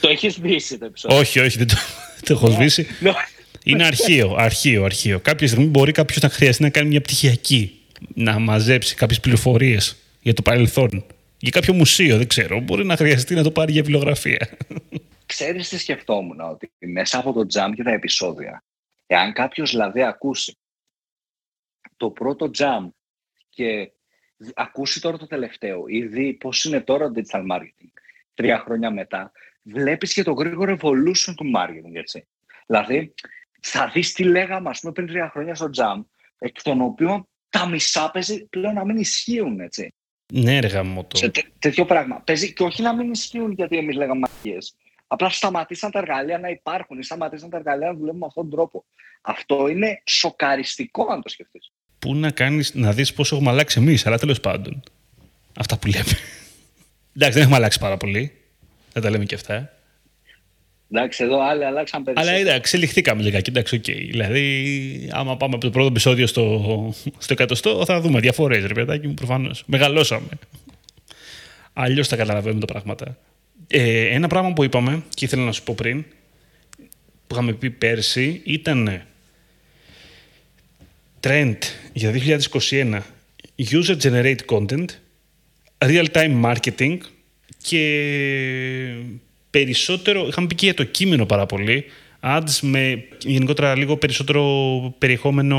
Το 0.00 0.08
έχεις 0.08 0.34
σβήσει 0.34 0.78
το 0.78 0.84
επεισόδιο. 0.84 1.18
Όχι, 1.18 1.40
όχι, 1.40 1.58
δεν 1.58 1.66
το, 1.66 1.74
το 2.26 2.32
έχω 2.32 2.50
σβήσει. 2.50 2.86
Είναι 3.64 3.84
αρχείο, 3.84 4.34
αρχείο, 4.38 4.84
αρχείο. 4.84 5.20
Κάποια 5.20 5.46
στιγμή 5.46 5.66
μπορεί 5.66 5.92
κάποιος 5.92 6.20
να 6.20 6.28
χρειαστεί 6.28 6.62
να 6.62 6.70
κάνει 6.70 6.88
μια 6.88 7.00
πτυχιακή, 7.00 7.83
να 8.14 8.38
μαζέψει 8.38 8.94
κάποιες 8.94 9.20
πληροφορίες 9.20 9.96
για 10.20 10.34
το 10.34 10.42
παρελθόν. 10.42 11.04
Για 11.38 11.50
κάποιο 11.50 11.74
μουσείο, 11.74 12.16
δεν 12.16 12.26
ξέρω. 12.26 12.60
Μπορεί 12.60 12.84
να 12.84 12.96
χρειαστεί 12.96 13.34
να 13.34 13.42
το 13.42 13.50
πάρει 13.50 13.72
για 13.72 13.82
βιβλιογραφία. 13.82 14.58
Ξέρεις 15.26 15.68
τι 15.68 15.78
σκεφτόμουν, 15.78 16.40
ότι 16.40 16.72
μέσα 16.78 17.18
από 17.18 17.32
το 17.32 17.46
jump 17.54 17.72
και 17.74 17.82
τα 17.82 17.90
επεισόδια, 17.90 18.64
εάν 19.06 19.32
κάποιος 19.32 19.70
δηλαδή 19.70 20.02
ακούσει 20.02 20.58
το 21.96 22.10
πρώτο 22.10 22.50
jump 22.58 22.88
και 23.48 23.92
ακούσει 24.54 25.00
τώρα 25.00 25.18
το 25.18 25.26
τελευταίο 25.26 25.84
ή 25.86 26.06
δει 26.06 26.32
πώς 26.32 26.64
είναι 26.64 26.80
τώρα 26.80 27.10
το 27.10 27.20
digital 27.20 27.42
marketing 27.52 27.92
τρία 28.34 28.58
χρόνια 28.58 28.90
μετά, 28.90 29.32
βλέπεις 29.62 30.12
και 30.12 30.22
το 30.22 30.32
γρήγορο 30.32 30.76
evolution 30.80 31.34
του 31.36 31.52
marketing, 31.56 31.94
έτσι. 31.94 32.26
Δηλαδή, 32.66 33.14
θα 33.60 33.90
δεις 33.94 34.12
τι 34.12 34.24
λέγαμε, 34.24 34.68
ας 34.68 34.80
πούμε, 34.80 34.92
πριν 34.92 35.06
τρία 35.06 35.30
χρόνια 35.30 35.54
στο 35.54 35.70
jump, 35.76 36.04
εκ 36.38 36.62
των 36.62 36.80
οποίων 36.80 37.28
τα 37.54 37.66
μισά 37.66 38.10
παίζει 38.10 38.44
πλέον 38.44 38.74
να 38.74 38.84
μην 38.84 38.96
ισχύουν, 38.96 39.60
έτσι. 39.60 39.94
Ναι, 40.32 40.60
ρε 40.60 40.66
γαμώτο. 40.66 41.16
Σε 41.16 41.30
τέτοιο 41.58 41.84
πράγμα. 41.84 42.20
Παίζει 42.20 42.52
και 42.52 42.62
όχι 42.62 42.82
να 42.82 42.94
μην 42.94 43.10
ισχύουν 43.10 43.52
γιατί 43.52 43.76
εμείς 43.76 43.96
λέγαμε 43.96 44.28
μαγικέ. 44.28 44.66
Απλά 45.06 45.28
σταματήσαν 45.28 45.90
τα 45.90 45.98
εργαλεία 45.98 46.38
να 46.38 46.48
υπάρχουν 46.48 46.98
ή 46.98 47.04
σταματήσαν 47.04 47.50
τα 47.50 47.56
εργαλεία 47.56 47.86
να 47.86 47.94
δουλεύουν 47.94 48.18
με 48.18 48.26
αυτόν 48.26 48.42
τον 48.42 48.58
τρόπο. 48.58 48.84
Αυτό 49.22 49.68
είναι 49.68 50.02
σοκαριστικό, 50.04 51.12
αν 51.12 51.22
το 51.22 51.28
σκεφτείς. 51.28 51.72
Πού 51.98 52.14
να 52.14 52.30
κάνεις 52.30 52.74
να 52.74 52.92
δεις 52.92 53.12
πόσο 53.12 53.34
έχουμε 53.34 53.50
αλλάξει 53.50 53.80
εμείς, 53.80 54.06
αλλά 54.06 54.18
τέλος 54.18 54.40
πάντων. 54.40 54.82
Αυτά 55.58 55.78
που 55.78 55.86
λέμε. 55.86 56.12
Εντάξει, 57.16 57.34
δεν 57.34 57.42
έχουμε 57.42 57.56
αλλάξει 57.56 57.78
πάρα 57.78 57.96
πολύ. 57.96 58.32
Δεν 58.92 59.02
τα 59.02 59.10
λέμε 59.10 59.24
και 59.24 59.34
αυτά. 59.34 59.73
Εντάξει, 60.96 61.24
εδώ 61.24 61.40
άλλοι 61.40 61.64
αλλάξαν 61.64 62.04
περισσότερο. 62.04 62.34
Αλλά 62.34 62.40
εντάξει, 62.40 62.58
εξελιχθήκαμε 62.58 63.22
λιγάκι. 63.22 63.50
Εντάξει, 63.50 63.80
okay. 63.84 64.06
Δηλαδή, 64.10 65.08
άμα 65.12 65.36
πάμε 65.36 65.54
από 65.54 65.64
το 65.64 65.70
πρώτο 65.70 65.86
επεισόδιο 65.88 66.26
στο, 66.26 66.94
στο 67.18 67.32
εκατοστό, 67.32 67.84
θα 67.84 68.00
δούμε 68.00 68.20
διαφορές, 68.20 68.64
ρε 68.64 68.74
παιδάκι 68.74 69.06
μου, 69.06 69.14
προφανώς. 69.14 69.62
Μεγαλώσαμε. 69.66 70.28
Αλλιώς 71.72 72.08
τα 72.08 72.16
καταλαβαίνουμε 72.16 72.66
τα 72.66 72.72
πράγματα. 72.72 73.18
Ε, 73.66 74.06
ένα 74.06 74.28
πράγμα 74.28 74.52
που 74.52 74.64
είπαμε 74.64 75.02
και 75.14 75.24
ήθελα 75.24 75.44
να 75.44 75.52
σου 75.52 75.62
πω 75.62 75.74
πριν, 75.74 76.04
που 77.26 77.34
είχαμε 77.34 77.52
πει 77.52 77.70
πέρσι, 77.70 78.40
ήταν 78.44 79.02
trend 81.20 81.58
για 81.92 82.12
2021 82.60 82.98
user 83.56 83.96
generate 84.02 84.38
content, 84.46 84.86
real 85.78 86.06
time 86.12 86.44
marketing 86.44 86.98
και 87.62 87.82
περισσότερο, 89.54 90.26
είχαμε 90.26 90.46
πει 90.46 90.54
και 90.54 90.64
για 90.64 90.74
το 90.74 90.84
κείμενο 90.84 91.26
πάρα 91.26 91.46
πολύ, 91.46 91.84
ads 92.20 92.58
με 92.60 93.04
γενικότερα 93.18 93.76
λίγο 93.76 93.96
περισσότερο 93.96 94.42
περιεχόμενο 94.98 95.58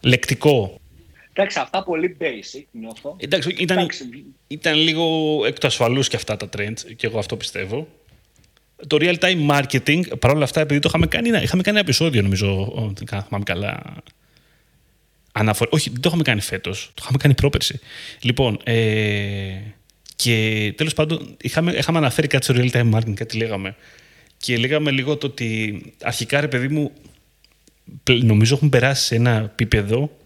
λεκτικό. 0.00 0.80
Εντάξει, 1.32 1.58
αυτά 1.58 1.82
πολύ 1.82 2.16
basic 2.20 2.64
νιώθω. 2.70 3.16
Εντάξει, 3.18 3.54
ήταν, 3.58 3.76
Εντάξει. 3.76 4.04
ήταν 4.46 4.74
λίγο 4.74 5.04
εκ 5.46 5.58
του 5.58 5.66
ασφαλούς 5.66 6.08
και 6.08 6.16
αυτά 6.16 6.36
τα 6.36 6.48
trends 6.56 6.94
και 6.96 7.06
εγώ 7.06 7.18
αυτό 7.18 7.36
πιστεύω. 7.36 7.88
Το 8.86 8.96
real 9.00 9.14
time 9.18 9.50
marketing, 9.50 10.18
παρόλα 10.18 10.44
αυτά, 10.44 10.60
επειδή 10.60 10.80
το 10.80 10.88
είχαμε 10.88 11.06
κάνει, 11.06 11.28
είχαμε 11.28 11.62
κάνει 11.62 11.78
ένα 11.78 11.78
επεισόδιο, 11.78 12.22
νομίζω, 12.22 12.72
δεν 12.94 13.22
θυμάμαι 13.22 13.44
καλά, 13.44 13.82
αναφορά. 15.32 15.70
Όχι, 15.72 15.90
δεν 15.90 16.00
το 16.00 16.08
είχαμε 16.08 16.22
κάνει 16.22 16.40
φέτος. 16.40 16.90
Το 16.94 17.00
είχαμε 17.02 17.18
κάνει 17.18 17.34
πρόπερση. 17.34 17.80
Λοιπόν, 18.22 18.60
ε, 18.64 18.74
και 20.22 20.72
τέλος 20.76 20.94
πάντων, 20.94 21.36
είχαμε, 21.40 21.72
είχαμε 21.72 21.98
αναφέρει 21.98 22.26
κάτι 22.26 22.44
στο 22.44 22.54
real 22.56 22.70
time 22.70 22.94
marketing, 22.94 23.14
κάτι 23.14 23.36
λέγαμε. 23.36 23.76
Και 24.36 24.56
λέγαμε 24.56 24.90
λίγο 24.90 25.16
το 25.16 25.26
ότι 25.26 25.82
αρχικά, 26.02 26.40
ρε 26.40 26.48
παιδί 26.48 26.68
μου, 26.68 26.92
νομίζω 28.04 28.54
έχουν 28.54 28.68
περάσει 28.68 29.04
σε 29.04 29.14
ένα 29.14 29.30
επίπεδο 29.30 30.16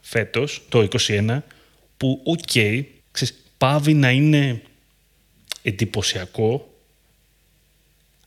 φέτος, 0.00 0.62
το 0.68 0.88
2021, 1.08 1.38
που, 1.96 2.20
OK, 2.24 2.38
okay, 2.52 2.82
παύει 3.58 3.94
να 3.94 4.10
είναι 4.10 4.62
εντυπωσιακό, 5.62 6.74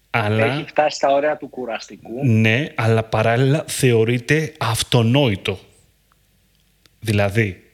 αλλά... 0.09 0.45
Έχει 0.45 0.65
φτάσει 0.67 0.95
στα 0.95 1.13
όρια 1.13 1.37
του 1.37 1.47
κουραστικού. 1.47 2.25
Ναι, 2.25 2.71
αλλά 2.75 3.03
παράλληλα 3.03 3.63
θεωρείται 3.67 4.53
αυτονόητο. 4.57 5.59
Δηλαδή, 6.99 7.64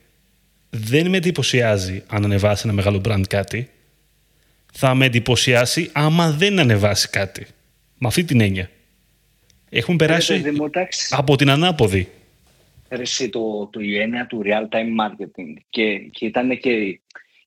δεν 0.76 1.10
με 1.10 1.16
εντυπωσιάζει 1.16 2.02
αν 2.06 2.24
ανεβάσει 2.24 2.62
ένα 2.64 2.74
μεγάλο 2.74 3.00
brand 3.04 3.26
κάτι. 3.28 3.70
Θα 4.72 4.94
με 4.94 5.04
εντυπωσιάσει 5.04 5.90
άμα 5.92 6.30
δεν 6.30 6.58
ανεβάσει 6.58 7.08
κάτι. 7.08 7.46
Με 7.98 8.08
αυτή 8.08 8.24
την 8.24 8.40
έννοια. 8.40 8.70
Έχουμε 9.70 9.96
περάσει 9.96 10.44
από 11.10 11.36
την 11.36 11.50
ανάποδη. 11.50 12.08
Εσύ, 12.88 13.28
το, 13.28 13.66
το, 13.66 13.80
η 13.80 13.98
έννοια 13.98 14.26
του 14.26 14.42
real-time 14.44 15.00
marketing 15.00 15.54
και, 15.70 15.98
και 15.98 16.26
ήταν 16.26 16.58
και 16.58 16.70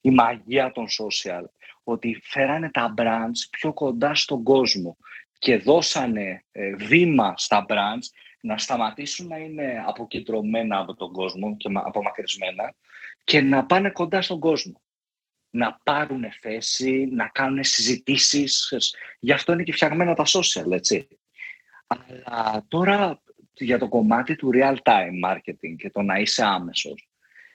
η 0.01 0.09
μαγεία 0.09 0.71
των 0.71 0.86
social 0.86 1.43
ότι 1.84 2.21
φέρανε 2.23 2.69
τα 2.69 2.93
brands 2.97 3.47
πιο 3.49 3.73
κοντά 3.73 4.15
στον 4.15 4.43
κόσμο 4.43 4.97
και 5.39 5.57
δώσανε 5.57 6.43
ε, 6.51 6.76
βήμα 6.76 7.34
στα 7.38 7.65
brands 7.69 8.07
να 8.41 8.57
σταματήσουν 8.57 9.28
να 9.28 9.38
είναι 9.38 9.84
αποκεντρωμένα 9.88 10.78
από 10.78 10.93
τον 10.95 11.11
κόσμο 11.11 11.57
και 11.57 11.69
απομακρυσμένα 11.73 12.73
και 13.26 13.41
να 13.41 13.65
πάνε 13.65 13.89
κοντά 13.89 14.21
στον 14.21 14.39
κόσμο. 14.39 14.82
να 15.55 15.80
πάρουν 15.84 16.26
θέση, 16.41 17.07
να 17.11 17.28
κάνουν 17.28 17.63
συζητήσεις. 17.63 18.73
Γι' 19.19 19.32
αυτό 19.32 19.53
είναι 19.53 19.63
και 19.63 19.71
φτιαγμένα 19.71 20.13
τα 20.13 20.23
social, 20.28 20.71
έτσι. 20.71 21.07
Αλλά 21.88 22.65
τώρα 22.67 23.21
για 23.53 23.80
το 23.80 23.88
κομμάτι 23.88 24.36
του 24.36 24.49
real-time 24.53 25.26
marketing 25.26 25.76
και 25.78 25.89
το 25.89 26.01
να 26.01 26.19
είσαι 26.19 26.45
άμεσος, 26.45 27.09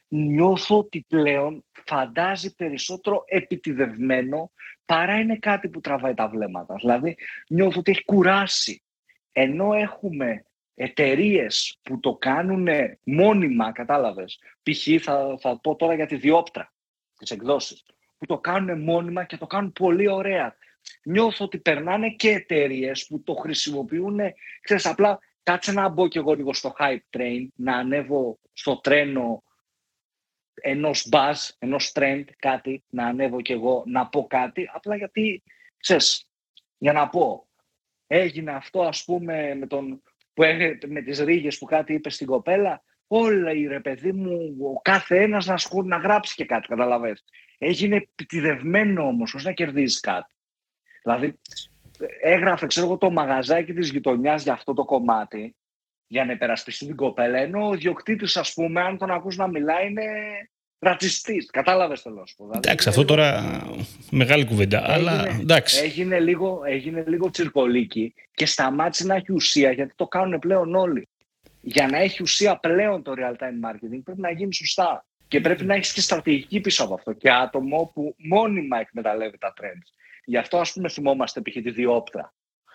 νιώθω 0.09 0.79
ότι 0.79 1.05
πλέον 1.09 1.65
φαντάζει 1.87 2.55
περισσότερο 2.55 3.25
επιτιδευμένο 3.27 4.53
παρά 4.85 5.19
είναι 5.19 5.37
κάτι 5.37 5.69
που 5.69 5.81
τραβάει 5.81 6.15
τα 6.15 6.29
βλέμματα. 6.29 6.75
Δηλαδή, 6.75 7.17
νιώθω 7.49 7.79
ότι 7.79 7.91
έχει 7.91 8.05
κουράσει. 8.05 8.83
Ενώ 9.33 9.73
έχουμε 9.75 10.45
εταιρείες 10.83 11.79
που 11.83 12.01
το 12.01 12.15
κάνουν 12.15 12.69
μόνιμα, 13.03 13.73
κατάλαβες. 13.73 14.39
Π.χ. 14.63 15.03
Θα, 15.03 15.37
θα 15.41 15.61
πω 15.61 15.77
τώρα 15.77 15.95
για 15.95 16.07
τη 16.07 16.17
διόπτρα, 16.17 16.73
τις 17.19 17.31
εκδόσεις, 17.31 17.85
που 18.19 18.27
το 18.27 18.39
κάνουν 18.39 18.83
μόνιμα 18.83 19.25
και 19.25 19.37
το 19.37 19.47
κάνουν 19.47 19.73
πολύ 19.73 20.09
ωραία. 20.09 20.57
Νιώθω 21.03 21.45
ότι 21.45 21.59
περνάνε 21.59 22.11
και 22.11 22.31
εταιρείες 22.31 23.07
που 23.07 23.23
το 23.23 23.35
χρησιμοποιούν, 23.35 24.19
ξέρεις, 24.61 24.87
απλά 24.87 25.19
κάτσε 25.43 25.73
να 25.73 25.89
μπω 25.89 26.09
κι 26.09 26.19
εγώ 26.19 26.35
λίγο 26.35 26.53
στο 26.53 26.75
hype 26.79 27.17
train, 27.17 27.47
να 27.55 27.77
ανέβω 27.77 28.39
στο 28.53 28.81
τρένο 28.81 29.43
ενός 30.55 31.09
buzz, 31.13 31.49
ενός 31.59 31.93
trend, 31.95 32.25
κάτι, 32.39 32.83
να 32.89 33.07
ανέβω 33.07 33.41
κι 33.41 33.53
εγώ, 33.53 33.83
να 33.87 34.07
πω 34.07 34.27
κάτι, 34.27 34.71
απλά 34.73 34.97
γιατί, 34.97 35.43
ξέρεις, 35.77 36.27
για 36.79 36.93
να 36.93 37.09
πω, 37.09 37.47
έγινε 38.07 38.53
αυτό 38.53 38.83
ας 38.83 39.05
πούμε 39.05 39.55
με, 39.55 39.67
τον, 39.67 40.03
που 40.41 40.89
με 40.89 41.03
τις 41.03 41.21
ρίγες 41.21 41.59
που 41.59 41.65
κάτι 41.65 41.95
είπε 41.95 42.11
στην 42.11 42.27
κοπέλα, 42.27 42.83
όλα 43.07 43.53
η 43.53 43.67
ρε 43.67 43.81
παιδί 43.81 44.13
μου, 44.13 44.57
ο 44.75 44.81
κάθε 44.81 45.23
ένας 45.23 45.47
να, 45.47 45.57
σκου, 45.57 45.83
να 45.83 45.97
γράψει 45.97 46.35
και 46.35 46.45
κάτι, 46.45 46.67
καταλαβαίνεις. 46.67 47.25
Έγινε 47.59 47.97
επιτιδευμένο 47.97 49.07
όμως, 49.07 49.35
ώστε 49.35 49.49
να 49.49 49.55
κερδίζεις 49.55 50.01
κάτι. 50.01 50.35
Δηλαδή, 51.03 51.39
έγραφε, 52.21 52.67
ξέρω 52.67 52.87
εγώ, 52.87 52.99
το 52.99 53.11
μαγαζάκι 53.11 53.73
της 53.73 53.91
γειτονιάς 53.91 54.43
για 54.43 54.53
αυτό 54.53 54.73
το 54.73 54.85
κομμάτι, 54.85 55.57
για 56.07 56.25
να 56.25 56.33
υπερασπιστεί 56.33 56.87
την 56.87 56.97
κοπέλα, 56.97 57.39
ενώ 57.39 57.69
ο 57.69 57.75
διοκτήτης, 57.75 58.37
ας 58.37 58.53
πούμε, 58.53 58.81
αν 58.81 58.99
τον 58.99 59.11
ακούς 59.11 59.37
να 59.37 59.47
μιλάει, 59.47 59.91
είναι 59.91 60.05
ρατσιστής. 60.81 61.51
Κατάλαβες 61.51 62.03
το 62.03 62.11
να 62.11 62.27
σου 62.27 62.37
πω. 62.37 62.45
Δηλαδή, 62.45 62.69
εντάξει, 62.69 62.89
αυτό 62.89 63.05
τώρα 63.05 63.61
μεγάλη 64.11 64.45
κουβέντα. 64.45 64.79
Έγινε, 64.79 65.11
αλλά 65.11 65.27
εντάξει. 65.41 65.85
Έγινε 65.85 66.21
λίγο, 66.21 66.63
έγινε 66.67 67.05
λίγο 67.07 67.31
τσιρκολίκι 67.31 68.15
και 68.35 68.47
σταμάτησε 68.47 69.07
να 69.07 69.15
έχει 69.15 69.33
ουσία 69.33 69.73
γιατί 69.73 69.93
το 69.97 70.07
κάνουν 70.07 70.39
πλέον 70.39 70.75
όλοι. 70.75 71.09
Για 71.61 71.87
να 71.87 71.99
έχει 71.99 72.23
ουσία 72.23 72.57
πλέον 72.57 73.03
το 73.03 73.13
real 73.17 73.43
time 73.43 73.71
marketing 73.71 74.01
πρέπει 74.05 74.21
να 74.21 74.31
γίνει 74.31 74.55
σωστά. 74.55 75.05
Και 75.29 75.41
πρέπει 75.41 75.65
να 75.65 75.75
έχεις 75.75 75.93
και 75.93 76.01
στρατηγική 76.01 76.61
πίσω 76.61 76.85
από 76.85 76.95
αυτό. 76.95 77.13
Και 77.13 77.31
άτομο 77.31 77.91
που 77.95 78.15
μόνιμα 78.19 78.81
εκμεταλλεύει 78.81 79.39
τα 79.39 79.53
trends. 79.61 79.95
Γι' 80.25 80.37
αυτό, 80.37 80.59
ας 80.59 80.73
πούμε, 80.73 80.89
θυμόμαστε 80.89 81.41
π.χ. 81.41 81.53
τη 81.53 81.71
διόπτρα. 81.71 82.33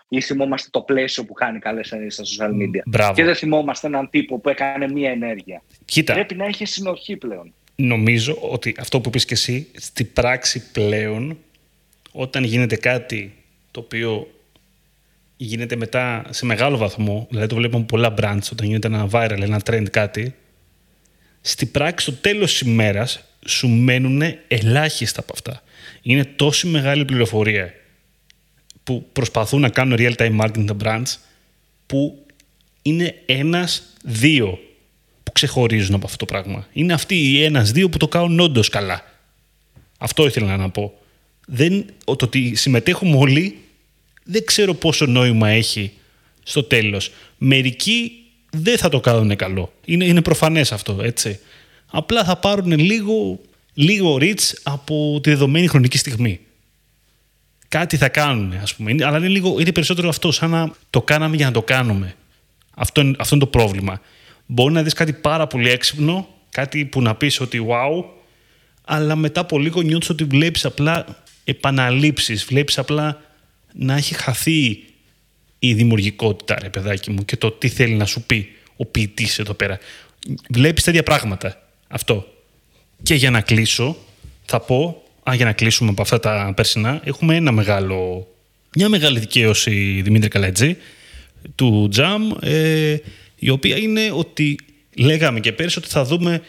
Ή 0.08 0.20
θυμόμαστε 0.20 0.68
το 0.70 0.80
πλαίσιο 0.80 1.24
που 1.24 1.32
κάνει 1.32 1.58
καλές 1.58 1.92
ενέργειες 1.92 2.14
στα 2.14 2.24
social 2.24 2.50
media. 2.50 2.82
Μπράβο. 2.86 3.14
Και 3.14 3.24
δεν 3.24 3.34
θυμόμαστε 3.34 3.86
έναν 3.86 4.10
τύπο 4.10 4.38
που 4.38 4.48
έκανε 4.48 4.88
μία 4.88 5.10
ενέργεια. 5.10 5.62
Κοίτα. 5.84 6.12
Πρέπει 6.12 6.34
να 6.34 6.44
έχει 6.44 6.64
συνοχή 6.64 7.16
πλέον 7.16 7.54
νομίζω 7.76 8.38
ότι 8.40 8.74
αυτό 8.78 9.00
που 9.00 9.10
πεις 9.10 9.24
και 9.24 9.34
εσύ, 9.34 9.66
στην 9.76 10.12
πράξη 10.12 10.70
πλέον, 10.72 11.38
όταν 12.12 12.44
γίνεται 12.44 12.76
κάτι 12.76 13.34
το 13.70 13.80
οποίο 13.80 14.30
γίνεται 15.36 15.76
μετά 15.76 16.26
σε 16.30 16.46
μεγάλο 16.46 16.76
βαθμό, 16.76 17.26
δηλαδή 17.30 17.48
το 17.48 17.54
βλέπουμε 17.54 17.84
πολλά 17.84 18.14
brands 18.20 18.48
όταν 18.52 18.66
γίνεται 18.66 18.86
ένα 18.86 19.08
viral, 19.12 19.40
ένα 19.40 19.60
trend 19.64 19.90
κάτι, 19.90 20.34
στην 21.40 21.70
πράξη 21.70 22.10
στο 22.10 22.20
τέλος 22.20 22.50
της 22.50 22.60
ημέρας 22.60 23.24
σου 23.46 23.68
μένουν 23.68 24.22
ελάχιστα 24.48 25.20
από 25.20 25.32
αυτά. 25.34 25.62
Είναι 26.02 26.24
τόση 26.24 26.66
μεγάλη 26.66 27.04
πληροφορία 27.04 27.72
που 28.84 29.06
προσπαθούν 29.12 29.60
να 29.60 29.68
κάνουν 29.68 29.96
real-time 30.00 30.40
marketing 30.40 30.64
τα 30.66 30.76
brands 30.82 31.16
που 31.86 32.26
είναι 32.82 33.14
ένας, 33.26 33.82
δύο 34.04 34.58
ξεχωρίζουν 35.36 35.94
από 35.94 36.06
αυτό 36.06 36.16
το 36.16 36.24
πράγμα. 36.24 36.66
Είναι 36.72 36.92
αυτοί 36.92 37.14
οι 37.14 37.42
ένα-δύο 37.44 37.88
που 37.88 37.96
το 37.96 38.08
κάνουν 38.08 38.40
όντως 38.40 38.68
καλά. 38.68 39.04
Αυτό 39.98 40.26
ήθελα 40.26 40.56
να 40.56 40.70
πω. 40.70 40.98
Δεν, 41.46 41.84
το 42.04 42.16
ότι 42.22 42.54
συμμετέχουμε 42.54 43.16
όλοι 43.16 43.58
δεν 44.24 44.44
ξέρω 44.44 44.74
πόσο 44.74 45.06
νόημα 45.06 45.48
έχει 45.48 45.92
στο 46.42 46.62
τέλος. 46.62 47.10
Μερικοί 47.38 48.12
δεν 48.50 48.78
θα 48.78 48.88
το 48.88 49.00
κάνουν 49.00 49.36
καλό. 49.36 49.72
Είναι, 49.84 50.04
είναι 50.04 50.22
προφανές 50.22 50.72
αυτό, 50.72 50.98
έτσι. 51.02 51.38
Απλά 51.86 52.24
θα 52.24 52.36
πάρουν 52.36 52.78
λίγο, 52.78 53.40
λίγο 53.74 54.18
reach 54.20 54.52
από 54.62 55.18
τη 55.22 55.30
δεδομένη 55.30 55.66
χρονική 55.66 55.98
στιγμή. 55.98 56.40
Κάτι 57.68 57.96
θα 57.96 58.08
κάνουν, 58.08 58.52
ας 58.62 58.74
πούμε. 58.74 58.94
αλλά 59.04 59.16
είναι, 59.16 59.28
λίγο, 59.28 59.60
είναι 59.60 59.72
περισσότερο 59.72 60.08
αυτό, 60.08 60.30
σαν 60.32 60.50
να 60.50 60.72
το 60.90 61.02
κάναμε 61.02 61.36
για 61.36 61.46
να 61.46 61.52
το 61.52 61.62
κάνουμε. 61.62 62.16
Αυτό, 62.74 63.00
αυτό 63.18 63.34
είναι 63.34 63.44
το 63.44 63.50
πρόβλημα. 63.50 64.00
Μπορεί 64.46 64.72
να 64.72 64.82
δεις 64.82 64.92
κάτι 64.92 65.12
πάρα 65.12 65.46
πολύ 65.46 65.70
έξυπνο, 65.70 66.28
κάτι 66.50 66.84
που 66.84 67.02
να 67.02 67.14
πεις 67.14 67.40
ότι 67.40 67.66
wow, 67.68 68.04
αλλά 68.84 69.16
μετά 69.16 69.40
από 69.40 69.58
λίγο 69.58 69.80
νιώθεις 69.80 70.08
ότι 70.08 70.24
βλέπεις 70.24 70.64
απλά 70.64 71.24
επαναλήψεις, 71.44 72.44
βλέπεις 72.44 72.78
απλά 72.78 73.20
να 73.72 73.96
έχει 73.96 74.14
χαθεί 74.14 74.84
η 75.58 75.74
δημιουργικότητα, 75.74 76.56
ρε 76.62 76.68
παιδάκι 76.68 77.10
μου, 77.10 77.24
και 77.24 77.36
το 77.36 77.50
τι 77.50 77.68
θέλει 77.68 77.94
να 77.94 78.04
σου 78.04 78.22
πει 78.22 78.48
ο 78.76 78.84
ποιητής 78.84 79.38
εδώ 79.38 79.54
πέρα. 79.54 79.78
Βλέπεις 80.50 80.84
τέτοια 80.84 81.02
πράγματα. 81.02 81.62
Αυτό. 81.88 82.26
Και 83.02 83.14
για 83.14 83.30
να 83.30 83.40
κλείσω, 83.40 83.96
θα 84.44 84.60
πω, 84.60 85.02
α, 85.30 85.34
για 85.34 85.44
να 85.44 85.52
κλείσουμε 85.52 85.90
από 85.90 86.02
αυτά 86.02 86.20
τα 86.20 86.52
περσινά, 86.56 87.00
έχουμε 87.04 87.36
ένα 87.36 87.52
μεγάλο, 87.52 88.28
μια 88.76 88.88
μεγάλη 88.88 89.18
δικαίωση 89.18 90.00
Δημήτρη 90.04 90.28
Καλατζή 90.28 90.76
του 91.54 91.88
Jam, 91.96 92.42
ε, 92.42 92.96
η 93.38 93.48
οποία 93.50 93.76
είναι 93.76 94.10
ότι 94.12 94.58
λέγαμε 94.96 95.40
και 95.40 95.52
πέρυσι 95.52 95.78
ότι 95.78 95.88
θα 95.88 96.04
δούμε 96.04 96.42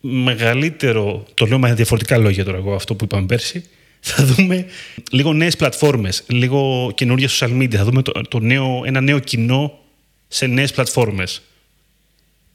μεγαλύτερο, 0.00 1.26
το 1.34 1.46
λέω 1.46 1.58
με 1.58 1.74
διαφορετικά 1.74 2.18
λόγια 2.18 2.44
τώρα 2.44 2.56
εγώ 2.56 2.74
αυτό 2.74 2.94
που 2.94 3.04
είπαμε 3.04 3.26
πέρσι, 3.26 3.64
θα 4.00 4.24
δούμε 4.24 4.66
λίγο 5.10 5.32
νέες 5.32 5.56
πλατφόρμες, 5.56 6.22
λίγο 6.26 6.92
καινούργια 6.94 7.28
social 7.28 7.62
media, 7.62 7.74
θα 7.74 7.84
δούμε 7.84 8.02
το, 8.02 8.12
το 8.28 8.38
νέο, 8.38 8.82
ένα 8.84 9.00
νέο 9.00 9.18
κοινό 9.18 9.78
σε 10.28 10.46
νέες 10.46 10.72
πλατφόρμες. 10.72 11.42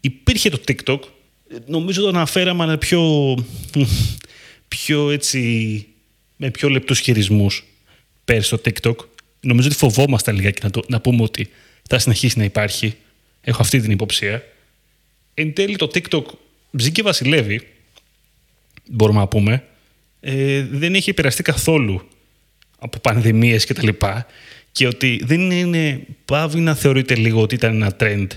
Υπήρχε 0.02 0.50
το 0.50 0.62
TikTok, 0.68 1.00
νομίζω 1.66 2.02
το 2.02 2.08
αναφέραμε 2.08 2.64
αλλά 2.64 2.78
πιο, 2.78 3.36
πιο 4.68 5.10
έτσι, 5.10 5.86
με 6.36 6.52
πιο 6.52 6.70
λεπτούς 6.70 7.00
χειρισμούς 7.00 7.64
πέρσι 8.26 8.50
το 8.50 8.62
TikTok. 8.66 8.96
Νομίζω 9.40 9.68
ότι 9.68 9.78
φοβόμαστε 9.78 10.32
λιγάκι 10.32 10.60
να, 10.64 10.70
το, 10.70 10.82
να 10.88 11.02
πούμε 11.02 11.24
ότι 11.24 11.50
θα 11.90 12.00
συνεχίσει 12.00 12.38
να 12.38 12.44
υπάρχει. 12.44 12.96
Έχω 13.44 13.62
αυτή 13.62 13.82
την 13.82 13.92
υποψία. 13.92 14.44
Εν 15.34 15.54
τέλει 15.54 15.76
το 15.76 15.92
TikTok 15.94 16.24
ζει 16.72 16.92
και 16.92 17.02
βασιλεύει, 17.02 17.68
μπορούμε 18.90 19.20
να 19.20 19.28
πούμε. 19.28 19.64
Ε, 20.20 20.62
δεν 20.72 20.96
έχει 20.96 21.10
επηρεαστεί 21.10 21.44
καθόλου 21.44 22.08
από 22.80 23.00
πανδημίες 23.00 23.66
και 23.66 23.74
τα 23.74 23.84
λοιπά 23.84 24.26
και 24.72 24.88
ότι 24.88 25.22
δεν 25.24 25.52
είναι 25.52 26.02
πάβει 26.26 26.60
να 26.60 26.76
θεωρείται 26.76 27.16
λίγο 27.16 27.42
ότι 27.42 27.56
ήταν 27.56 27.74
ένα 27.74 27.96
trend 28.00 28.28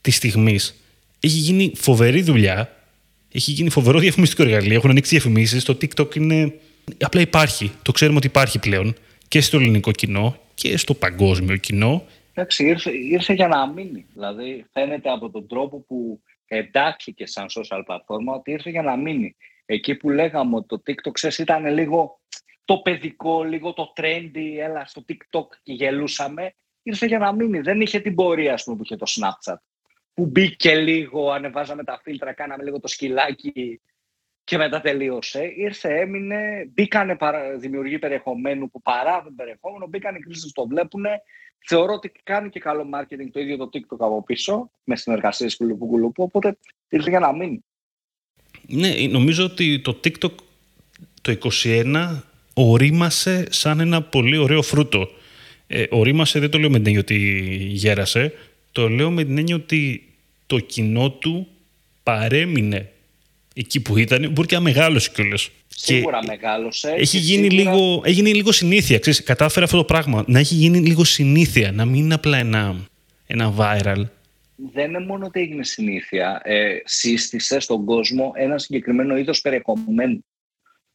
της 0.00 0.16
στιγμής. 0.16 0.74
Έχει 1.20 1.38
γίνει 1.38 1.72
φοβερή 1.76 2.22
δουλειά. 2.22 2.76
Έχει 3.32 3.50
γίνει 3.50 3.70
φοβερό 3.70 3.98
διαφημιστικό 3.98 4.42
εργαλείο. 4.42 4.74
Έχουν 4.74 4.90
ανοίξει 4.90 5.10
διαφημίσεις. 5.10 5.64
Το 5.64 5.78
TikTok 5.80 6.16
είναι. 6.16 6.52
Απλά 7.00 7.20
υπάρχει. 7.20 7.72
Το 7.82 7.92
ξέρουμε 7.92 8.16
ότι 8.16 8.26
υπάρχει 8.26 8.58
πλέον 8.58 8.94
και 9.28 9.40
στο 9.40 9.56
ελληνικό 9.56 9.90
κοινό 9.90 10.40
και 10.54 10.76
στο 10.76 10.94
παγκόσμιο 10.94 11.56
κοινό 11.56 12.04
Εντάξει, 12.38 12.66
ήρθε, 12.66 12.90
ήρθε 12.90 13.32
για 13.32 13.48
να 13.48 13.66
μείνει. 13.66 14.06
Δηλαδή, 14.12 14.64
φαίνεται 14.72 15.10
από 15.10 15.30
τον 15.30 15.48
τρόπο 15.48 15.80
που 15.80 16.22
εντάχθηκε 16.46 17.26
σαν 17.26 17.46
social 17.48 17.82
platform 17.86 18.34
ότι 18.34 18.50
ήρθε 18.50 18.70
για 18.70 18.82
να 18.82 18.96
μείνει. 18.96 19.36
Εκεί 19.66 19.94
που 19.94 20.10
λέγαμε 20.10 20.56
ότι 20.56 20.66
το 20.66 20.82
TikTok, 20.86 21.12
ξέρεις, 21.12 21.38
ήταν 21.38 21.66
λίγο 21.66 22.20
το 22.64 22.78
παιδικό, 22.78 23.42
λίγο 23.42 23.72
το 23.72 23.92
trendy, 23.96 24.56
έλα 24.58 24.86
στο 24.86 25.04
TikTok 25.08 25.46
και 25.62 25.72
γελούσαμε, 25.72 26.54
ήρθε 26.82 27.06
για 27.06 27.18
να 27.18 27.32
μείνει. 27.32 27.60
Δεν 27.60 27.80
είχε 27.80 28.00
την 28.00 28.14
πορεία, 28.14 28.52
ας 28.52 28.64
πούμε, 28.64 28.76
που 28.76 28.82
είχε 28.82 28.96
το 28.96 29.06
Snapchat. 29.08 29.56
Που 30.14 30.26
μπήκε 30.26 30.76
λίγο, 30.76 31.30
ανεβάζαμε 31.30 31.84
τα 31.84 32.00
φίλτρα, 32.02 32.32
κάναμε 32.32 32.64
λίγο 32.64 32.80
το 32.80 32.88
σκυλάκι 32.88 33.80
και 34.48 34.56
μετά 34.56 34.80
τελείωσε. 34.80 35.52
Ήρθε, 35.56 36.00
έμεινε, 36.00 36.70
μπήκανε 36.74 37.16
δημιουργοί 37.58 37.98
περιεχομένου 37.98 38.70
που 38.70 38.82
παράγουν 38.82 39.34
περιεχόμενο, 39.34 39.86
μπήκαν 39.86 40.14
οι 40.14 40.18
κρίσει 40.18 40.52
το 40.52 40.66
βλέπουν, 40.66 41.04
Θεωρώ 41.66 41.92
ότι 41.92 42.12
κάνει 42.22 42.48
και 42.48 42.60
καλό 42.60 42.86
marketing 42.94 43.28
το 43.32 43.40
ίδιο 43.40 43.56
το 43.56 43.68
TikTok 43.72 43.96
από 43.98 44.22
πίσω, 44.22 44.70
με 44.84 44.96
συνεργασίες 44.96 45.56
κουλουπού 45.56 45.86
κουλουπού, 45.86 46.22
οπότε 46.22 46.58
ήρθε 46.88 47.10
για 47.10 47.18
να 47.18 47.32
μείνει. 47.32 47.64
Ναι, 48.66 48.88
νομίζω 49.10 49.44
ότι 49.44 49.80
το 49.80 50.00
TikTok 50.04 50.30
το 51.22 51.50
2021 51.62 52.20
ορίμασε 52.54 53.46
σαν 53.50 53.80
ένα 53.80 54.02
πολύ 54.02 54.36
ωραίο 54.36 54.62
φρούτο. 54.62 55.08
Ε, 55.66 55.84
ορίμασε 55.90 56.38
δεν 56.38 56.50
το 56.50 56.58
λέω 56.58 56.70
με 56.70 56.76
την 56.76 56.86
έννοια 56.86 57.00
ότι 57.00 57.16
γέρασε, 57.70 58.32
το 58.72 58.88
λέω 58.88 59.10
με 59.10 59.24
την 59.24 59.38
έννοια 59.38 59.54
ότι 59.54 60.08
το 60.46 60.58
κοινό 60.58 61.10
του 61.10 61.48
παρέμεινε 62.02 62.92
εκεί 63.58 63.80
που 63.80 63.98
ήταν, 63.98 64.30
μπορεί 64.30 64.48
και 64.48 64.54
να 64.54 64.60
μεγάλωσε 64.60 65.10
κιόλας. 65.14 65.50
Σίγουρα 65.68 66.24
μεγάλωσε. 66.26 66.90
Έχει 66.90 67.18
γίνει, 67.18 67.50
σίγουρα... 67.50 67.74
λίγο, 67.74 68.02
έγινε 68.04 68.32
λίγο 68.32 68.52
συνήθεια. 68.52 68.98
Ξέρεις, 68.98 69.22
κατάφερε 69.22 69.64
αυτό 69.64 69.76
το 69.76 69.84
πράγμα 69.84 70.24
να 70.26 70.38
έχει 70.38 70.54
γίνει 70.54 70.78
λίγο 70.78 71.04
συνήθεια, 71.04 71.72
να 71.72 71.84
μην 71.84 72.04
είναι 72.04 72.14
απλά 72.14 72.38
ένα, 72.38 72.76
ένα 73.26 73.54
viral. 73.58 74.04
Δεν 74.72 74.88
είναι 74.88 75.00
μόνο 75.00 75.26
ότι 75.26 75.40
έγινε 75.40 75.64
συνήθεια. 75.64 76.40
Ε, 76.44 76.76
σύστησε 76.84 77.60
στον 77.60 77.84
κόσμο 77.84 78.32
ένα 78.36 78.58
συγκεκριμένο 78.58 79.16
είδος 79.16 79.40
περιεχομένου. 79.40 80.24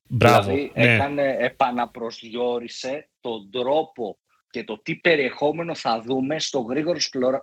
Μπράβο, 0.08 0.50
δηλαδή 0.50 0.72
ναι. 0.76 0.94
έκανε, 0.94 1.38
επαναπροσδιορίσε 1.40 3.10
τον 3.22 3.50
τρόπο 3.52 4.18
και 4.50 4.64
το 4.64 4.82
τι 4.84 4.96
περιεχόμενο 4.96 5.76
θα 5.76 6.02
δούμε 6.06 6.40
στο 6.40 6.60
γρήγορο 6.60 6.98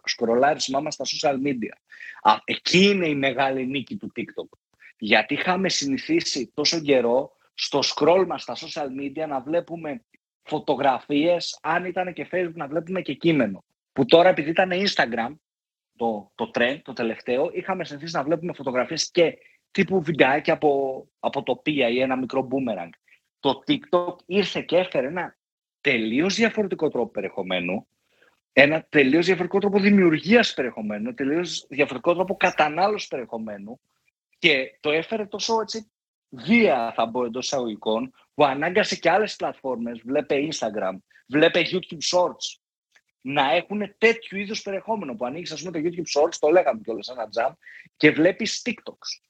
σκρολάρισμά 0.05 0.81
μας 0.81 0.95
στα 0.95 1.05
social 1.05 1.35
media. 1.47 1.75
Α, 2.23 2.33
εκεί 2.45 2.79
είναι 2.79 3.09
η 3.09 3.15
μεγάλη 3.15 3.67
νίκη 3.67 3.97
του 3.97 4.13
TikTok. 4.17 4.59
Γιατί 5.03 5.35
είχαμε 5.35 5.69
συνηθίσει 5.69 6.51
τόσο 6.55 6.81
καιρό 6.81 7.33
στο 7.55 7.81
scroll 7.83 8.25
μας 8.27 8.43
στα 8.43 8.57
social 8.57 8.87
media 9.01 9.29
να 9.29 9.41
βλέπουμε 9.41 10.05
φωτογραφίες, 10.43 11.59
αν 11.63 11.85
ήταν 11.85 12.13
και 12.13 12.29
Facebook 12.33 12.55
να 12.55 12.67
βλέπουμε 12.67 13.01
και 13.01 13.15
κείμενο. 13.15 13.65
Που 13.93 14.05
τώρα 14.05 14.29
επειδή 14.29 14.51
ήταν 14.51 14.71
Instagram, 14.73 15.35
το, 15.97 16.33
το 16.35 16.51
trend, 16.55 16.79
το 16.83 16.93
τελευταίο, 16.93 17.51
είχαμε 17.53 17.85
συνηθίσει 17.85 18.17
να 18.17 18.23
βλέπουμε 18.23 18.53
φωτογραφίες 18.53 19.11
και 19.11 19.39
τύπου 19.71 20.03
βιντεάκια 20.03 20.55
από, 20.55 21.07
από 21.19 21.43
τοπία 21.43 21.89
ή 21.89 22.01
ένα 22.01 22.17
μικρό 22.17 22.49
boomerang. 22.51 22.91
Το 23.41 23.63
TikTok 23.67 24.17
ήρθε 24.27 24.61
και 24.61 24.77
έφερε 24.77 25.07
ένα 25.07 25.37
τελείως 25.81 26.35
διαφορετικό 26.35 26.89
τρόπο 26.89 27.11
περιεχομένου, 27.11 27.87
ένα 28.53 28.87
τελείως 28.89 29.27
διαφορετικό 29.27 29.59
τρόπο 29.59 29.79
δημιουργίας 29.79 30.55
περιεχομένου, 30.55 31.15
τελείως 31.15 31.67
διαφορετικό 31.69 32.15
τρόπο 32.15 32.37
κατανάλωσης 32.37 33.09
περιεχομένου 33.09 33.81
και 34.41 34.79
το 34.81 34.91
έφερε 34.91 35.27
τόσο 35.27 35.61
έτσι 35.61 35.91
βία, 36.29 36.93
θα 36.95 37.11
πω 37.11 37.25
εντός 37.25 37.45
εισαγωγικών, 37.45 38.13
που 38.35 38.45
ανάγκασε 38.45 38.97
και 38.97 39.11
άλλες 39.11 39.37
πλατφόρμες, 39.37 40.01
βλέπε 40.05 40.49
Instagram, 40.53 40.97
βλέπε 41.27 41.63
YouTube 41.71 42.17
Shorts, 42.17 42.61
να 43.21 43.53
έχουν 43.55 43.95
τέτοιου 43.99 44.39
είδους 44.39 44.63
περιεχόμενο. 44.63 45.15
Που 45.15 45.25
ανοίγεις, 45.25 45.53
ας 45.53 45.63
πούμε, 45.63 45.73
το 45.73 45.89
YouTube 45.89 46.21
Shorts, 46.21 46.35
το 46.39 46.49
λέγαμε 46.49 46.81
κιόλας 46.85 47.09
ένα 47.09 47.29
jump, 47.37 47.53
και 47.97 48.11
βλέπεις 48.11 48.63
TikToks. 48.65 49.29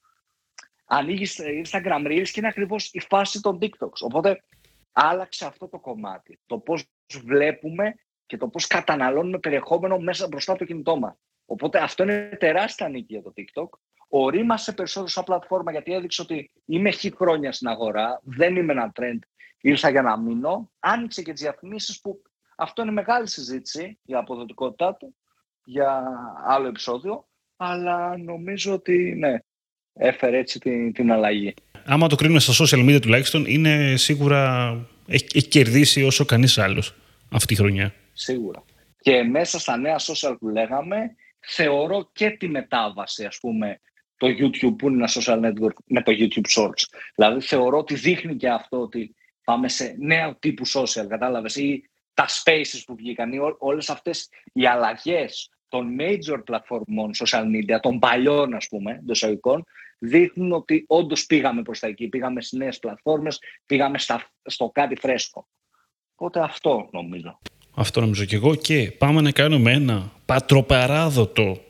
Ανοίγεις 0.85 1.41
Instagram 1.65 2.07
Reels 2.07 2.29
και 2.29 2.35
είναι 2.37 2.49
ακριβώς 2.49 2.91
η 2.93 3.01
φάση 3.01 3.41
των 3.41 3.59
TikToks. 3.61 4.01
Οπότε 4.01 4.45
άλλαξε 4.93 5.47
αυτό 5.47 5.69
το 5.69 5.79
κομμάτι. 5.79 6.41
Το 6.47 6.59
πώς 6.59 6.85
βλέπουμε 7.25 7.95
και 8.27 8.37
το 8.37 8.49
πώς 8.49 8.67
καταναλώνουμε 8.67 9.39
περιεχόμενο 9.39 9.99
μέσα 9.99 10.27
μπροστά 10.27 10.51
από 10.51 10.61
το 10.61 10.67
κινητό 10.67 10.97
μας. 10.97 11.17
Οπότε 11.45 11.79
αυτό 11.79 12.03
είναι 12.03 12.37
τεράστια 12.41 12.89
νίκη 12.89 13.13
για 13.13 13.23
το 13.23 13.33
TikTok. 13.37 13.69
Ορίμασε 14.13 14.73
περισσότερο 14.73 15.11
σαν 15.11 15.25
πλατφόρμα 15.25 15.71
γιατί 15.71 15.93
έδειξε 15.93 16.23
ότι 16.23 16.51
είμαι 16.67 16.91
χι 16.91 17.15
χρόνια 17.17 17.53
στην 17.53 17.69
αγορά, 17.69 18.21
δεν 18.25 18.57
είμαι 18.57 18.73
ένα 18.73 18.93
trend, 19.01 19.19
ήρθα 19.61 19.91
για 19.91 20.03
να 20.03 20.19
μείνω. 20.19 20.71
Άνοιξε 20.79 21.23
και 21.23 21.33
τις 21.33 21.43
διαφημίσεις 21.43 22.01
που 22.01 22.23
αυτό 22.57 22.83
είναι 22.83 22.91
μεγάλη 22.91 23.29
συζήτηση 23.29 23.99
για 24.03 24.19
αποδοτικότητά 24.19 24.95
του, 24.95 25.15
για 25.65 26.03
άλλο 26.47 26.67
επεισόδιο, 26.67 27.29
αλλά 27.57 28.17
νομίζω 28.17 28.73
ότι 28.73 29.15
ναι, 29.19 29.39
έφερε 29.93 30.39
έτσι 30.39 30.59
την, 30.59 30.93
την 30.93 31.13
αλλαγή. 31.13 31.55
Άμα 31.85 32.09
το 32.09 32.17
κρίνουμε 32.17 32.41
στα 32.41 32.65
social 32.65 32.89
media 32.89 33.01
τουλάχιστον, 33.01 33.45
είναι 33.47 33.97
σίγουρα 33.97 34.73
έχει, 35.07 35.27
έχει 35.35 35.49
κερδίσει 35.49 36.03
όσο 36.03 36.25
κανείς 36.25 36.59
άλλος 36.59 36.95
αυτή 37.33 37.47
τη 37.47 37.61
χρονιά. 37.61 37.95
Σίγουρα. 38.13 38.65
Και 39.01 39.23
μέσα 39.23 39.59
στα 39.59 39.77
νέα 39.77 39.97
social 39.99 40.37
που 40.39 40.49
λέγαμε, 40.49 41.15
θεωρώ 41.41 42.11
και 42.13 42.31
τη 42.31 42.49
μετάβαση, 42.49 43.25
ας 43.25 43.39
πούμε, 43.41 43.81
το 44.21 44.27
YouTube 44.27 44.75
που 44.79 44.89
είναι 44.89 44.97
ένα 44.97 45.09
social 45.13 45.41
network 45.45 45.75
με 45.85 46.03
το 46.03 46.13
YouTube 46.19 46.61
Shorts. 46.61 46.85
Δηλαδή 47.15 47.41
θεωρώ 47.41 47.79
ότι 47.79 47.95
δείχνει 47.95 48.37
και 48.37 48.49
αυτό 48.49 48.81
ότι 48.81 49.15
πάμε 49.45 49.69
σε 49.69 49.97
νέο 49.99 50.37
τύπου 50.39 50.69
social, 50.69 51.07
κατάλαβες, 51.09 51.57
ή 51.57 51.91
τα 52.15 52.27
spaces 52.29 52.83
που 52.87 52.95
βγήκαν, 52.97 53.33
ή 53.33 53.39
όλες 53.59 53.91
αυτές 53.91 54.29
οι 54.53 54.67
αλλαγές 54.67 55.51
των 55.69 55.97
major 56.01 56.41
πλατφορμών 56.45 57.11
social 57.15 57.45
media, 57.45 57.79
των 57.81 57.99
παλιών 57.99 58.55
ας 58.55 58.69
πούμε, 58.69 58.95
των 58.95 59.15
εισαγωγικών, 59.15 59.65
δείχνουν 59.99 60.53
ότι 60.53 60.85
όντως 60.87 61.27
πήγαμε 61.27 61.63
προς 61.63 61.79
τα 61.79 61.87
εκεί, 61.87 62.09
πήγαμε 62.09 62.41
στις 62.41 62.59
νέες 62.59 62.79
πλατφόρμες, 62.79 63.39
πήγαμε 63.67 63.99
στα, 63.99 64.31
στο 64.45 64.71
κάτι 64.75 64.97
φρέσκο. 64.97 65.49
Οπότε 66.15 66.41
αυτό 66.41 66.89
νομίζω. 66.93 67.39
Αυτό 67.75 68.01
νομίζω 68.01 68.25
και 68.25 68.37
εγώ 68.37 68.55
και 68.55 68.91
πάμε 68.99 69.21
να 69.21 69.31
κάνουμε 69.31 69.73
ένα 69.73 70.13
πατροπαράδοτο 70.25 71.61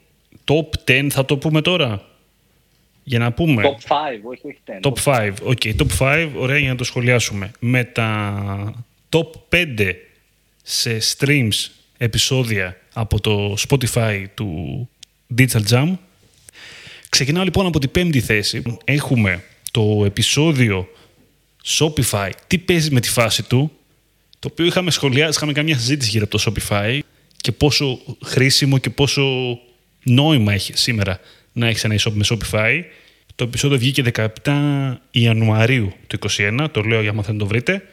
top 0.44 0.90
10 0.90 1.06
θα 1.10 1.24
το 1.24 1.38
πούμε 1.38 1.60
τώρα. 1.60 2.09
Για 3.02 3.18
να 3.18 3.32
πούμε. 3.32 3.62
Top 3.62 3.92
5, 3.92 3.96
όχι, 4.22 4.46
όχι 4.46 4.58
10. 4.82 4.90
Top 4.90 4.94
5, 5.04 5.32
OK. 5.42 5.60
Okay. 5.64 5.74
Top 5.76 5.86
5, 5.98 6.30
ωραία 6.36 6.58
για 6.58 6.68
να 6.68 6.76
το 6.76 6.84
σχολιάσουμε. 6.84 7.50
Με 7.58 7.84
τα 7.84 8.84
top 9.08 9.30
5 9.48 9.92
σε 10.62 10.98
streams 11.16 11.70
επεισόδια 11.96 12.76
από 12.92 13.20
το 13.20 13.56
Spotify 13.68 14.24
του 14.34 14.88
Digital 15.38 15.62
Jam. 15.68 15.96
Ξεκινάω 17.08 17.44
λοιπόν 17.44 17.66
από 17.66 17.78
την 17.78 17.90
πέμπτη 17.90 18.20
θέση. 18.20 18.62
Έχουμε 18.84 19.44
το 19.70 20.02
επεισόδιο 20.04 20.88
Shopify, 21.64 22.30
τι 22.46 22.58
παίζει 22.58 22.90
με 22.90 23.00
τη 23.00 23.08
φάση 23.08 23.42
του, 23.42 23.70
το 24.38 24.48
οποίο 24.52 24.64
είχαμε 24.64 24.90
σχολιάσει, 24.90 25.30
είχαμε 25.36 25.52
κάνει 25.52 25.66
μια 25.66 25.78
συζήτηση 25.78 26.10
γύρω 26.10 26.24
από 26.24 26.38
το 26.38 26.44
Shopify 26.46 26.98
και 27.36 27.52
πόσο 27.52 27.98
χρήσιμο 28.24 28.78
και 28.78 28.90
πόσο 28.90 29.22
νόημα 30.02 30.52
έχει 30.52 30.72
σήμερα 30.76 31.20
να 31.52 31.66
έχεις 31.66 31.84
ένα 31.84 31.94
e-shop 31.94 32.12
με 32.12 32.24
Shopify. 32.28 32.82
Το 33.34 33.44
επεισόδιο 33.44 33.78
βγήκε 33.78 34.04
17 34.44 34.94
Ιανουαρίου 35.10 35.92
του 36.06 36.18
2021, 36.36 36.66
το 36.72 36.80
λέω 36.80 37.02
για 37.02 37.12
να 37.12 37.22
θέλετε 37.22 37.32
να 37.32 37.38
το 37.38 37.46
βρείτε. 37.46 37.86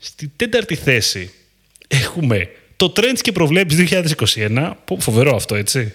Στη 0.00 0.32
τέταρτη 0.36 0.74
θέση 0.74 1.30
έχουμε 1.88 2.50
το 2.76 2.92
Trends 2.96 3.18
και 3.20 3.32
προβλέψεις 3.32 3.88
2021. 4.34 4.72
Φοβερό 4.98 5.34
αυτό, 5.36 5.54
έτσι. 5.54 5.94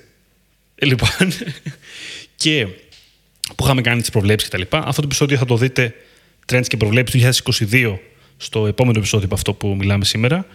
Ε, 0.76 0.86
λοιπόν, 0.86 1.10
και 2.36 2.68
που 3.56 3.64
είχαμε 3.64 3.82
κάνει 3.82 4.02
τις 4.02 4.10
προβλέψεις 4.10 4.50
και 4.50 4.56
τα 4.56 4.62
λοιπά. 4.62 4.78
Αυτό 4.78 5.02
το 5.02 5.08
επεισόδιο 5.08 5.38
θα 5.38 5.46
το 5.46 5.58
δείτε 5.58 5.96
Trends 6.52 6.68
και 6.68 6.78
προβλέψεις 6.78 7.42
2022 7.72 7.98
στο 8.38 8.68
επόμενο 8.68 8.98
επεισόδιο 8.98 9.26
από 9.26 9.36
αυτό 9.36 9.54
που 9.54 9.76
μιλάμε 9.76 10.06
σήμερα. 10.06 10.46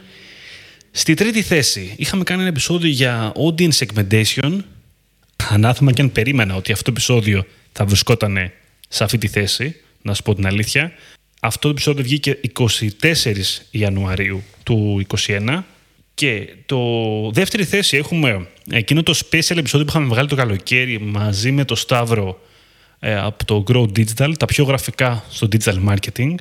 Στη 0.90 1.14
τρίτη 1.14 1.42
θέση 1.42 1.94
είχαμε 1.96 2.24
κάνει 2.24 2.40
ένα 2.40 2.50
επεισόδιο 2.50 2.90
για 2.90 3.32
audience 3.36 3.86
segmentation. 3.86 4.58
Ανάθεμα 5.50 5.92
και 5.92 6.02
αν 6.02 6.12
περίμενα 6.12 6.54
ότι 6.54 6.72
αυτό 6.72 6.84
το 6.84 6.90
επεισόδιο 6.90 7.46
θα 7.72 7.84
βρισκόταν 7.84 8.52
σε 8.88 9.04
αυτή 9.04 9.18
τη 9.18 9.28
θέση, 9.28 9.76
να 10.02 10.14
σου 10.14 10.22
πω 10.22 10.34
την 10.34 10.46
αλήθεια. 10.46 10.92
Αυτό 11.40 11.60
το 11.60 11.68
επεισόδιο 11.68 12.02
βγήκε 12.02 12.40
24 12.58 12.68
Ιανουαρίου 13.70 14.42
του 14.62 15.06
2021 15.26 15.62
και 16.14 16.48
το 16.66 16.78
δεύτερη 17.32 17.64
θέση 17.64 17.96
έχουμε 17.96 18.46
εκείνο 18.70 19.02
το 19.02 19.12
special 19.12 19.56
επεισόδιο 19.56 19.86
που 19.86 19.90
είχαμε 19.90 20.06
βγάλει 20.06 20.28
το 20.28 20.36
καλοκαίρι 20.36 21.00
μαζί 21.00 21.52
με 21.52 21.64
το 21.64 21.74
Σταύρο 21.74 22.40
ε, 22.98 23.18
από 23.18 23.44
το 23.44 23.64
Grow 23.68 23.82
Digital, 23.98 24.32
τα 24.38 24.46
πιο 24.46 24.64
γραφικά 24.64 25.24
στο 25.30 25.48
digital 25.52 25.88
marketing. 25.88 26.34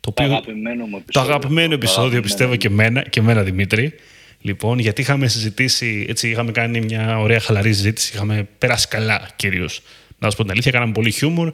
Το, 0.00 0.08
οποίο, 0.08 0.24
αγαπημένο 0.24 0.86
μου 0.86 0.96
επεισόδιο. 0.96 1.12
Το 1.12 1.20
αγαπημένο 1.20 1.74
επεισόδιο, 1.74 2.22
πιστεύω 2.22 2.56
και 2.56 2.66
εμένα, 2.66 3.02
και 3.02 3.20
εμένα 3.20 3.42
Δημήτρη. 3.42 3.94
Λοιπόν, 4.40 4.78
γιατί 4.78 5.00
είχαμε 5.00 5.28
συζητήσει, 5.28 6.06
έτσι 6.08 6.30
είχαμε 6.30 6.52
κάνει 6.52 6.80
μια 6.80 7.18
ωραία 7.18 7.40
χαλαρή 7.40 7.72
συζήτηση, 7.72 8.12
είχαμε 8.14 8.48
περάσει 8.58 8.88
καλά 8.88 9.28
κυρίως. 9.36 9.82
Να 10.18 10.30
σα 10.30 10.36
πω 10.36 10.42
την 10.42 10.52
αλήθεια, 10.52 10.70
κάναμε 10.70 10.92
πολύ 10.92 11.10
χιούμορ 11.10 11.52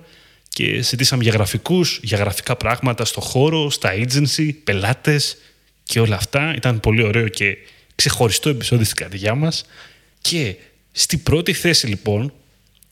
και 0.48 0.64
συζητήσαμε 0.64 1.22
για 1.22 1.32
γραφικούς, 1.32 2.00
για 2.02 2.18
γραφικά 2.18 2.56
πράγματα 2.56 3.04
στο 3.04 3.20
χώρο, 3.20 3.70
στα 3.70 3.92
agency, 3.94 4.50
πελάτες 4.64 5.36
και 5.82 6.00
όλα 6.00 6.16
αυτά. 6.16 6.54
Ήταν 6.56 6.80
πολύ 6.80 7.02
ωραίο 7.02 7.28
και 7.28 7.56
ξεχωριστό 7.94 8.48
επεισόδιο 8.48 8.84
στην 8.84 8.96
καρδιά 8.96 9.34
μας. 9.34 9.64
Και 10.20 10.56
στη 10.92 11.16
πρώτη 11.16 11.52
θέση 11.52 11.86
λοιπόν, 11.86 12.32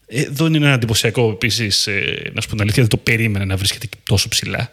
εδώ 0.07 0.47
είναι 0.47 0.57
ένα 0.57 0.73
εντυπωσιακό 0.73 1.31
επίσης, 1.31 1.87
ε, 1.87 2.31
να 2.35 2.41
σου 2.41 2.49
πω 2.49 2.53
την 2.53 2.63
αλήθεια, 2.63 2.83
δεν 2.83 2.91
το 2.91 2.97
περίμενα 2.97 3.45
να 3.45 3.57
βρίσκεται 3.57 3.87
τόσο 4.03 4.29
ψηλά. 4.29 4.73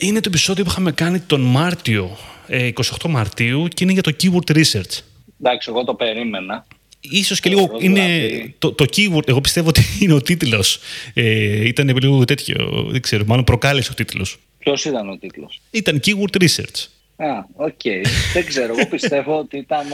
Είναι 0.00 0.20
το 0.20 0.28
επεισόδιο 0.28 0.64
που 0.64 0.70
είχαμε 0.70 0.92
κάνει 0.92 1.20
τον 1.20 1.40
Μάρτιο, 1.40 2.16
28 2.48 2.70
ε, 3.04 3.08
Μαρτίου 3.08 3.68
και 3.68 3.84
είναι 3.84 3.92
για 3.92 4.02
το 4.02 4.16
keyword 4.22 4.56
research. 4.56 5.02
Εντάξει, 5.40 5.70
εγώ 5.70 5.84
το 5.84 5.94
περίμενα. 5.94 6.66
Ίσως 7.00 7.40
και 7.40 7.48
λίγο 7.48 7.76
είναι 7.80 8.00
δηλαδή. 8.00 8.54
το, 8.58 8.72
το 8.72 8.84
keyword, 8.96 9.28
εγώ 9.28 9.40
πιστεύω 9.40 9.68
ότι 9.68 9.82
είναι 10.00 10.12
ο 10.12 10.22
τίτλος. 10.22 10.78
Ε, 11.14 11.66
ήταν 11.68 11.96
λίγο 11.96 12.24
τέτοιο, 12.24 12.86
δεν 12.90 13.00
ξέρω, 13.00 13.24
μάλλον 13.26 13.44
προκάλεσε 13.44 13.90
ο 13.92 13.94
τίτλος. 13.94 14.38
Ποιος 14.58 14.84
ήταν 14.84 15.08
ο 15.08 15.18
τίτλος; 15.18 15.60
Ήταν 15.70 16.00
keyword 16.04 16.42
research. 16.42 16.86
Α, 17.16 17.44
OK. 17.54 17.78
Okay. 17.84 18.04
δεν 18.32 18.46
ξέρω, 18.46 18.74
εγώ 18.78 18.88
πιστεύω 18.88 19.38
ότι 19.38 19.58
ήταν... 19.58 19.86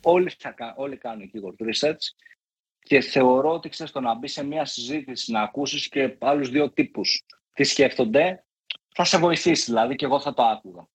Όλοι, 0.00 0.30
όλοι 0.76 0.96
κάνουν 0.96 1.30
keyword 1.34 1.64
research 1.64 2.28
και 2.82 3.00
θεωρώ 3.00 3.52
ότι 3.52 3.68
ξέρεις 3.68 3.92
το 3.92 4.00
να 4.00 4.14
μπει 4.14 4.28
σε 4.28 4.44
μια 4.44 4.64
συζήτηση, 4.64 5.32
να 5.32 5.40
ακούσεις 5.40 5.88
και 5.88 6.14
άλλους 6.18 6.50
δύο 6.50 6.70
τύπους 6.70 7.24
τι 7.54 7.64
σκέφτονται, 7.64 8.44
θα 9.00 9.04
σε 9.04 9.18
βοηθήσει 9.18 9.64
δηλαδή 9.64 9.94
και 9.94 10.04
εγώ 10.04 10.20
θα 10.20 10.34
το 10.34 10.42
άκουγα. 10.42 10.88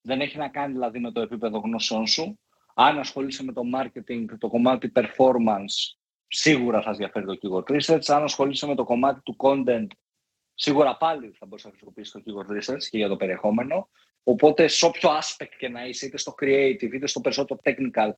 Δεν 0.00 0.20
έχει 0.20 0.38
να 0.38 0.48
κάνει 0.48 0.72
δηλαδή 0.72 0.98
με 0.98 1.12
το 1.12 1.20
επίπεδο 1.20 1.58
γνώσεών 1.58 2.06
σου, 2.06 2.38
αν 2.74 2.98
ασχολείσαι 2.98 3.44
με 3.44 3.52
το 3.52 3.62
marketing, 3.74 4.24
το 4.38 4.48
κομμάτι 4.48 4.92
performance 4.94 5.96
σίγουρα 6.26 6.82
θα 6.82 6.90
ενδιαφέρει 6.90 7.26
το 7.26 7.38
keyword 7.42 7.76
research. 7.76 8.04
Αν 8.06 8.22
ασχολείσαι 8.22 8.66
με 8.66 8.74
το 8.74 8.84
κομμάτι 8.84 9.20
του 9.20 9.36
content, 9.38 9.86
σίγουρα 10.54 10.96
πάλι 10.96 11.32
θα 11.38 11.46
μπορείς 11.46 11.64
να 11.64 11.70
χρησιμοποιήσεις 11.70 12.12
το 12.12 12.22
keyword 12.24 12.50
research 12.56 12.82
και 12.90 12.98
για 12.98 13.08
το 13.08 13.16
περιεχόμενο. 13.16 13.88
Οπότε, 14.22 14.68
σε 14.68 14.86
όποιο 14.86 15.10
aspect 15.10 15.54
και 15.58 15.68
να 15.68 15.86
είσαι, 15.86 16.06
είτε 16.06 16.18
στο 16.18 16.34
creative, 16.40 16.92
είτε 16.92 17.06
στο 17.06 17.20
περισσότερο 17.20 17.60
technical, 17.64 18.10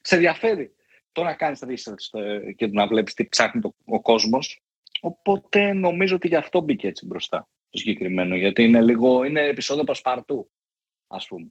σε 0.00 0.14
ενδιαφέρει 0.14 0.74
το 1.12 1.22
να 1.22 1.34
κάνεις 1.34 1.62
research 1.62 2.20
και 2.56 2.66
να 2.66 2.86
βλέπεις 2.86 3.14
τι 3.14 3.28
ψάχνει 3.28 3.60
το, 3.60 3.74
ο 3.84 4.00
κόσμος. 4.00 4.62
Οπότε 5.00 5.72
νομίζω 5.72 6.14
ότι 6.14 6.28
γι' 6.28 6.36
αυτό 6.36 6.60
μπήκε 6.60 6.86
έτσι 6.86 7.06
μπροστά 7.06 7.48
το 7.70 7.78
συγκεκριμένο, 7.78 8.36
γιατί 8.36 8.62
είναι 8.62 8.82
λίγο, 8.82 9.24
είναι 9.24 9.40
επεισόδιο 9.40 9.84
πασπαρτού, 9.84 10.50
ας 11.06 11.26
πούμε. 11.26 11.46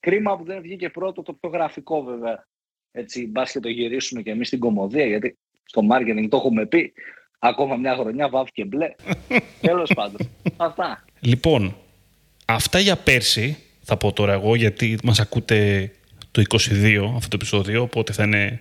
Κρίμα 0.00 0.36
που 0.36 0.44
δεν 0.44 0.62
βγήκε 0.62 0.88
πρώτο 0.88 1.22
το 1.22 1.32
πιο 1.32 1.50
γραφικό 1.50 2.02
βέβαια. 2.02 2.48
Έτσι, 2.90 3.26
μπας 3.26 3.52
και 3.52 3.60
το 3.60 3.68
γυρίσουμε 3.68 4.22
και 4.22 4.30
εμείς 4.30 4.46
στην 4.46 4.58
κομμωδία, 4.58 5.06
γιατί 5.06 5.38
στο 5.64 5.82
marketing 5.90 6.26
το 6.30 6.36
έχουμε 6.36 6.66
πει. 6.66 6.92
Ακόμα 7.38 7.76
μια 7.76 7.96
χρονιά 7.96 8.28
βάφηκε 8.28 8.64
μπλε. 8.64 8.94
Τέλος 9.60 9.92
πάντων. 9.94 10.30
Αυτά. 10.56 11.04
Λοιπόν, 11.20 11.76
αυτά 12.44 12.78
για 12.78 12.96
πέρσι 12.96 13.56
θα 13.82 13.96
πω 13.96 14.12
τώρα 14.12 14.32
εγώ, 14.32 14.54
γιατί 14.54 14.98
μας 15.02 15.20
ακούτε 15.20 15.90
το 16.30 16.42
22 16.48 17.12
αυτό 17.16 17.28
το 17.28 17.36
επεισόδιο, 17.36 17.82
οπότε 17.82 18.12
θα 18.12 18.24
είναι. 18.24 18.60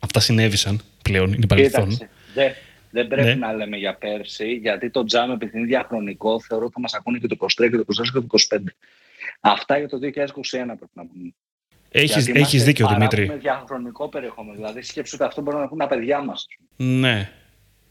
Αυτά 0.00 0.20
συνέβησαν 0.20 0.80
πλέον, 1.02 1.32
είναι 1.32 1.46
παρελθόν. 1.46 1.98
Δεν, 2.34 2.52
δεν 2.96 3.08
πρέπει 3.08 3.28
ναι. 3.28 3.34
να 3.34 3.52
λέμε 3.52 3.76
για 3.76 3.94
πέρσι, 3.94 4.52
γιατί 4.52 4.90
το 4.90 5.04
τζάμ 5.04 5.30
επειδή 5.30 5.58
είναι 5.58 5.66
διαχρονικό, 5.66 6.40
θεωρώ 6.40 6.64
ότι 6.64 6.74
θα 6.74 6.80
μας 6.80 6.94
ακούνε 6.94 7.18
και 7.18 7.26
το 7.26 7.36
23 7.40 7.46
και 7.70 7.76
το 7.76 7.84
24 7.86 8.10
και 8.12 8.20
το 8.20 8.26
25. 8.56 8.58
Αυτά 9.40 9.78
για 9.78 9.88
το 9.88 9.98
2021 10.02 10.02
πρέπει 10.50 10.92
να 10.92 11.06
πούμε. 11.06 11.34
Έχεις, 11.90 12.28
έχεις 12.28 12.64
δίκιο, 12.64 12.88
Δημήτρη. 12.88 13.22
Έχουμε 13.22 13.38
διαχρονικό 13.38 14.08
περιεχόμενο. 14.08 14.56
Δηλαδή, 14.56 14.82
σκέψου 14.82 15.16
ότι 15.20 15.24
αυτό 15.24 15.40
μπορεί 15.42 15.56
να 15.56 15.68
πούνε 15.68 15.82
τα 15.82 15.88
παιδιά 15.88 16.22
μας. 16.22 16.46
Ναι. 16.76 17.30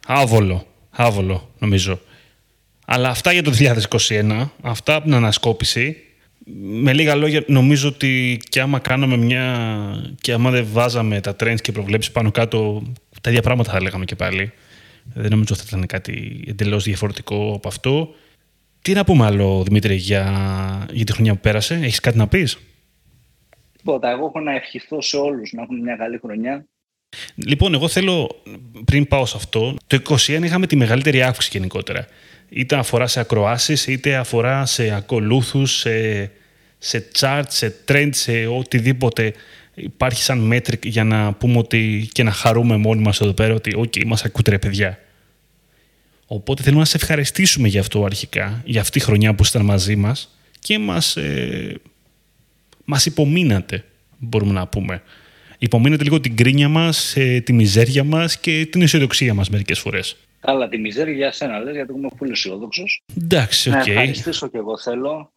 Άβολο. 0.08 0.68
Άβολο, 0.90 1.54
νομίζω. 1.60 2.00
Αλλά 2.86 3.10
αυτά 3.10 3.32
για 3.32 3.44
το 3.44 3.52
2021, 3.52 4.50
αυτά 4.62 4.96
από 4.96 5.04
την 5.04 5.14
ανασκόπηση, 5.14 5.98
με 6.62 6.94
λίγα 6.94 7.16
λόγια, 7.16 7.44
νομίζω 7.48 7.88
ότι 7.88 8.42
και 8.50 8.62
άμα 8.62 8.80
κάναμε 8.80 9.18
μια. 9.18 9.46
και 10.22 10.34
άμα 10.34 10.50
δεν 10.50 10.68
βάζαμε 10.72 11.22
τα 11.22 11.36
trends 11.40 11.62
και 11.62 11.72
προβλέψεις 11.72 12.12
πάνω 12.12 12.32
κάτω, 12.32 12.84
τα 13.22 13.30
ίδια 13.30 13.42
πράγματα 13.42 13.72
θα 13.72 13.82
λέγαμε 13.82 14.06
και 14.06 14.16
πάλι. 14.16 14.52
Δεν 15.14 15.30
νομίζω 15.30 15.54
ότι 15.58 15.64
θα 15.64 15.70
ήταν 15.78 15.86
κάτι 15.86 16.44
εντελώς 16.48 16.84
διαφορετικό 16.84 17.54
από 17.56 17.68
αυτό. 17.68 18.16
Τι 18.82 18.94
να 18.94 19.04
πούμε 19.04 19.26
άλλο, 19.26 19.64
Δημήτρη, 19.64 19.96
για, 19.96 20.26
για 20.92 21.06
τη 21.06 21.12
χρονιά 21.14 21.34
που 21.34 21.40
πέρασε; 21.40 21.76
Έχεις 21.76 22.00
κάτι 22.00 22.18
να 22.18 22.28
πεις; 22.28 22.58
Τίποτα. 23.78 24.10
Εγώ 24.10 24.26
έχω 24.26 24.40
να 24.40 24.56
ευχηθώ 24.56 25.02
σε 25.02 25.18
όλους 25.18 25.52
να 25.52 25.62
έχουν 25.62 25.82
μια 25.82 25.96
καλή 25.96 26.18
χρονιά. 26.18 26.66
Λοιπόν, 27.36 27.74
εγώ 27.74 27.88
θέλω, 27.88 28.42
πριν 28.86 29.08
πάω 29.08 29.26
σε 29.26 29.38
αυτό, 29.38 29.76
το 29.88 30.02
2021 30.10 30.44
είχαμε 30.44 30.68
τη 30.68 30.76
μεγαλύτερη 30.76 31.22
αύξηση 31.22 31.58
γενικότερα. 31.58 32.08
Είτε 32.50 32.76
αφορά 32.76 33.08
σε 33.08 33.20
ακροάσεις, 33.20 33.88
είτε 33.88 34.16
αφορά 34.16 34.66
σε 34.66 34.96
ακολούθους, 34.96 35.72
σε, 35.72 36.32
σε 36.78 37.08
charts, 37.20 37.44
σε 37.48 37.76
trends, 37.88 38.10
σε 38.12 38.46
οτιδήποτε 38.46 39.34
υπάρχει 39.76 40.22
σαν 40.22 40.52
metric 40.54 40.86
για 40.86 41.04
να 41.04 41.34
πούμε 41.34 41.58
ότι 41.58 42.10
και 42.12 42.24
να 42.24 42.32
χαρούμε 42.32 42.78
μόνοι 42.78 43.02
μας 43.02 43.22
εδώ 43.22 43.34
πέρα 43.34 43.54
ότι 43.54 43.76
«ΟΚ, 43.76 43.84
okay, 43.84 44.06
μας 44.06 44.24
ακούτε 44.24 44.52
ρε 44.52 44.60
παιδιά». 44.60 45.00
Οπότε 46.28 46.62
θέλουμε 46.64 46.82
να 46.82 46.88
σε 46.88 46.98
ευχαριστήσουμε 46.98 47.68
για 47.68 47.80
αυτό 47.80 48.06
αρχικά, 48.06 48.62
για 48.66 48.82
αυτή 48.82 49.00
τη 49.00 49.06
χρονιά 49.06 49.36
που 49.36 49.44
ήσταν 49.44 49.66
μαζί 49.66 49.96
μας 49.96 50.38
και 50.60 50.80
μας, 50.80 51.18
ε, 51.18 51.76
μας 52.86 53.06
υπομείνατε, 53.06 53.84
μπορούμε 54.18 54.54
να 54.54 54.68
πούμε. 54.68 55.02
Υπομείνατε 55.58 56.04
λίγο 56.04 56.20
την 56.20 56.36
γκρίνια 56.36 56.70
μας, 56.70 57.16
ε, 57.16 57.42
τη 57.42 57.54
μιζέρια 57.54 58.04
μας 58.04 58.38
και 58.38 58.68
την 58.72 58.82
αισιοδοξία 58.82 59.34
μας 59.34 59.50
μερικές 59.50 59.80
φορές. 59.80 60.18
Καλά, 60.40 60.70
τη 60.70 60.78
μιζέρια 60.78 61.14
για 61.14 61.32
σένα 61.32 61.60
λες, 61.60 61.76
γιατί 61.76 61.94
είμαι 61.94 62.08
πολύ 62.18 62.32
αισιόδοξος. 62.32 63.04
Εντάξει, 63.18 63.70
OK. 63.70 63.76
Okay. 63.76 63.86
Να 63.86 63.92
ευχαριστήσω 63.92 64.48
και 64.48 64.58
εγώ 64.58 64.78
θέλω. 64.78 65.34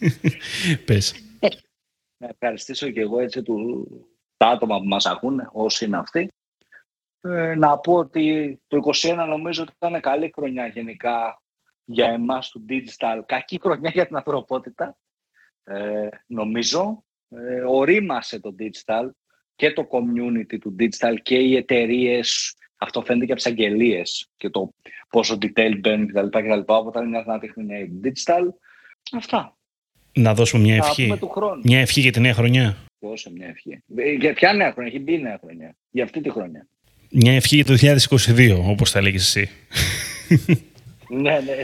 Πες. 0.86 1.14
Να 2.24 2.30
ευχαριστήσω 2.30 2.90
και 2.90 3.00
εγώ 3.00 3.20
έτσι 3.20 3.42
του, 3.42 3.86
τα 4.36 4.46
άτομα 4.46 4.78
που 4.78 4.84
μας 4.84 5.06
ακούνε, 5.06 5.48
όσοι 5.52 5.84
είναι 5.84 5.96
αυτοί. 5.96 6.32
Ε, 7.20 7.54
να 7.54 7.78
πω 7.78 7.94
ότι 7.94 8.58
το 8.66 8.80
2021 9.02 9.26
νομίζω 9.28 9.62
ότι 9.62 9.72
ήταν 9.76 10.00
καλή 10.00 10.32
χρονιά 10.34 10.66
γενικά 10.66 11.42
για 11.84 12.06
εμάς 12.06 12.50
του 12.50 12.64
digital. 12.68 13.20
Κακή 13.26 13.58
χρονιά 13.62 13.90
για 13.90 14.06
την 14.06 14.16
ανθρωπότητα, 14.16 14.96
ε, 15.64 16.08
νομίζω. 16.26 17.04
Ε, 17.28 17.60
ορίμασε 17.60 18.40
το 18.40 18.54
digital 18.58 19.10
και 19.54 19.72
το 19.72 19.88
community 19.90 20.58
του 20.60 20.76
digital 20.78 21.14
και 21.22 21.36
οι 21.36 21.56
εταιρείες. 21.56 22.56
Αυτό 22.76 23.02
φαίνεται 23.02 23.24
και 23.24 23.32
από 23.32 23.40
τις 23.40 23.50
αγγελίες 23.50 24.28
και 24.36 24.50
το 24.50 24.74
πόσο 25.08 25.38
detail 25.40 25.78
μπαίνουν 25.80 26.06
κτλ. 26.06 26.26
κτλ. 26.26 26.60
Οπότε 26.66 26.98
είναι 26.98 27.08
μια 27.08 27.22
δυνατή 27.22 27.48
χρονιά 27.48 27.78
για 27.78 27.88
το 27.88 28.00
digital. 28.08 28.48
Αυτά. 29.12 29.53
Να 30.14 30.34
δώσουμε 30.34 30.62
μια 30.62 30.74
ευχή. 30.74 31.18
Μια 31.62 31.80
ευχή 31.80 32.00
για 32.00 32.12
τη 32.12 32.20
νέα 32.20 32.34
χρονιά. 32.34 32.76
Δώσε 33.00 33.30
μια 33.30 33.46
ευχή; 33.46 33.82
Ε, 33.96 34.12
για 34.12 34.32
ποια 34.32 34.52
νέα 34.52 34.72
χρονιά, 34.72 34.92
έχει 34.94 35.02
μπει 35.02 35.18
νέα 35.18 35.38
χρονιά. 35.42 35.76
Για 35.90 36.04
αυτή 36.04 36.20
τη 36.20 36.30
χρονιά. 36.30 36.66
Μια 37.10 37.32
ευχή 37.32 37.54
για 37.56 37.64
το 37.64 37.74
2022, 37.74 38.58
όπως 38.68 38.90
θα 38.90 39.02
λέγεις 39.02 39.36
εσύ. 39.36 39.48
ναι, 41.08 41.30
ναι. 41.30 41.54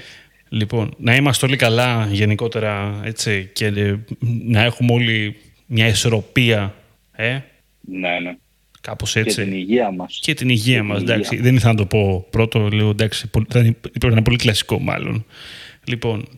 Λοιπόν, 0.49 0.95
να 0.99 1.17
είμαστε 1.17 1.47
όλοι 1.47 1.57
καλά 1.57 2.09
γενικότερα 2.11 3.01
έτσι, 3.05 3.51
και 3.53 3.97
να 4.45 4.63
έχουμε 4.63 4.93
όλοι 4.93 5.37
μια 5.67 5.87
ισορροπία. 5.87 6.75
Ε; 7.13 7.39
Ναι, 7.81 8.19
ναι. 8.21 8.37
Κάπως 8.81 9.17
έτσι. 9.17 9.37
Και 9.37 9.43
την 9.43 9.53
υγεία 9.53 9.91
μας. 9.91 10.19
Και 10.23 10.35
την 10.35 10.49
υγεία 10.49 10.83
μας, 10.83 11.01
εντάξει. 11.01 11.37
Δεν 11.37 11.55
ήθελα 11.55 11.73
να 11.73 11.79
το 11.79 11.87
πω 11.87 12.27
πρώτο, 12.31 12.69
λέω 12.69 12.91
εντάξει, 12.91 13.31
πρέπει 13.31 13.75
να 14.01 14.11
είναι 14.11 14.23
πολύ 14.23 14.37
κλασικό 14.37 14.79
μάλλον. 14.79 15.25
Λοιπόν, 15.85 16.29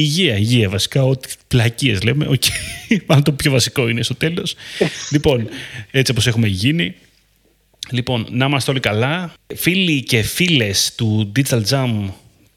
υγεία, 0.00 0.36
υγεία 0.36 0.68
βασικά, 0.68 1.02
ό,τι 1.04 1.34
πλακίες 1.48 2.02
λέμε, 2.02 2.26
okay. 2.30 2.96
μάλλον 3.06 3.24
το 3.24 3.32
πιο 3.32 3.50
βασικό 3.50 3.88
είναι 3.88 4.02
στο 4.02 4.14
τέλος. 4.14 4.54
λοιπόν, 5.12 5.48
έτσι 5.90 6.12
όπως 6.12 6.26
έχουμε 6.26 6.46
γίνει. 6.46 6.94
Λοιπόν, 7.90 8.26
να 8.30 8.46
είμαστε 8.46 8.70
όλοι 8.70 8.80
καλά. 8.80 9.32
Φίλοι 9.54 10.02
και 10.02 10.22
φίλες 10.22 10.94
του 10.94 11.32
Digital 11.36 11.62
Jam, 11.68 12.08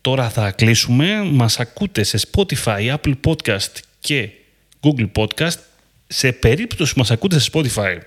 τώρα 0.02 0.30
θα 0.30 0.52
κλείσουμε. 0.52 1.24
Μας 1.24 1.60
ακούτε 1.60 2.04
σε 2.04 2.20
Spotify, 2.32 2.96
Apple 2.96 3.14
Podcast 3.28 3.72
και 4.00 4.30
Google 4.80 5.12
Podcast. 5.16 5.58
Σε 6.08 6.32
περίπτωση 6.32 6.94
που 6.94 7.00
μας 7.00 7.12
ακούτε 7.12 7.40
σε 7.40 7.50
Spotify, 7.54 7.98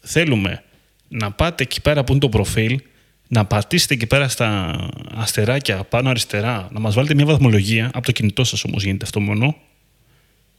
θέλουμε 0.00 0.62
να 1.08 1.30
πάτε 1.30 1.62
εκεί 1.62 1.80
πέρα 1.80 2.04
που 2.04 2.12
είναι 2.12 2.20
το 2.20 2.28
προφίλ, 2.28 2.80
να 3.32 3.44
πατήσετε 3.44 3.94
εκεί 3.94 4.06
πέρα 4.06 4.28
στα 4.28 4.78
αστεράκια 5.14 5.84
πάνω 5.84 6.10
αριστερά, 6.10 6.68
να 6.72 6.80
μας 6.80 6.94
βάλετε 6.94 7.14
μια 7.14 7.24
βαθμολογία, 7.24 7.90
από 7.94 8.06
το 8.06 8.12
κινητό 8.12 8.44
σας 8.44 8.64
όμως 8.64 8.84
γίνεται 8.84 9.04
αυτό 9.04 9.20
μόνο, 9.20 9.56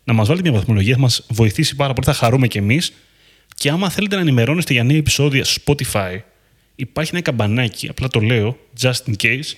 να 0.04 0.14
μας 0.14 0.28
βάλετε 0.28 0.50
μια 0.50 0.58
βαθμολογία, 0.60 0.94
θα 0.96 1.00
μας 1.00 1.26
βοηθήσει 1.30 1.76
πάρα 1.76 1.94
πολύ, 1.94 2.08
θα 2.08 2.14
χαρούμε 2.14 2.48
κι 2.48 2.58
εμείς 2.58 2.94
και 3.56 3.70
άμα 3.70 3.90
θέλετε 3.90 4.16
να 4.16 4.22
ενημερώνεστε 4.22 4.74
για 4.74 4.84
νέα 4.84 4.98
επεισόδια 4.98 5.44
στο 5.44 5.62
Spotify, 5.66 6.20
υπάρχει 6.76 7.12
ένα 7.14 7.22
καμπανάκι, 7.22 7.90
απλά 7.90 8.08
το 8.08 8.20
λέω, 8.20 8.58
just 8.82 9.04
in 9.08 9.14
case, 9.24 9.54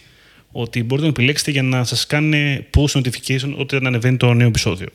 ότι 0.51 0.83
μπορείτε 0.83 1.07
να 1.07 1.13
επιλέξετε 1.13 1.51
για 1.51 1.63
να 1.63 1.83
σας 1.83 2.05
κάνει 2.05 2.67
post 2.77 3.01
notification 3.01 3.55
όταν 3.57 3.87
ανεβαίνει 3.87 4.17
το 4.17 4.33
νέο 4.33 4.47
επεισόδιο. 4.47 4.87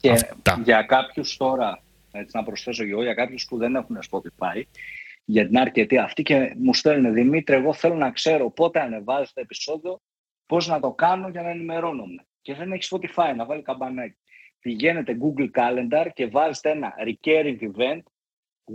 Και 0.00 0.10
Αυτά. 0.10 0.60
για 0.64 0.82
κάποιους 0.82 1.36
τώρα, 1.36 1.82
έτσι 2.12 2.36
να 2.36 2.42
προσθέσω 2.42 2.84
και 2.84 2.90
εγώ, 2.90 3.02
για 3.02 3.14
κάποιους 3.14 3.46
που 3.48 3.56
δεν 3.56 3.74
έχουν 3.74 3.98
Spotify, 4.10 4.62
για 5.30 5.46
την 5.46 5.58
αρκετή 5.58 5.98
αυτή 5.98 6.22
και 6.22 6.54
μου 6.58 6.74
στέλνουν 6.74 7.12
Δημήτρη, 7.12 7.56
εγώ 7.56 7.72
θέλω 7.72 7.94
να 7.94 8.10
ξέρω 8.10 8.50
πότε 8.50 8.80
ανεβάζεις 8.80 9.32
το 9.32 9.40
επεισόδιο, 9.40 10.00
πώς 10.46 10.66
να 10.66 10.80
το 10.80 10.90
κάνω 10.92 11.28
για 11.28 11.42
να 11.42 11.50
ενημερώνομαι. 11.50 12.26
Και 12.42 12.54
δεν 12.54 12.72
έχεις 12.72 12.92
Spotify, 12.94 13.34
να 13.36 13.44
βάλει 13.44 13.62
καμπανάκι 13.62 14.16
πηγαίνετε 14.60 15.16
Google 15.20 15.50
Calendar 15.60 16.06
και 16.14 16.26
βάζετε 16.26 16.70
ένα 16.70 16.92
recurring 17.06 17.58
event 17.60 18.02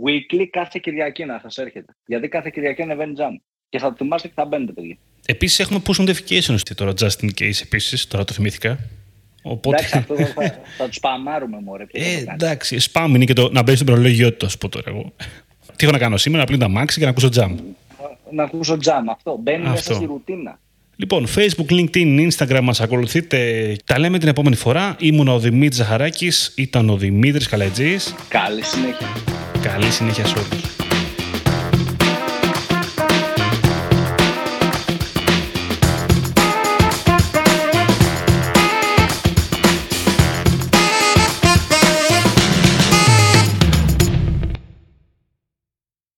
weekly 0.04 0.46
κάθε 0.50 0.78
Κυριακή 0.82 1.24
να 1.24 1.38
σας 1.42 1.58
έρχεται. 1.58 1.96
Γιατί 2.06 2.28
κάθε 2.28 2.50
Κυριακή 2.50 2.82
ανεβαίνει 2.82 3.14
jam. 3.18 3.34
Και 3.68 3.78
θα 3.78 3.88
το 3.88 3.94
θυμάστε 3.96 4.28
και 4.28 4.34
θα 4.36 4.44
μπαίνετε, 4.44 4.72
παιδιά. 4.72 4.96
Επίσης 5.26 5.58
έχουμε 5.60 5.82
push 5.86 6.06
notifications 6.06 6.58
τώρα, 6.74 6.92
just 7.00 7.24
in 7.24 7.28
case, 7.40 7.60
επίσης, 7.62 8.06
τώρα 8.06 8.24
το 8.24 8.32
θυμήθηκα. 8.32 8.78
Οπότε... 9.42 9.76
Εντάξει, 9.76 9.98
αυτό 9.98 10.16
θα, 10.16 10.26
θα, 10.26 10.60
θα 10.76 10.86
τους 10.86 10.96
σπαμάρουμε, 10.96 11.60
μωρέ. 11.60 11.86
Ε, 11.90 12.24
εντάξει, 12.32 12.90
spam 12.92 13.06
είναι 13.08 13.24
και 13.24 13.32
το 13.32 13.50
να 13.52 13.62
μπαίνεις 13.62 13.80
στην 13.80 13.92
προλογιότητα, 13.92 14.48
σου 14.48 14.58
πω 14.58 14.68
τώρα 14.68 14.90
εγώ. 14.90 15.12
Τι 15.76 15.84
έχω 15.84 15.92
να 15.92 15.98
κάνω 15.98 16.16
σήμερα, 16.16 16.40
να 16.40 16.46
πλύνω 16.46 16.64
τα 16.64 16.70
μάξι 16.70 16.98
και 16.98 17.04
να 17.04 17.10
ακούσω 17.10 17.28
jam. 17.36 17.54
Να 18.30 18.42
ακούσω 18.42 18.78
jam, 18.84 19.02
αυτό. 19.10 19.38
Μπαίνει 19.42 19.68
μέσα 19.68 19.94
στη 19.94 20.04
ρουτίνα. 20.04 20.58
Λοιπόν, 20.96 21.26
Facebook, 21.34 21.72
LinkedIn, 21.72 22.28
Instagram 22.30 22.60
μας 22.62 22.80
ακολουθείτε. 22.80 23.38
Τα 23.84 23.98
λέμε 23.98 24.18
την 24.18 24.28
επόμενη 24.28 24.56
φορά. 24.56 24.96
Ήμουν 24.98 25.28
ο 25.28 25.38
Δημήτρης 25.38 25.76
Ζαχαράκης, 25.76 26.52
ήταν 26.56 26.90
ο 26.90 26.96
Δημήτρης 26.96 27.48
Καλετζής. 27.48 28.14
Καλή 28.28 28.62
συνέχεια. 28.62 29.06
Καλή 29.62 29.90
συνέχεια 29.90 30.26
σε 30.26 30.34
όλους. 30.38 30.83